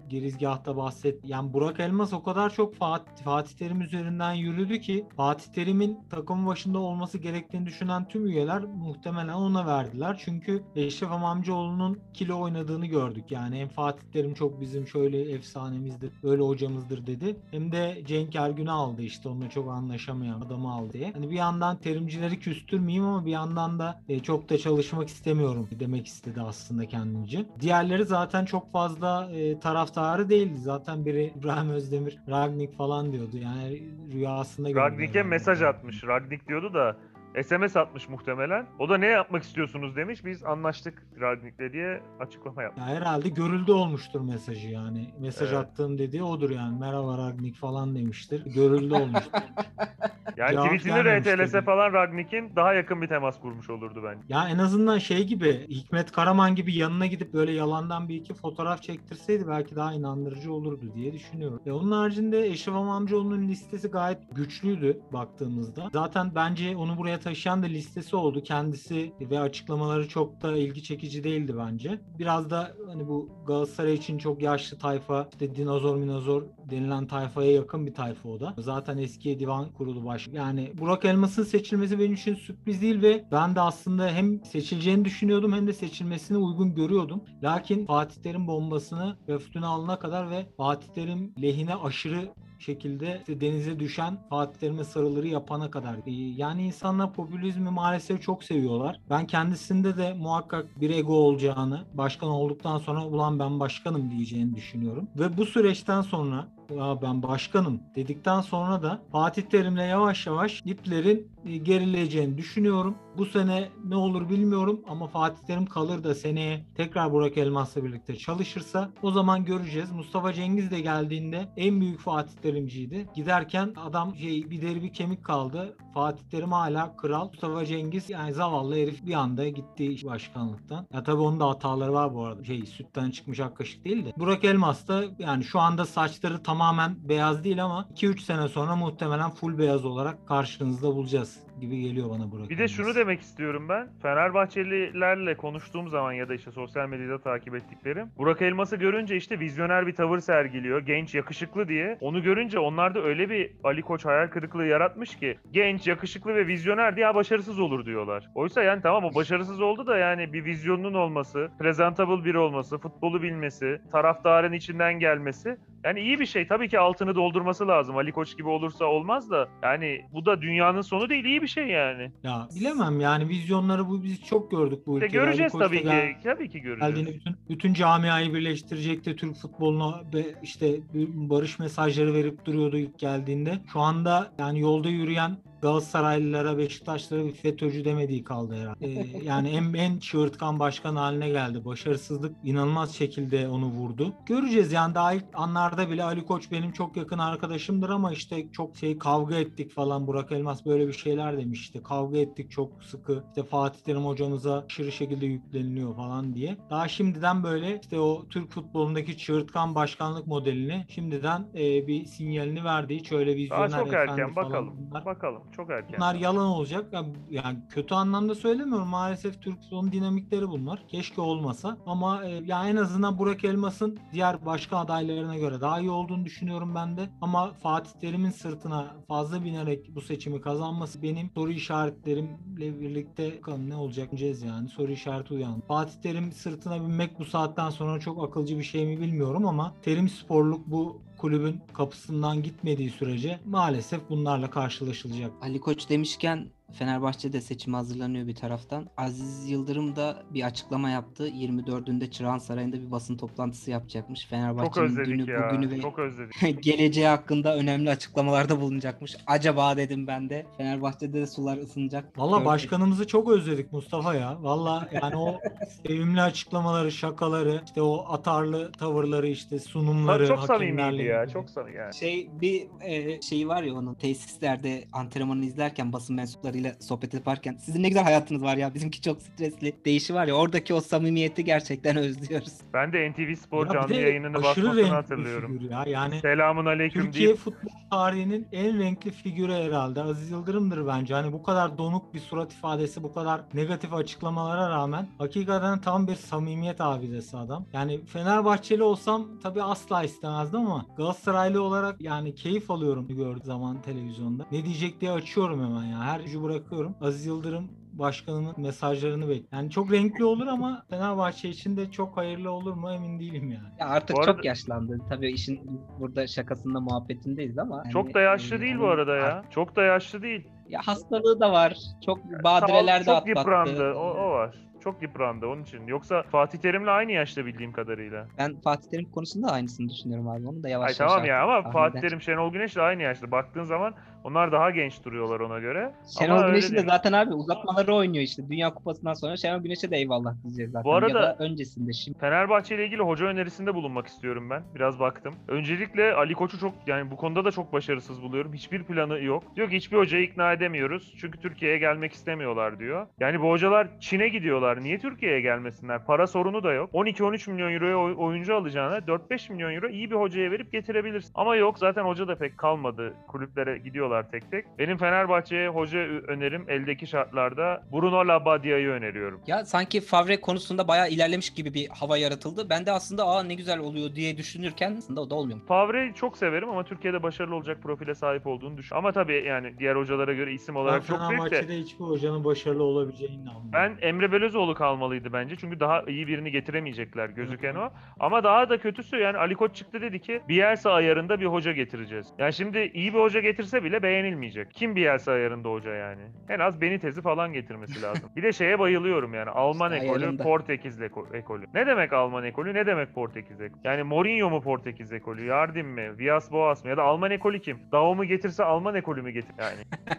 girizgahta 0.58 0.76
bahsetti. 0.76 1.28
Yani 1.28 1.52
Burak 1.52 1.80
Elmas 1.80 2.12
o 2.12 2.22
kadar 2.22 2.50
çok 2.50 2.74
Fatih, 2.74 3.24
Fatih 3.24 3.56
Terim 3.56 3.82
üzerinden 3.82 4.32
yürüdü 4.32 4.80
ki 4.80 5.06
Fatih 5.16 5.52
Terim'in 5.52 5.98
takım 6.10 6.46
başında 6.46 6.78
olması 6.78 7.18
gerektiğini 7.18 7.66
düşünen 7.66 8.08
tüm 8.08 8.26
üyeler 8.26 8.64
muhtemelen 8.64 9.32
ona 9.32 9.66
verdiler. 9.66 10.22
Çünkü 10.24 10.62
Eşref 10.76 11.12
Amamcıoğlu'nun 11.12 11.98
kilo 12.14 12.40
oynadığını 12.40 12.86
gördük. 12.86 13.24
Yani 13.30 13.60
hem 13.60 13.68
Fatih 13.68 14.02
Terim 14.12 14.34
çok 14.34 14.60
bizim 14.60 14.86
şöyle 14.86 15.32
efsanemizdir, 15.32 16.12
böyle 16.22 16.42
hocamızdır 16.42 17.06
dedi. 17.06 17.36
Hem 17.50 17.72
de 17.72 18.02
Cenk 18.06 18.36
Ergün'ü 18.36 18.70
aldı 18.70 19.02
işte 19.02 19.28
onunla 19.28 19.50
çok 19.50 19.70
anlaşamayan 19.70 20.40
adamı 20.40 20.72
aldı 20.72 20.92
diye. 20.92 21.12
Hani 21.12 21.30
bir 21.30 21.36
yandan 21.36 21.76
terimcileri 21.76 22.38
küstürmeyeyim 22.38 23.04
ama 23.04 23.26
bir 23.26 23.30
yandan 23.30 23.78
da 23.78 24.00
e, 24.08 24.20
çok 24.20 24.50
da 24.50 24.58
çalışmak 24.58 25.08
istemiyorum 25.08 25.68
demek 25.80 26.06
istedi 26.06 26.40
aslında 26.40 26.86
kendince. 26.86 27.46
Diğerleri 27.60 28.04
zaten 28.04 28.44
çok 28.44 28.72
fazla 28.72 29.30
e, 29.32 29.60
taraftarı 29.60 30.28
değildi. 30.48 30.60
Zaten 30.60 31.04
biri 31.04 31.24
İbrahim 31.38 31.70
Özdemir, 31.70 32.18
Ragnik 32.28 32.76
falan 32.76 33.12
diyordu. 33.12 33.36
Yani 33.36 33.82
rüyasında 34.12 34.74
Ragnik'e 34.74 35.22
mesaj 35.22 35.62
atmış. 35.62 36.04
Ragnik 36.04 36.48
diyordu 36.48 36.74
da 36.74 36.96
SMS 37.42 37.76
atmış 37.76 38.08
muhtemelen. 38.08 38.66
O 38.78 38.88
da 38.88 38.98
ne 38.98 39.06
yapmak 39.06 39.42
istiyorsunuz 39.42 39.96
demiş. 39.96 40.24
Biz 40.24 40.44
anlaştık 40.44 41.06
Ragnik'le 41.20 41.72
diye 41.72 42.02
açıklama 42.20 42.62
yapmış. 42.62 42.86
Ya 42.86 42.94
herhalde 42.94 43.28
görüldü 43.28 43.72
olmuştur 43.72 44.20
mesajı 44.20 44.68
yani. 44.68 45.10
Mesaj 45.20 45.48
Evet. 45.52 45.58
attığım 45.58 45.98
dediği 45.98 46.22
odur 46.22 46.50
yani. 46.50 46.78
Merhaba 46.80 47.18
Ragnik 47.18 47.56
falan 47.56 47.94
demiştir. 47.94 48.44
Görüldü 48.54 48.94
olmuştur. 48.94 49.32
Yani 50.36 50.52
Cevap 50.52 50.66
tweetini 50.66 51.04
RTLS 51.04 51.64
falan 51.64 51.92
Ragnik'in 51.92 52.56
daha 52.56 52.74
yakın 52.74 53.02
bir 53.02 53.08
temas 53.08 53.40
kurmuş 53.40 53.70
olurdu 53.70 54.02
bence. 54.04 54.22
Ya 54.28 54.48
en 54.48 54.58
azından 54.58 54.98
şey 54.98 55.26
gibi 55.26 55.66
Hikmet 55.68 56.12
Karaman 56.12 56.54
gibi 56.54 56.74
yanına 56.74 57.06
gidip 57.06 57.34
böyle 57.34 57.52
yalandan 57.52 58.08
bir 58.08 58.14
iki 58.14 58.34
fotoğraf 58.34 58.82
çektirseydi 58.82 59.48
belki 59.48 59.76
daha 59.76 59.92
inandırıcı 59.92 60.52
olurdu 60.52 60.94
diye 60.94 61.12
düşünüyorum. 61.12 61.60
E 61.66 61.72
onun 61.72 61.92
haricinde 61.92 62.46
Eşref 62.46 62.74
amcaoğlunun 62.74 63.48
listesi 63.48 63.88
gayet 63.88 64.18
güçlüydü 64.36 65.00
baktığımızda. 65.12 65.88
Zaten 65.92 66.32
bence 66.34 66.76
onu 66.76 66.96
buraya 66.98 67.20
taşıyan 67.28 67.62
da 67.62 67.66
listesi 67.66 68.16
oldu. 68.16 68.42
Kendisi 68.42 69.12
ve 69.20 69.40
açıklamaları 69.40 70.08
çok 70.08 70.42
da 70.42 70.56
ilgi 70.56 70.82
çekici 70.82 71.24
değildi 71.24 71.54
bence. 71.58 72.00
Biraz 72.18 72.50
da 72.50 72.72
hani 72.86 73.08
bu 73.08 73.30
Galatasaray 73.46 73.94
için 73.94 74.18
çok 74.18 74.42
yaşlı 74.42 74.78
tayfa 74.78 75.28
işte 75.32 75.56
dinozor 75.56 75.96
minozor 75.96 76.42
denilen 76.70 77.06
tayfaya 77.06 77.52
yakın 77.52 77.86
bir 77.86 77.94
tayfa 77.94 78.28
o 78.28 78.40
da. 78.40 78.54
Zaten 78.58 78.98
eski 78.98 79.38
divan 79.38 79.72
kurulu 79.72 80.04
baş. 80.04 80.28
Yani 80.32 80.72
Burak 80.78 81.04
Elmas'ın 81.04 81.44
seçilmesi 81.44 81.98
benim 81.98 82.14
için 82.14 82.34
sürpriz 82.34 82.82
değil 82.82 83.02
ve 83.02 83.24
ben 83.32 83.54
de 83.54 83.60
aslında 83.60 84.08
hem 84.08 84.44
seçileceğini 84.44 85.04
düşünüyordum 85.04 85.52
hem 85.52 85.66
de 85.66 85.72
seçilmesini 85.72 86.38
uygun 86.38 86.74
görüyordum. 86.74 87.24
Lakin 87.42 87.86
Fatih 87.86 88.22
Terim 88.22 88.46
bombasını 88.46 89.16
Öftüne 89.28 89.66
alana 89.66 89.98
kadar 89.98 90.30
ve 90.30 90.46
Fatih 90.56 90.88
Terim 90.88 91.34
lehine 91.42 91.74
aşırı 91.74 92.32
şekilde 92.58 93.18
işte 93.20 93.40
denize 93.40 93.80
düşen 93.80 94.18
Fatih 94.30 94.60
Terim'e 94.60 94.84
sarıları 94.84 95.28
yapana 95.28 95.70
kadar. 95.70 95.94
Ee, 96.06 96.10
Yani 96.12 96.62
insanlar 96.62 97.12
popülizmi 97.12 97.70
maalesef 97.70 98.22
çok 98.22 98.44
seviyorlar. 98.44 99.00
Ben 99.10 99.26
kendisinde 99.26 99.96
de 99.96 100.12
muhakkak 100.14 100.80
bir 100.80 100.90
ego 100.90 101.14
olacağını, 101.14 101.84
başkan 101.94 102.28
olduktan 102.28 102.78
sonra 102.78 103.06
ulan 103.06 103.38
ben 103.38 103.60
başkanım 103.60 104.10
diyeceğini 104.10 104.54
düşünüyorum. 104.54 105.08
Ve 105.16 105.36
bu 105.36 105.46
süreçten 105.46 106.02
sonra 106.02 106.48
ya 106.76 107.02
ben 107.02 107.22
başkanım 107.22 107.80
dedikten 107.94 108.40
sonra 108.40 108.82
da 108.82 109.02
Fatih 109.12 109.42
Terim'le 109.42 109.88
yavaş 109.88 110.26
yavaş 110.26 110.62
iplerin 110.64 111.32
e, 111.46 111.56
gerileyeceğini 111.56 112.38
düşünüyorum. 112.38 112.94
Bu 113.18 113.26
sene 113.26 113.68
ne 113.84 113.96
olur 113.96 114.28
bilmiyorum 114.28 114.80
ama 114.88 115.06
Fatih 115.06 115.46
Terim 115.46 115.66
kalır 115.66 116.04
da 116.04 116.14
seneye 116.14 116.66
tekrar 116.76 117.12
Burak 117.12 117.38
Elmas'la 117.38 117.84
birlikte 117.84 118.16
çalışırsa 118.16 118.90
o 119.02 119.10
zaman 119.10 119.44
göreceğiz. 119.44 119.92
Mustafa 119.92 120.32
Cengiz 120.32 120.70
de 120.70 120.80
geldiğinde 120.80 121.48
en 121.56 121.80
büyük 121.80 122.00
Fatih 122.00 122.36
Terimciydi. 122.42 123.08
Giderken 123.14 123.74
adam 123.76 124.16
şey 124.16 124.50
bir 124.50 124.62
deri 124.62 124.82
bir 124.82 124.92
kemik 124.92 125.24
kaldı. 125.24 125.76
Fatih 125.94 126.24
Terim 126.30 126.52
hala 126.52 126.96
kral. 126.96 127.28
Mustafa 127.28 127.66
Cengiz 127.66 128.10
yani 128.10 128.32
zavallı 128.32 128.76
herif 128.76 129.06
bir 129.06 129.14
anda 129.14 129.48
gitti 129.48 130.06
başkanlıktan. 130.06 130.86
Ya 130.92 131.02
tabii 131.02 131.20
onun 131.22 131.40
da 131.40 131.48
hataları 131.48 131.92
var 131.92 132.14
bu 132.14 132.24
arada. 132.24 132.44
Şey 132.44 132.66
sütten 132.66 133.10
çıkmış 133.10 133.40
ak 133.40 133.56
kaşık 133.56 133.84
değil 133.84 134.04
de. 134.04 134.12
Burak 134.16 134.44
Elmas 134.44 134.88
da 134.88 135.04
yani 135.18 135.44
şu 135.44 135.60
anda 135.60 135.84
saçları 135.84 136.42
tamamen 136.58 136.96
beyaz 137.08 137.44
değil 137.44 137.64
ama 137.64 137.88
2-3 137.94 138.20
sene 138.20 138.48
sonra 138.48 138.76
muhtemelen 138.76 139.30
full 139.30 139.58
beyaz 139.58 139.84
olarak 139.84 140.28
karşınızda 140.28 140.86
bulacağız 140.88 141.40
gibi 141.60 141.80
geliyor 141.80 142.10
bana 142.10 142.30
Burak 142.30 142.50
Bir 142.50 142.58
de 142.58 142.68
şunu 142.68 142.94
demek 142.94 143.20
istiyorum 143.20 143.68
ben. 143.68 143.88
Fenerbahçelilerle 144.02 145.36
konuştuğum 145.36 145.88
zaman 145.88 146.12
ya 146.12 146.28
da 146.28 146.34
işte 146.34 146.50
sosyal 146.50 146.88
medyada 146.88 147.18
takip 147.18 147.54
ettiklerim. 147.54 148.10
Burak 148.18 148.42
Elmas'ı 148.42 148.76
görünce 148.76 149.16
işte 149.16 149.40
vizyoner 149.40 149.86
bir 149.86 149.94
tavır 149.94 150.18
sergiliyor. 150.18 150.80
Genç, 150.80 151.14
yakışıklı 151.14 151.68
diye. 151.68 151.98
Onu 152.00 152.22
görünce 152.22 152.58
onlarda 152.58 153.00
öyle 153.02 153.30
bir 153.30 153.50
Ali 153.64 153.82
Koç 153.82 154.04
hayal 154.04 154.28
kırıklığı 154.28 154.66
yaratmış 154.66 155.16
ki 155.16 155.38
genç, 155.52 155.86
yakışıklı 155.86 156.34
ve 156.34 156.46
vizyoner 156.46 156.96
diye 156.96 157.06
"Ha, 157.06 157.14
başarısız 157.14 157.58
olur 157.60 157.86
diyorlar. 157.86 158.24
Oysa 158.34 158.62
yani 158.62 158.82
tamam 158.82 159.04
o 159.04 159.14
başarısız 159.14 159.60
oldu 159.60 159.86
da 159.86 159.98
yani 159.98 160.32
bir 160.32 160.44
vizyonunun 160.44 160.94
olması, 160.94 161.50
presentable 161.58 162.24
biri 162.24 162.38
olması, 162.38 162.78
futbolu 162.78 163.22
bilmesi, 163.22 163.80
taraftarın 163.92 164.52
içinden 164.52 164.98
gelmesi 164.98 165.56
yani 165.84 166.00
iyi 166.00 166.20
bir 166.20 166.26
şey. 166.26 166.46
Tabii 166.46 166.68
ki 166.68 166.78
altını 166.78 167.14
doldurması 167.14 167.68
lazım. 167.68 167.96
Ali 167.96 168.12
Koç 168.12 168.36
gibi 168.36 168.48
olursa 168.48 168.84
olmaz 168.84 169.30
da 169.30 169.48
yani 169.62 170.04
bu 170.12 170.26
da 170.26 170.42
dünyanın 170.42 170.80
sonu 170.80 171.08
değil. 171.08 171.24
iyi 171.24 171.42
bir 171.42 171.48
şey 171.48 171.66
yani. 171.66 172.12
Ya 172.22 172.48
bilemem 172.60 173.00
yani 173.00 173.28
vizyonları 173.28 173.88
bu 173.88 174.04
biz 174.04 174.24
çok 174.24 174.50
gördük 174.50 174.86
bu 174.86 174.94
İşte 174.94 175.06
ülkede. 175.06 175.20
Ali 175.20 175.26
göreceğiz 175.26 175.54
da 175.54 175.58
tabii 175.58 175.82
ki. 175.82 176.16
Tabii 176.24 176.50
ki 176.50 176.60
göreceğiz. 176.60 176.94
geldiğini 176.94 177.14
bütün 177.14 177.36
bütün 177.48 177.74
camiayı 177.74 178.34
birleştirecekti 178.34 179.16
Türk 179.16 179.36
futboluna 179.36 180.02
işte 180.42 180.74
barış 181.14 181.58
mesajları 181.58 182.14
verip 182.14 182.44
duruyordu 182.44 182.76
ilk 182.76 182.98
geldiğinde. 182.98 183.58
Şu 183.72 183.80
anda 183.80 184.32
yani 184.38 184.60
yolda 184.60 184.88
yürüyen 184.88 185.36
Galatasaraylılara, 185.62 186.58
Beşiktaşlara 186.58 187.24
bir 187.24 187.32
FETÖ'cü 187.32 187.84
demediği 187.84 188.24
kaldı 188.24 188.54
herhalde. 188.54 188.86
Ee, 188.86 189.22
yani 189.24 189.48
en, 189.48 189.72
en 189.72 189.98
çığırtkan 189.98 190.58
başkan 190.58 190.96
haline 190.96 191.28
geldi. 191.28 191.64
Başarısızlık 191.64 192.36
inanılmaz 192.44 192.94
şekilde 192.94 193.48
onu 193.48 193.66
vurdu. 193.66 194.14
Göreceğiz 194.26 194.72
yani 194.72 194.94
daha 194.94 195.12
ilk 195.12 195.24
anlarda 195.34 195.90
bile 195.90 196.04
Ali 196.04 196.26
Koç 196.26 196.50
benim 196.52 196.72
çok 196.72 196.96
yakın 196.96 197.18
arkadaşımdır 197.18 197.90
ama 197.90 198.12
işte 198.12 198.48
çok 198.52 198.76
şey 198.76 198.98
kavga 198.98 199.34
ettik 199.36 199.70
falan. 199.72 200.06
Burak 200.06 200.32
Elmas 200.32 200.66
böyle 200.66 200.88
bir 200.88 200.92
şeyler 200.92 201.38
demiş 201.38 201.60
işte. 201.60 201.82
Kavga 201.82 202.18
ettik 202.18 202.50
çok 202.50 202.84
sıkı. 202.84 203.24
İşte 203.28 203.42
Fatih 203.42 203.80
Terim 203.80 204.04
hocamıza 204.06 204.64
aşırı 204.66 204.92
şekilde 204.92 205.26
yükleniliyor 205.26 205.96
falan 205.96 206.34
diye. 206.34 206.56
Daha 206.70 206.88
şimdiden 206.88 207.42
böyle 207.42 207.80
işte 207.82 208.00
o 208.00 208.26
Türk 208.30 208.50
futbolundaki 208.50 209.18
çığırtkan 209.18 209.74
başkanlık 209.74 210.26
modelini 210.26 210.86
şimdiden 210.88 211.46
e, 211.54 211.86
bir 211.86 212.04
sinyalini 212.04 212.64
verdi. 212.64 212.94
Hiç 212.96 213.12
öyle 213.12 213.30
Daha 213.50 213.64
vizyoner 213.64 213.84
çok 213.84 213.92
erken 213.94 214.34
falan 214.34 214.36
bakalım. 214.36 214.74
bunlar- 214.90 215.04
Bakalım. 215.04 215.42
Çok 215.52 215.70
erken. 215.70 215.96
Bunlar 215.96 216.14
yalan 216.14 216.46
olacak. 216.46 216.94
Yani- 217.30 217.58
kötü 217.70 217.94
anlamda 217.94 218.34
söylemiyorum. 218.34 218.88
Maalesef 218.88 219.42
Türk 219.42 219.62
futbolunun 219.62 219.92
dinamikleri 219.92 220.48
bunlar. 220.48 220.82
Keşke 220.88 221.20
olmasa. 221.20 221.78
Ama 221.86 222.24
e, 222.24 222.30
ya 222.44 222.68
en 222.68 222.76
azından 222.76 223.18
Burak 223.18 223.44
Elmas'ın 223.44 223.98
diğer 224.12 224.46
başka 224.46 224.76
adaylarına 224.76 225.36
göre 225.36 225.60
daha 225.60 225.80
iyi 225.80 225.90
olduğunu 225.90 226.24
düşünüyorum 226.24 226.74
ben 226.74 226.96
de. 226.96 227.10
Ama 227.20 227.52
Fatih 227.52 227.90
Terim'in 228.00 228.30
sırtına 228.30 228.86
fazla 229.08 229.44
binerek 229.44 229.94
bu 229.94 230.00
seçimi 230.00 230.40
kazanması 230.40 231.02
benim 231.02 231.30
soru 231.34 231.52
işaretlerimle 231.52 232.80
birlikte 232.80 233.38
bakalım 233.38 233.70
ne 233.70 233.76
olacak 233.76 234.10
göreceğiz 234.18 234.42
yani. 234.42 234.68
Soru 234.68 234.92
işareti 234.92 235.34
uyandı. 235.34 235.66
Fatih 235.68 235.94
Terim 236.02 236.32
sırtına 236.32 236.80
binmek 236.80 237.18
bu 237.18 237.24
saatten 237.24 237.70
sonra 237.70 238.00
çok 238.00 238.24
akılcı 238.28 238.58
bir 238.58 238.62
şey 238.64 238.86
mi 238.86 239.00
bilmiyorum 239.00 239.46
ama 239.46 239.74
Terim 239.82 240.08
Sporluk 240.08 240.66
bu 240.66 241.02
kulübün 241.18 241.60
kapısından 241.72 242.42
gitmediği 242.42 242.90
sürece 242.90 243.40
maalesef 243.46 244.00
bunlarla 244.10 244.50
karşılaşılacak. 244.50 245.30
Ali 245.42 245.60
Koç 245.60 245.88
demişken 245.88 246.46
Fenerbahçe'de 246.72 247.40
seçime 247.40 247.76
hazırlanıyor 247.76 248.26
bir 248.26 248.34
taraftan. 248.34 248.86
Aziz 248.96 249.50
Yıldırım 249.50 249.96
da 249.96 250.22
bir 250.30 250.42
açıklama 250.42 250.90
yaptı. 250.90 251.28
24'ünde 251.28 252.10
Çırağan 252.10 252.38
Sarayı'nda 252.38 252.76
bir 252.76 252.90
basın 252.90 253.16
toplantısı 253.16 253.70
yapacakmış. 253.70 254.20
Çok 254.20 254.30
Fenerbahçe'nin 254.30 254.84
özledik 254.84 255.08
dünü, 255.08 255.30
ya. 255.30 255.50
bugünü 255.52 255.70
ve 255.70 255.80
Çok 255.80 255.98
özledik. 255.98 256.62
geleceği 256.62 257.06
hakkında 257.06 257.56
önemli 257.56 257.90
açıklamalarda 257.90 258.60
bulunacakmış. 258.60 259.16
Acaba 259.26 259.76
dedim 259.76 260.06
ben 260.06 260.30
de. 260.30 260.46
Fenerbahçe'de 260.56 261.20
de 261.20 261.26
sular 261.26 261.58
ısınacak. 261.58 262.18
Valla 262.18 262.44
başkanımızı 262.44 263.06
çok 263.06 263.30
özledik 263.30 263.72
Mustafa 263.72 264.14
ya. 264.14 264.42
Valla 264.42 264.88
yani 264.92 265.16
o 265.16 265.40
sevimli 265.86 266.22
açıklamaları, 266.22 266.92
şakaları, 266.92 267.62
işte 267.64 267.82
o 267.82 268.06
atarlı 268.12 268.72
tavırları, 268.72 269.28
işte 269.28 269.58
sunumları. 269.58 270.26
çok 270.26 270.44
samimiydi 270.44 271.02
ya. 271.02 271.28
Çok 271.28 271.50
samimi 271.50 271.76
yani. 271.76 271.94
Şey 271.94 272.30
bir 272.40 272.66
e, 272.80 273.22
şeyi 273.22 273.48
var 273.48 273.62
ya 273.62 273.74
onun 273.74 273.94
tesislerde 273.94 274.84
antrenmanını 274.92 275.44
izlerken 275.44 275.92
basın 275.92 276.16
mensuplarıyla 276.58 276.72
sohbet 276.80 277.14
yaparken 277.14 277.56
sizin 277.60 277.82
ne 277.82 277.88
güzel 277.88 278.04
hayatınız 278.04 278.42
var 278.42 278.56
ya 278.56 278.74
bizimki 278.74 279.00
çok 279.02 279.22
stresli 279.22 279.72
deyişi 279.84 280.14
var 280.14 280.26
ya 280.26 280.34
oradaki 280.34 280.74
o 280.74 280.80
samimiyeti 280.80 281.44
gerçekten 281.44 281.96
özlüyoruz. 282.06 282.52
Ben 282.74 282.92
de 282.92 283.10
NTV 283.10 283.34
Spor 283.34 283.66
Ya 283.66 283.72
canlı 283.72 283.94
yayınını 283.94 284.34
basmasını 284.34 284.66
renkli 284.76 284.82
bir 284.84 284.88
hatırlıyorum. 284.88 285.58
figür 285.58 285.70
ya. 285.70 285.84
Yani 285.86 286.20
Selamun 286.20 286.66
aleyküm 286.66 287.02
Türkiye 287.04 287.26
deyip 287.28 287.38
futbol 287.38 287.70
tarihinin 287.90 288.46
en 288.52 288.78
renkli 288.78 289.10
figürü 289.10 289.52
herhalde. 289.52 290.02
Aziz 290.02 290.30
Yıldırım'dır 290.30 290.86
bence. 290.86 291.14
Hani 291.14 291.32
bu 291.32 291.42
kadar 291.42 291.78
donuk 291.78 292.14
bir 292.14 292.20
surat 292.20 292.52
ifadesi, 292.52 293.02
bu 293.02 293.12
kadar 293.12 293.40
negatif 293.54 293.94
açıklamalara 293.94 294.70
rağmen 294.70 295.08
hakikaten 295.18 295.80
tam 295.80 296.06
bir 296.08 296.14
samimiyet 296.14 296.80
abidesi 296.80 297.36
adam. 297.36 297.66
Yani 297.72 298.04
Fenerbahçeli 298.04 298.82
olsam 298.82 299.26
tabii 299.42 299.62
asla 299.62 300.02
istemezdim 300.04 300.60
ama 300.60 300.86
Galatasaraylı 300.96 301.62
olarak 301.62 302.00
yani 302.00 302.34
keyif 302.34 302.70
alıyorum 302.70 303.08
gördüğü 303.08 303.44
zaman 303.44 303.82
televizyonda. 303.82 304.46
Ne 304.52 304.64
diyecek 304.64 305.00
diye 305.00 305.10
açıyorum 305.10 305.64
hemen 305.64 305.84
ya. 305.84 305.98
Her 305.98 306.20
gücü 306.20 306.42
bırakıyorum. 306.48 306.96
Aziz 307.00 307.26
Yıldırım 307.26 307.70
başkanının 307.92 308.54
mesajlarını 308.56 309.22
bekliyorum. 309.28 309.48
Yani 309.52 309.70
çok 309.70 309.92
renkli 309.92 310.24
olur 310.24 310.46
ama 310.46 310.82
Fenerbahçe 310.90 311.48
için 311.48 311.76
de 311.76 311.90
çok 311.90 312.16
hayırlı 312.16 312.50
olur 312.50 312.74
mu 312.74 312.92
emin 312.92 313.20
değilim 313.20 313.50
yani. 313.50 313.68
Ya 313.78 313.88
artık 313.88 314.16
Bu 314.16 314.20
arada- 314.20 314.32
çok 314.32 314.44
yaşlandı. 314.44 314.98
Tabii 315.08 315.30
işin 315.32 315.80
burada 316.00 316.26
şakasında 316.26 316.80
muhabbetindeyiz 316.80 317.58
ama. 317.58 317.76
yani, 317.84 317.92
çok 317.92 318.14
da 318.14 318.20
yaşlı 318.20 318.56
e, 318.56 318.60
değil 318.60 318.78
bu 318.78 318.86
arada 318.86 319.16
ya. 319.16 319.24
artık- 319.24 319.52
Çok 319.52 319.76
da 319.76 319.82
yaşlı 319.84 320.22
değil. 320.22 320.48
Ya 320.68 320.80
hastalığı 320.84 321.40
da 321.40 321.52
var. 321.52 321.76
Çok 322.06 322.18
badireler 322.44 323.00
de 323.00 323.04
çok 323.04 323.14
atlattı. 323.14 323.28
yıprandı. 323.30 323.92
O, 323.94 324.00
o 324.00 324.30
var. 324.30 324.56
Çok 324.80 325.02
yıprandı 325.02 325.46
onun 325.46 325.62
için. 325.62 325.86
Yoksa 325.86 326.22
Fatih 326.22 326.58
Terim'le 326.58 326.86
aynı 326.86 327.12
yaşta 327.12 327.46
bildiğim 327.46 327.72
kadarıyla. 327.72 328.26
Ben 328.38 328.60
Fatih 328.60 328.90
Terim 328.90 329.10
konusunda 329.10 329.48
da 329.48 329.52
aynısını 329.52 329.88
düşünüyorum 329.88 330.28
abi. 330.28 330.48
Onu 330.48 330.62
da 330.62 330.68
yavaş 330.68 330.88
Ay 330.90 331.06
yavaş 331.06 331.12
tamam 331.12 331.28
ya 331.28 331.42
ama 331.42 331.70
Fatih. 331.70 332.00
Terim, 332.00 332.22
Şenol 332.22 332.52
Güneş 332.52 332.76
de 332.76 332.82
aynı 332.82 333.02
yaşta. 333.02 333.30
Baktığın 333.30 333.64
zaman 333.64 333.94
onlar 334.24 334.52
daha 334.52 334.70
genç 334.70 335.04
duruyorlar 335.04 335.40
ona 335.40 335.58
göre. 335.58 335.92
Şenol 336.18 336.46
Güneş'in 336.46 336.74
de 336.76 336.82
zaten 336.82 337.12
abi 337.12 337.34
uzatmaları 337.34 337.94
oynuyor 337.94 338.24
işte. 338.24 338.48
Dünya 338.48 338.74
Kupası'ndan 338.74 339.14
sonra 339.14 339.36
Şenol 339.36 339.62
Güneş'e 339.62 339.90
de 339.90 339.96
eyvallah 339.96 340.34
diyeceğiz 340.44 340.70
zaten. 340.70 340.84
Bu 340.84 340.94
arada- 340.94 341.08
ya 341.08 341.14
da 341.14 341.36
öncesinde 341.38 341.92
şimdi. 341.92 342.18
Fenerbahçe 342.18 342.74
ile 342.74 342.84
ilgili 342.86 343.02
hoca 343.02 343.26
önerisinde 343.26 343.74
bulunmak 343.74 344.06
istiyorum 344.06 344.50
ben. 344.50 344.62
Biraz 344.74 345.00
baktım. 345.00 345.34
Öncelikle 345.48 346.12
Ali 346.14 346.34
Koç'u 346.34 346.58
çok 346.60 346.72
yani 346.86 347.10
bu 347.10 347.16
konuda 347.16 347.44
da 347.44 347.50
çok 347.50 347.72
başarısız 347.72 348.22
buluyorum. 348.22 348.52
Hiçbir 348.52 348.82
planı 348.84 349.20
yok. 349.20 349.42
Diyor 349.56 349.70
ki 349.70 349.76
hiçbir 349.76 349.96
hocayı 349.96 350.24
ikna 350.24 350.52
edemiyoruz. 350.52 351.14
Çünkü 351.20 351.40
Türkiye'ye 351.40 351.78
gelmek 351.78 352.12
istemiyorlar 352.12 352.78
diyor. 352.78 353.06
Yani 353.20 353.40
bu 353.40 353.50
hocalar 353.50 353.88
Çin'e 354.00 354.28
gidiyorlar. 354.28 354.82
Niye 354.82 354.98
Türkiye'ye 354.98 355.40
gelmesinler? 355.40 356.04
Para 356.04 356.26
sorunu 356.26 356.62
da 356.62 356.72
yok. 356.72 356.90
12-13 356.92 357.48
milyon 357.50 357.72
euroya 357.72 357.96
oy- 357.98 358.14
oyuncu 358.18 358.54
alacağına 358.56 358.98
4-5 359.06 359.50
milyon 359.52 359.72
euro 359.74 359.88
iyi 359.88 360.10
bir 360.10 360.16
hocaya 360.16 360.50
verip 360.50 360.72
getirebilirsin. 360.72 361.32
Ama 361.34 361.56
yok 361.56 361.78
zaten 361.78 362.02
hoca 362.04 362.28
da 362.28 362.34
pek 362.38 362.58
kalmadı. 362.58 363.14
Kulüplere 363.28 363.78
gidiyorlar 363.78 364.17
tek 364.22 364.50
tek. 364.50 364.64
Benim 364.78 364.96
Fenerbahçe'ye 364.96 365.68
hoca 365.68 365.98
önerim 365.98 366.64
eldeki 366.68 367.06
şartlarda 367.06 367.82
Bruno 367.92 368.28
Labbadia'yı 368.28 368.88
öneriyorum. 368.88 369.40
Ya 369.46 369.64
sanki 369.64 370.00
Favre 370.00 370.40
konusunda 370.40 370.88
bayağı 370.88 371.08
ilerlemiş 371.08 371.50
gibi 371.50 371.74
bir 371.74 371.88
hava 371.88 372.16
yaratıldı. 372.16 372.70
Ben 372.70 372.86
de 372.86 372.92
aslında 372.92 373.26
aa 373.26 373.42
ne 373.42 373.54
güzel 373.54 373.78
oluyor 373.78 374.14
diye 374.14 374.36
düşünürken 374.36 374.94
aslında 374.98 375.20
o 375.20 375.30
da 375.30 375.34
olmuyor. 375.34 375.60
Favre'yi 375.68 376.14
çok 376.14 376.36
severim 376.36 376.68
ama 376.68 376.84
Türkiye'de 376.84 377.22
başarılı 377.22 377.54
olacak 377.54 377.82
profile 377.82 378.14
sahip 378.14 378.46
olduğunu 378.46 378.76
düşünüyorum. 378.76 379.06
Ama 379.06 379.12
tabii 379.12 379.44
yani 379.46 379.78
diğer 379.78 379.96
hocalara 379.96 380.32
göre 380.32 380.52
isim 380.52 380.74
Ben 380.74 380.80
olarak 380.80 381.06
çok 381.06 381.18
büyük 381.18 381.30
de. 381.30 381.48
Fenerbahçe'de 381.48 381.78
hiçbir 381.78 382.04
hocanın 382.04 382.44
başarılı 382.44 382.82
olabileceğine 382.82 383.34
inanmıyorum. 383.34 383.72
Ben 383.72 383.98
Emre 384.08 384.32
Belözoğlu 384.32 384.58
Belözoğlu 384.58 384.74
kalmalıydı 384.74 385.32
bence. 385.32 385.56
Çünkü 385.56 385.80
daha 385.80 386.02
iyi 386.02 386.26
birini 386.26 386.50
getiremeyecekler 386.50 387.28
gözüken 387.28 387.74
o. 387.74 387.90
Ama 388.20 388.44
daha 388.44 388.68
da 388.68 388.78
kötüsü 388.78 389.16
yani 389.16 389.38
Ali 389.38 389.54
Koç 389.54 389.76
çıktı 389.76 390.00
dedi 390.00 390.20
ki 390.20 390.40
Bielsa 390.48 390.92
ayarında 390.92 391.40
bir 391.40 391.46
hoca 391.46 391.72
getireceğiz. 391.72 392.26
Yani 392.38 392.52
şimdi 392.52 392.90
iyi 392.94 393.14
bir 393.14 393.18
hoca 393.18 393.40
getirse 393.40 393.84
bile 393.84 393.97
beğenilmeyecek. 394.02 394.74
Kim 394.74 394.96
Bielsa 394.96 395.32
ayarında 395.32 395.68
hoca 395.68 395.94
yani? 395.94 396.22
En 396.48 396.58
az 396.58 396.80
Benitez'i 396.80 397.22
falan 397.22 397.52
getirmesi 397.52 398.02
lazım. 398.02 398.30
bir 398.36 398.42
de 398.42 398.52
şeye 398.52 398.78
bayılıyorum 398.78 399.34
yani. 399.34 399.50
Alman 399.50 399.92
İşte 399.92 400.04
ekolü, 400.06 400.18
ayarında. 400.18 400.42
Portekiz 400.42 401.00
eko- 401.00 401.36
ekolü. 401.36 401.64
Ne 401.74 401.86
demek 401.86 402.12
Alman 402.12 402.44
ekolü? 402.44 402.74
Ne 402.74 402.86
demek 402.86 403.14
Portekiz 403.14 403.60
ekolü? 403.60 403.80
Yani 403.84 404.02
Mourinho 404.02 404.50
mu 404.50 404.60
Portekiz 404.60 405.12
ekolü? 405.12 405.44
Yardım 405.44 405.86
mı? 405.86 406.18
Villas 406.18 406.52
Boas 406.52 406.84
mı? 406.84 406.90
Ya 406.90 406.96
da 406.96 407.02
Alman 407.02 407.30
ekolü 407.30 407.60
kim? 407.60 407.78
Dao 407.92 408.14
mu 408.14 408.24
getirse 408.24 408.64
Alman 408.64 408.94
ekolü 408.94 409.22
mü 409.22 409.30
getir? 409.30 409.54
Yani. 409.58 409.78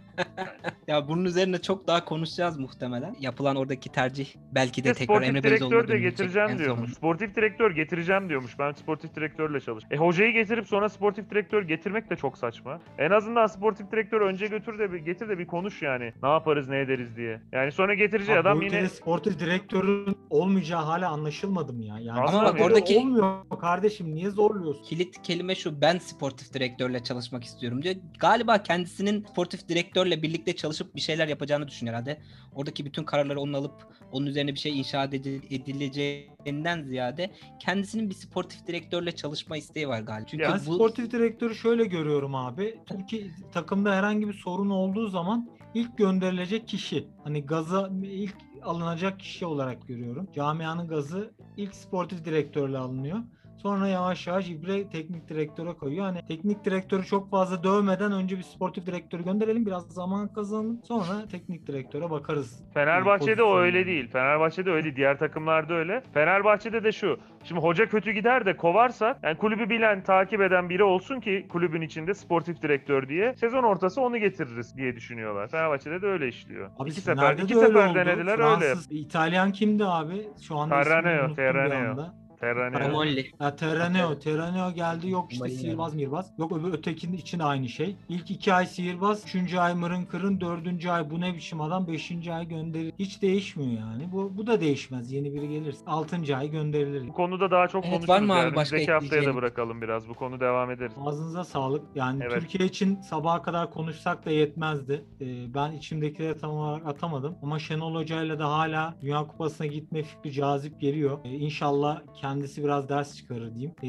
Ya 0.88 1.08
bunun 1.08 1.26
üzerine 1.26 1.62
çok 1.62 1.88
daha 1.88 2.06
konuşacağız 2.06 2.58
muhtemelen. 2.58 3.16
Yapılan 3.20 3.56
oradaki 3.56 3.92
tercih 3.92 4.36
belki 4.52 4.84
de 4.84 4.90
de 4.90 4.94
tekrar 4.94 5.22
Emre 5.22 5.44
Belözoğlu'na 5.44 5.72
direktör 5.72 5.96
de 5.96 6.00
getireceğim 6.00 6.60
diyormuş. 6.60 6.94
Sportif 6.94 7.36
direktör 7.36 7.72
getireceğim 7.72 8.30
diyormuş. 8.30 8.60
Ben 8.60 8.72
sportif 8.72 9.16
direktörle 9.16 9.60
çalış. 9.60 9.84
E 9.92 9.98
hocayı 9.98 10.34
getirip 10.34 10.68
sonra 10.68 10.90
sportif 10.90 11.30
direktör 11.30 11.64
getirmek 11.64 12.10
de 12.10 12.16
çok 12.16 12.38
saçma. 12.38 12.80
En 12.98 13.12
azından 13.12 13.48
sportif 13.70 13.92
direktör 13.92 14.22
önce 14.22 14.48
götür 14.48 14.80
de 14.80 14.92
bir 14.94 14.98
getir 14.98 15.30
de 15.30 15.40
bir 15.40 15.48
konuş 15.48 15.82
yani. 15.82 16.14
Ne 16.24 16.30
yaparız 16.30 16.70
ne 16.70 16.80
ederiz 16.80 17.16
diye. 17.18 17.42
Yani 17.52 17.72
sonra 17.72 17.94
getireceği 17.94 18.38
Abi 18.38 18.42
adam 18.42 18.58
bu 18.60 18.64
ülkede 18.64 18.78
yine 18.78 18.90
sportif 18.90 19.40
direktörün 19.40 20.18
olmayacağı 20.30 20.82
hala 20.84 21.10
anlaşılmadı 21.10 21.74
mı 21.74 21.84
ya? 21.84 22.00
Yani 22.00 22.20
Ama 22.20 22.28
sportif 22.48 22.62
oradaki- 22.66 22.98
olmuyor 22.98 23.50
kardeşim 23.62 24.16
niye 24.16 24.30
zorluyorsun? 24.30 24.84
Kilit 24.84 25.22
kelime 25.22 25.56
şu 25.56 25.82
ben 25.82 25.98
sportif 25.98 26.54
direktörle 26.54 27.04
çalışmak 27.04 27.44
istiyorum 27.44 27.82
diyor. 27.84 27.96
Galiba 28.20 28.64
kendisinin 28.64 29.24
sportif 29.32 29.68
direktörle 29.70 30.22
birlikte 30.22 30.56
çalışıp 30.56 30.96
bir 30.96 31.02
şeyler 31.02 31.28
yapacağını 31.28 31.68
düşünüyor 31.68 31.96
herhalde. 31.96 32.22
Oradaki 32.56 32.86
bütün 32.86 33.04
kararları 33.04 33.40
onun 33.40 33.54
alıp 33.54 33.74
onun 34.12 34.26
üzerine 34.26 34.54
bir 34.54 34.60
şey 34.60 34.80
inşa 34.80 35.04
edil- 35.06 35.42
edileceğinden 35.56 36.82
ziyade 36.82 37.32
kendisinin 37.60 38.10
bir 38.10 38.16
sportif 38.16 38.68
direktörle 38.68 39.12
çalışma 39.12 39.58
isteği 39.58 39.88
var 39.88 40.02
galiba. 40.02 40.28
Çünkü 40.28 40.44
Ben 40.44 40.54
bu 40.68 40.76
sportif 40.76 41.12
direktörü 41.12 41.56
şöyle 41.56 41.86
görüyorum 41.86 42.36
abi. 42.36 42.76
Türkiye 42.86 43.24
takımda 43.60 43.96
herhangi 43.96 44.28
bir 44.28 44.34
sorun 44.34 44.70
olduğu 44.70 45.08
zaman 45.08 45.50
ilk 45.74 45.98
gönderilecek 45.98 46.68
kişi. 46.68 47.08
Hani 47.24 47.46
gaza 47.46 47.90
ilk 48.04 48.36
alınacak 48.64 49.20
kişi 49.20 49.46
olarak 49.46 49.88
görüyorum. 49.88 50.28
Camianın 50.36 50.88
gazı 50.88 51.32
ilk 51.58 51.76
sportif 51.76 52.26
direktörle 52.26 52.78
alınıyor. 52.78 53.20
Sonra 53.62 53.88
yavaş 53.88 54.28
yavaş 54.28 54.50
ibre 54.50 54.90
teknik 54.90 55.30
direktöre 55.30 55.74
koyuyor. 55.74 56.06
Hani 56.06 56.26
teknik 56.28 56.66
direktörü 56.66 57.06
çok 57.06 57.30
fazla 57.30 57.64
dövmeden 57.64 58.12
önce 58.12 58.38
bir 58.38 58.44
sportif 58.44 58.86
direktörü 58.86 59.24
gönderelim. 59.24 59.66
Biraz 59.66 59.88
zaman 59.88 60.34
kazanalım. 60.34 60.82
Sonra 60.84 61.28
teknik 61.32 61.68
direktöre 61.68 62.10
bakarız. 62.10 62.64
Fenerbahçe'de 62.74 63.44
o 63.44 63.58
öyle 63.58 63.86
değil. 63.86 64.08
Fenerbahçe'de 64.08 64.72
öyle 64.72 64.84
değil. 64.84 64.96
Diğer 64.96 65.20
takımlarda 65.20 65.74
öyle. 65.74 66.04
Fenerbahçe'de 66.14 66.84
de 66.84 66.92
şu. 66.92 67.20
Şimdi 67.44 67.62
hoca 67.62 67.90
kötü 67.90 68.12
gider 68.12 68.46
de 68.46 68.58
kovarsak 68.58 69.18
yani 69.24 69.38
kulübü 69.38 69.70
bilen, 69.70 70.04
takip 70.04 70.42
eden 70.42 70.70
biri 70.70 70.84
olsun 70.84 71.20
ki 71.20 71.46
kulübün 71.50 71.82
içinde 71.82 72.14
sportif 72.14 72.62
direktör 72.62 73.10
diye 73.10 73.34
sezon 73.36 73.64
ortası 73.64 74.02
onu 74.02 74.18
getiririz 74.18 74.78
diye 74.78 74.96
düşünüyorlar. 74.96 75.48
Fenerbahçe'de 75.48 76.02
de 76.02 76.08
öyle 76.08 76.28
işliyor. 76.28 76.70
Abi 76.80 76.90
iki 76.90 77.02
sefer, 77.02 77.38
iki 77.38 77.58
öyle 77.58 77.68
sefer 77.68 77.96
denediler 77.96 78.32
öyle. 78.34 78.36
Fransız, 78.36 78.88
İtalyan 78.92 79.52
kimdi 79.52 79.86
abi? 79.86 80.28
Şu 80.42 80.58
anda 80.58 80.76
unuttum 80.76 81.38
bir 81.38 82.29
Terraneo. 82.40 82.80
Romolli. 82.90 83.32
Ya 83.40 83.56
Terraneo, 83.56 84.20
Terraneo 84.20 84.72
geldi 84.72 85.10
yok 85.10 85.32
işte 85.32 85.44
Marino. 85.44 85.58
sihirbaz 85.58 85.96
mirbaz. 85.96 86.32
Yok 86.38 86.52
öbür 86.52 86.74
ötekinin 86.74 87.18
için 87.18 87.40
aynı 87.40 87.70
şey. 87.70 87.96
İlk 88.10 88.32
iki 88.32 88.54
ay 88.54 88.66
sihirbaz, 88.66 89.24
üçüncü 89.26 89.58
ay 89.58 89.74
mırın 89.74 90.06
kırın, 90.06 90.42
dördüncü 90.42 90.90
ay 90.90 91.10
bu 91.10 91.22
ne 91.22 91.34
biçim 91.36 91.62
adam, 91.62 91.88
beşinci 91.88 92.34
ay 92.34 92.48
gönderir. 92.48 92.94
Hiç 93.00 93.22
değişmiyor 93.22 93.72
yani. 93.82 94.12
Bu, 94.12 94.32
bu 94.38 94.48
da 94.48 94.62
değişmez 94.62 95.12
yeni 95.12 95.34
biri 95.34 95.50
gelirse. 95.50 95.80
Altıncı 95.88 96.38
ay 96.38 96.52
gönderilir. 96.52 97.08
Bu 97.08 97.14
konuda 97.14 97.52
daha 97.52 97.68
çok 97.68 97.84
Evet, 97.86 97.94
konuşuruz. 97.94 98.10
var 98.10 98.22
mı 98.22 98.34
abi 98.34 98.40
yani. 98.40 98.56
başka 98.56 98.76
Önümüzdeki 98.76 98.92
haftaya 98.92 99.26
da 99.26 99.36
bırakalım 99.36 99.82
biraz. 99.82 100.10
Bu 100.10 100.14
konu 100.14 100.40
devam 100.40 100.72
ederiz. 100.72 100.94
Ağzınıza 101.06 101.44
sağlık. 101.44 101.84
Yani 101.96 102.24
Evet. 102.24 102.40
Türkiye 102.40 102.70
için 102.70 103.02
sabaha 103.02 103.42
kadar 103.42 103.72
konuşsak 103.72 104.26
da 104.26 104.32
yetmezdi. 104.32 105.06
Ee, 105.22 105.54
ben 105.54 105.72
içimdekileri 105.72 106.38
tam 106.38 106.52
olarak 106.52 106.88
atamadım. 106.88 107.36
Ama 107.44 107.60
Şenol 107.60 107.96
Hoca'yla 107.96 108.40
da 108.40 108.50
hala 108.52 108.94
Dünya 109.02 109.28
Kupası'na 109.28 109.68
gitme 109.68 110.04
fikri 110.04 110.32
cazip 110.32 110.80
geliyor. 110.82 111.20
Ee, 111.26 111.30
inşallah 111.30 112.02
kendisi 112.30 112.64
biraz 112.64 112.90
ders 112.90 113.18
çıkarır 113.18 113.56
diyeyim. 113.56 113.76
Ee, 113.84 113.88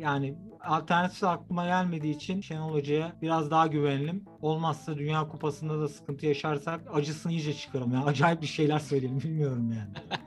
yani 0.00 0.34
alternatif 0.60 1.24
aklıma 1.24 1.64
gelmediği 1.66 2.16
için 2.16 2.40
Şenol 2.40 2.72
Hoca'ya 2.72 3.12
biraz 3.22 3.50
daha 3.50 3.66
güvenelim. 3.66 4.24
Olmazsa 4.42 4.96
Dünya 4.96 5.28
Kupası'nda 5.28 5.80
da 5.80 5.88
sıkıntı 5.88 6.26
yaşarsak 6.26 6.80
acısını 6.92 7.32
iyice 7.32 7.54
çıkarım. 7.54 7.92
Yani 7.92 8.04
acayip 8.04 8.42
bir 8.42 8.46
şeyler 8.46 8.78
söyleyelim 8.78 9.20
bilmiyorum 9.24 9.72
yani. 9.72 10.20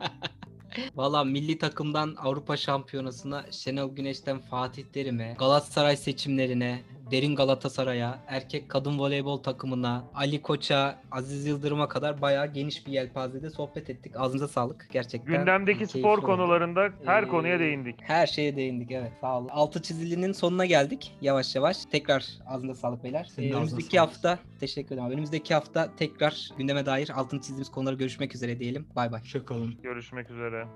Valla 0.95 1.23
milli 1.23 1.57
takımdan 1.57 2.15
Avrupa 2.17 2.57
Şampiyonası'na 2.57 3.45
Şenol 3.51 3.95
Güneş'ten 3.95 4.39
Fatih 4.39 4.83
Terim'e, 4.83 5.35
Galatasaray 5.39 5.97
seçimlerine, 5.97 6.81
Derin 7.11 7.35
Galatasaray'a, 7.35 8.19
erkek 8.27 8.69
kadın 8.69 8.99
voleybol 8.99 9.37
takımına, 9.37 10.03
Ali 10.15 10.41
Koç'a, 10.41 10.99
Aziz 11.11 11.45
Yıldırım'a 11.45 11.87
kadar 11.87 12.21
bayağı 12.21 12.47
geniş 12.53 12.87
bir 12.87 12.91
yelpazede 12.91 13.49
sohbet 13.49 13.89
ettik. 13.89 14.13
Ağzınıza 14.17 14.47
sağlık 14.47 14.87
gerçekten. 14.91 15.37
Gündemdeki 15.37 15.87
spor 15.87 16.17
oldu. 16.17 16.25
konularında 16.25 16.89
her 17.05 17.23
Ee, 17.23 17.27
konuya 17.27 17.59
değindik. 17.59 17.95
Her 18.01 18.27
şeye 18.27 18.55
değindik 18.55 18.91
evet 18.91 19.11
sağ 19.21 19.37
olun. 19.37 19.47
Altı 19.49 19.81
çizilinin 19.81 20.31
sonuna 20.31 20.65
geldik 20.65 21.11
yavaş 21.21 21.55
yavaş. 21.55 21.85
Tekrar 21.85 22.25
ağzınıza 22.47 22.81
sağlık 22.81 23.03
beyler. 23.03 23.23
Senin 23.35 23.51
Ee, 23.51 23.55
önümüzdeki 23.55 23.83
sağlık. 23.97 23.99
hafta 24.09 24.39
teşekkür 24.59 24.95
ederim. 24.95 25.11
Önümüzdeki 25.11 25.53
hafta 25.53 25.95
tekrar 25.95 26.49
gündeme 26.57 26.85
dair 26.85 27.09
altını 27.15 27.39
çizdiğimiz 27.41 27.71
konuları 27.71 27.95
görüşmek 27.95 28.35
üzere 28.35 28.59
diyelim. 28.59 28.87
Bay 28.95 29.11
bay. 29.11 29.21
Hoşçakalın. 29.21 29.75
Görüşmek 29.83 30.29
üzere. 30.31 30.67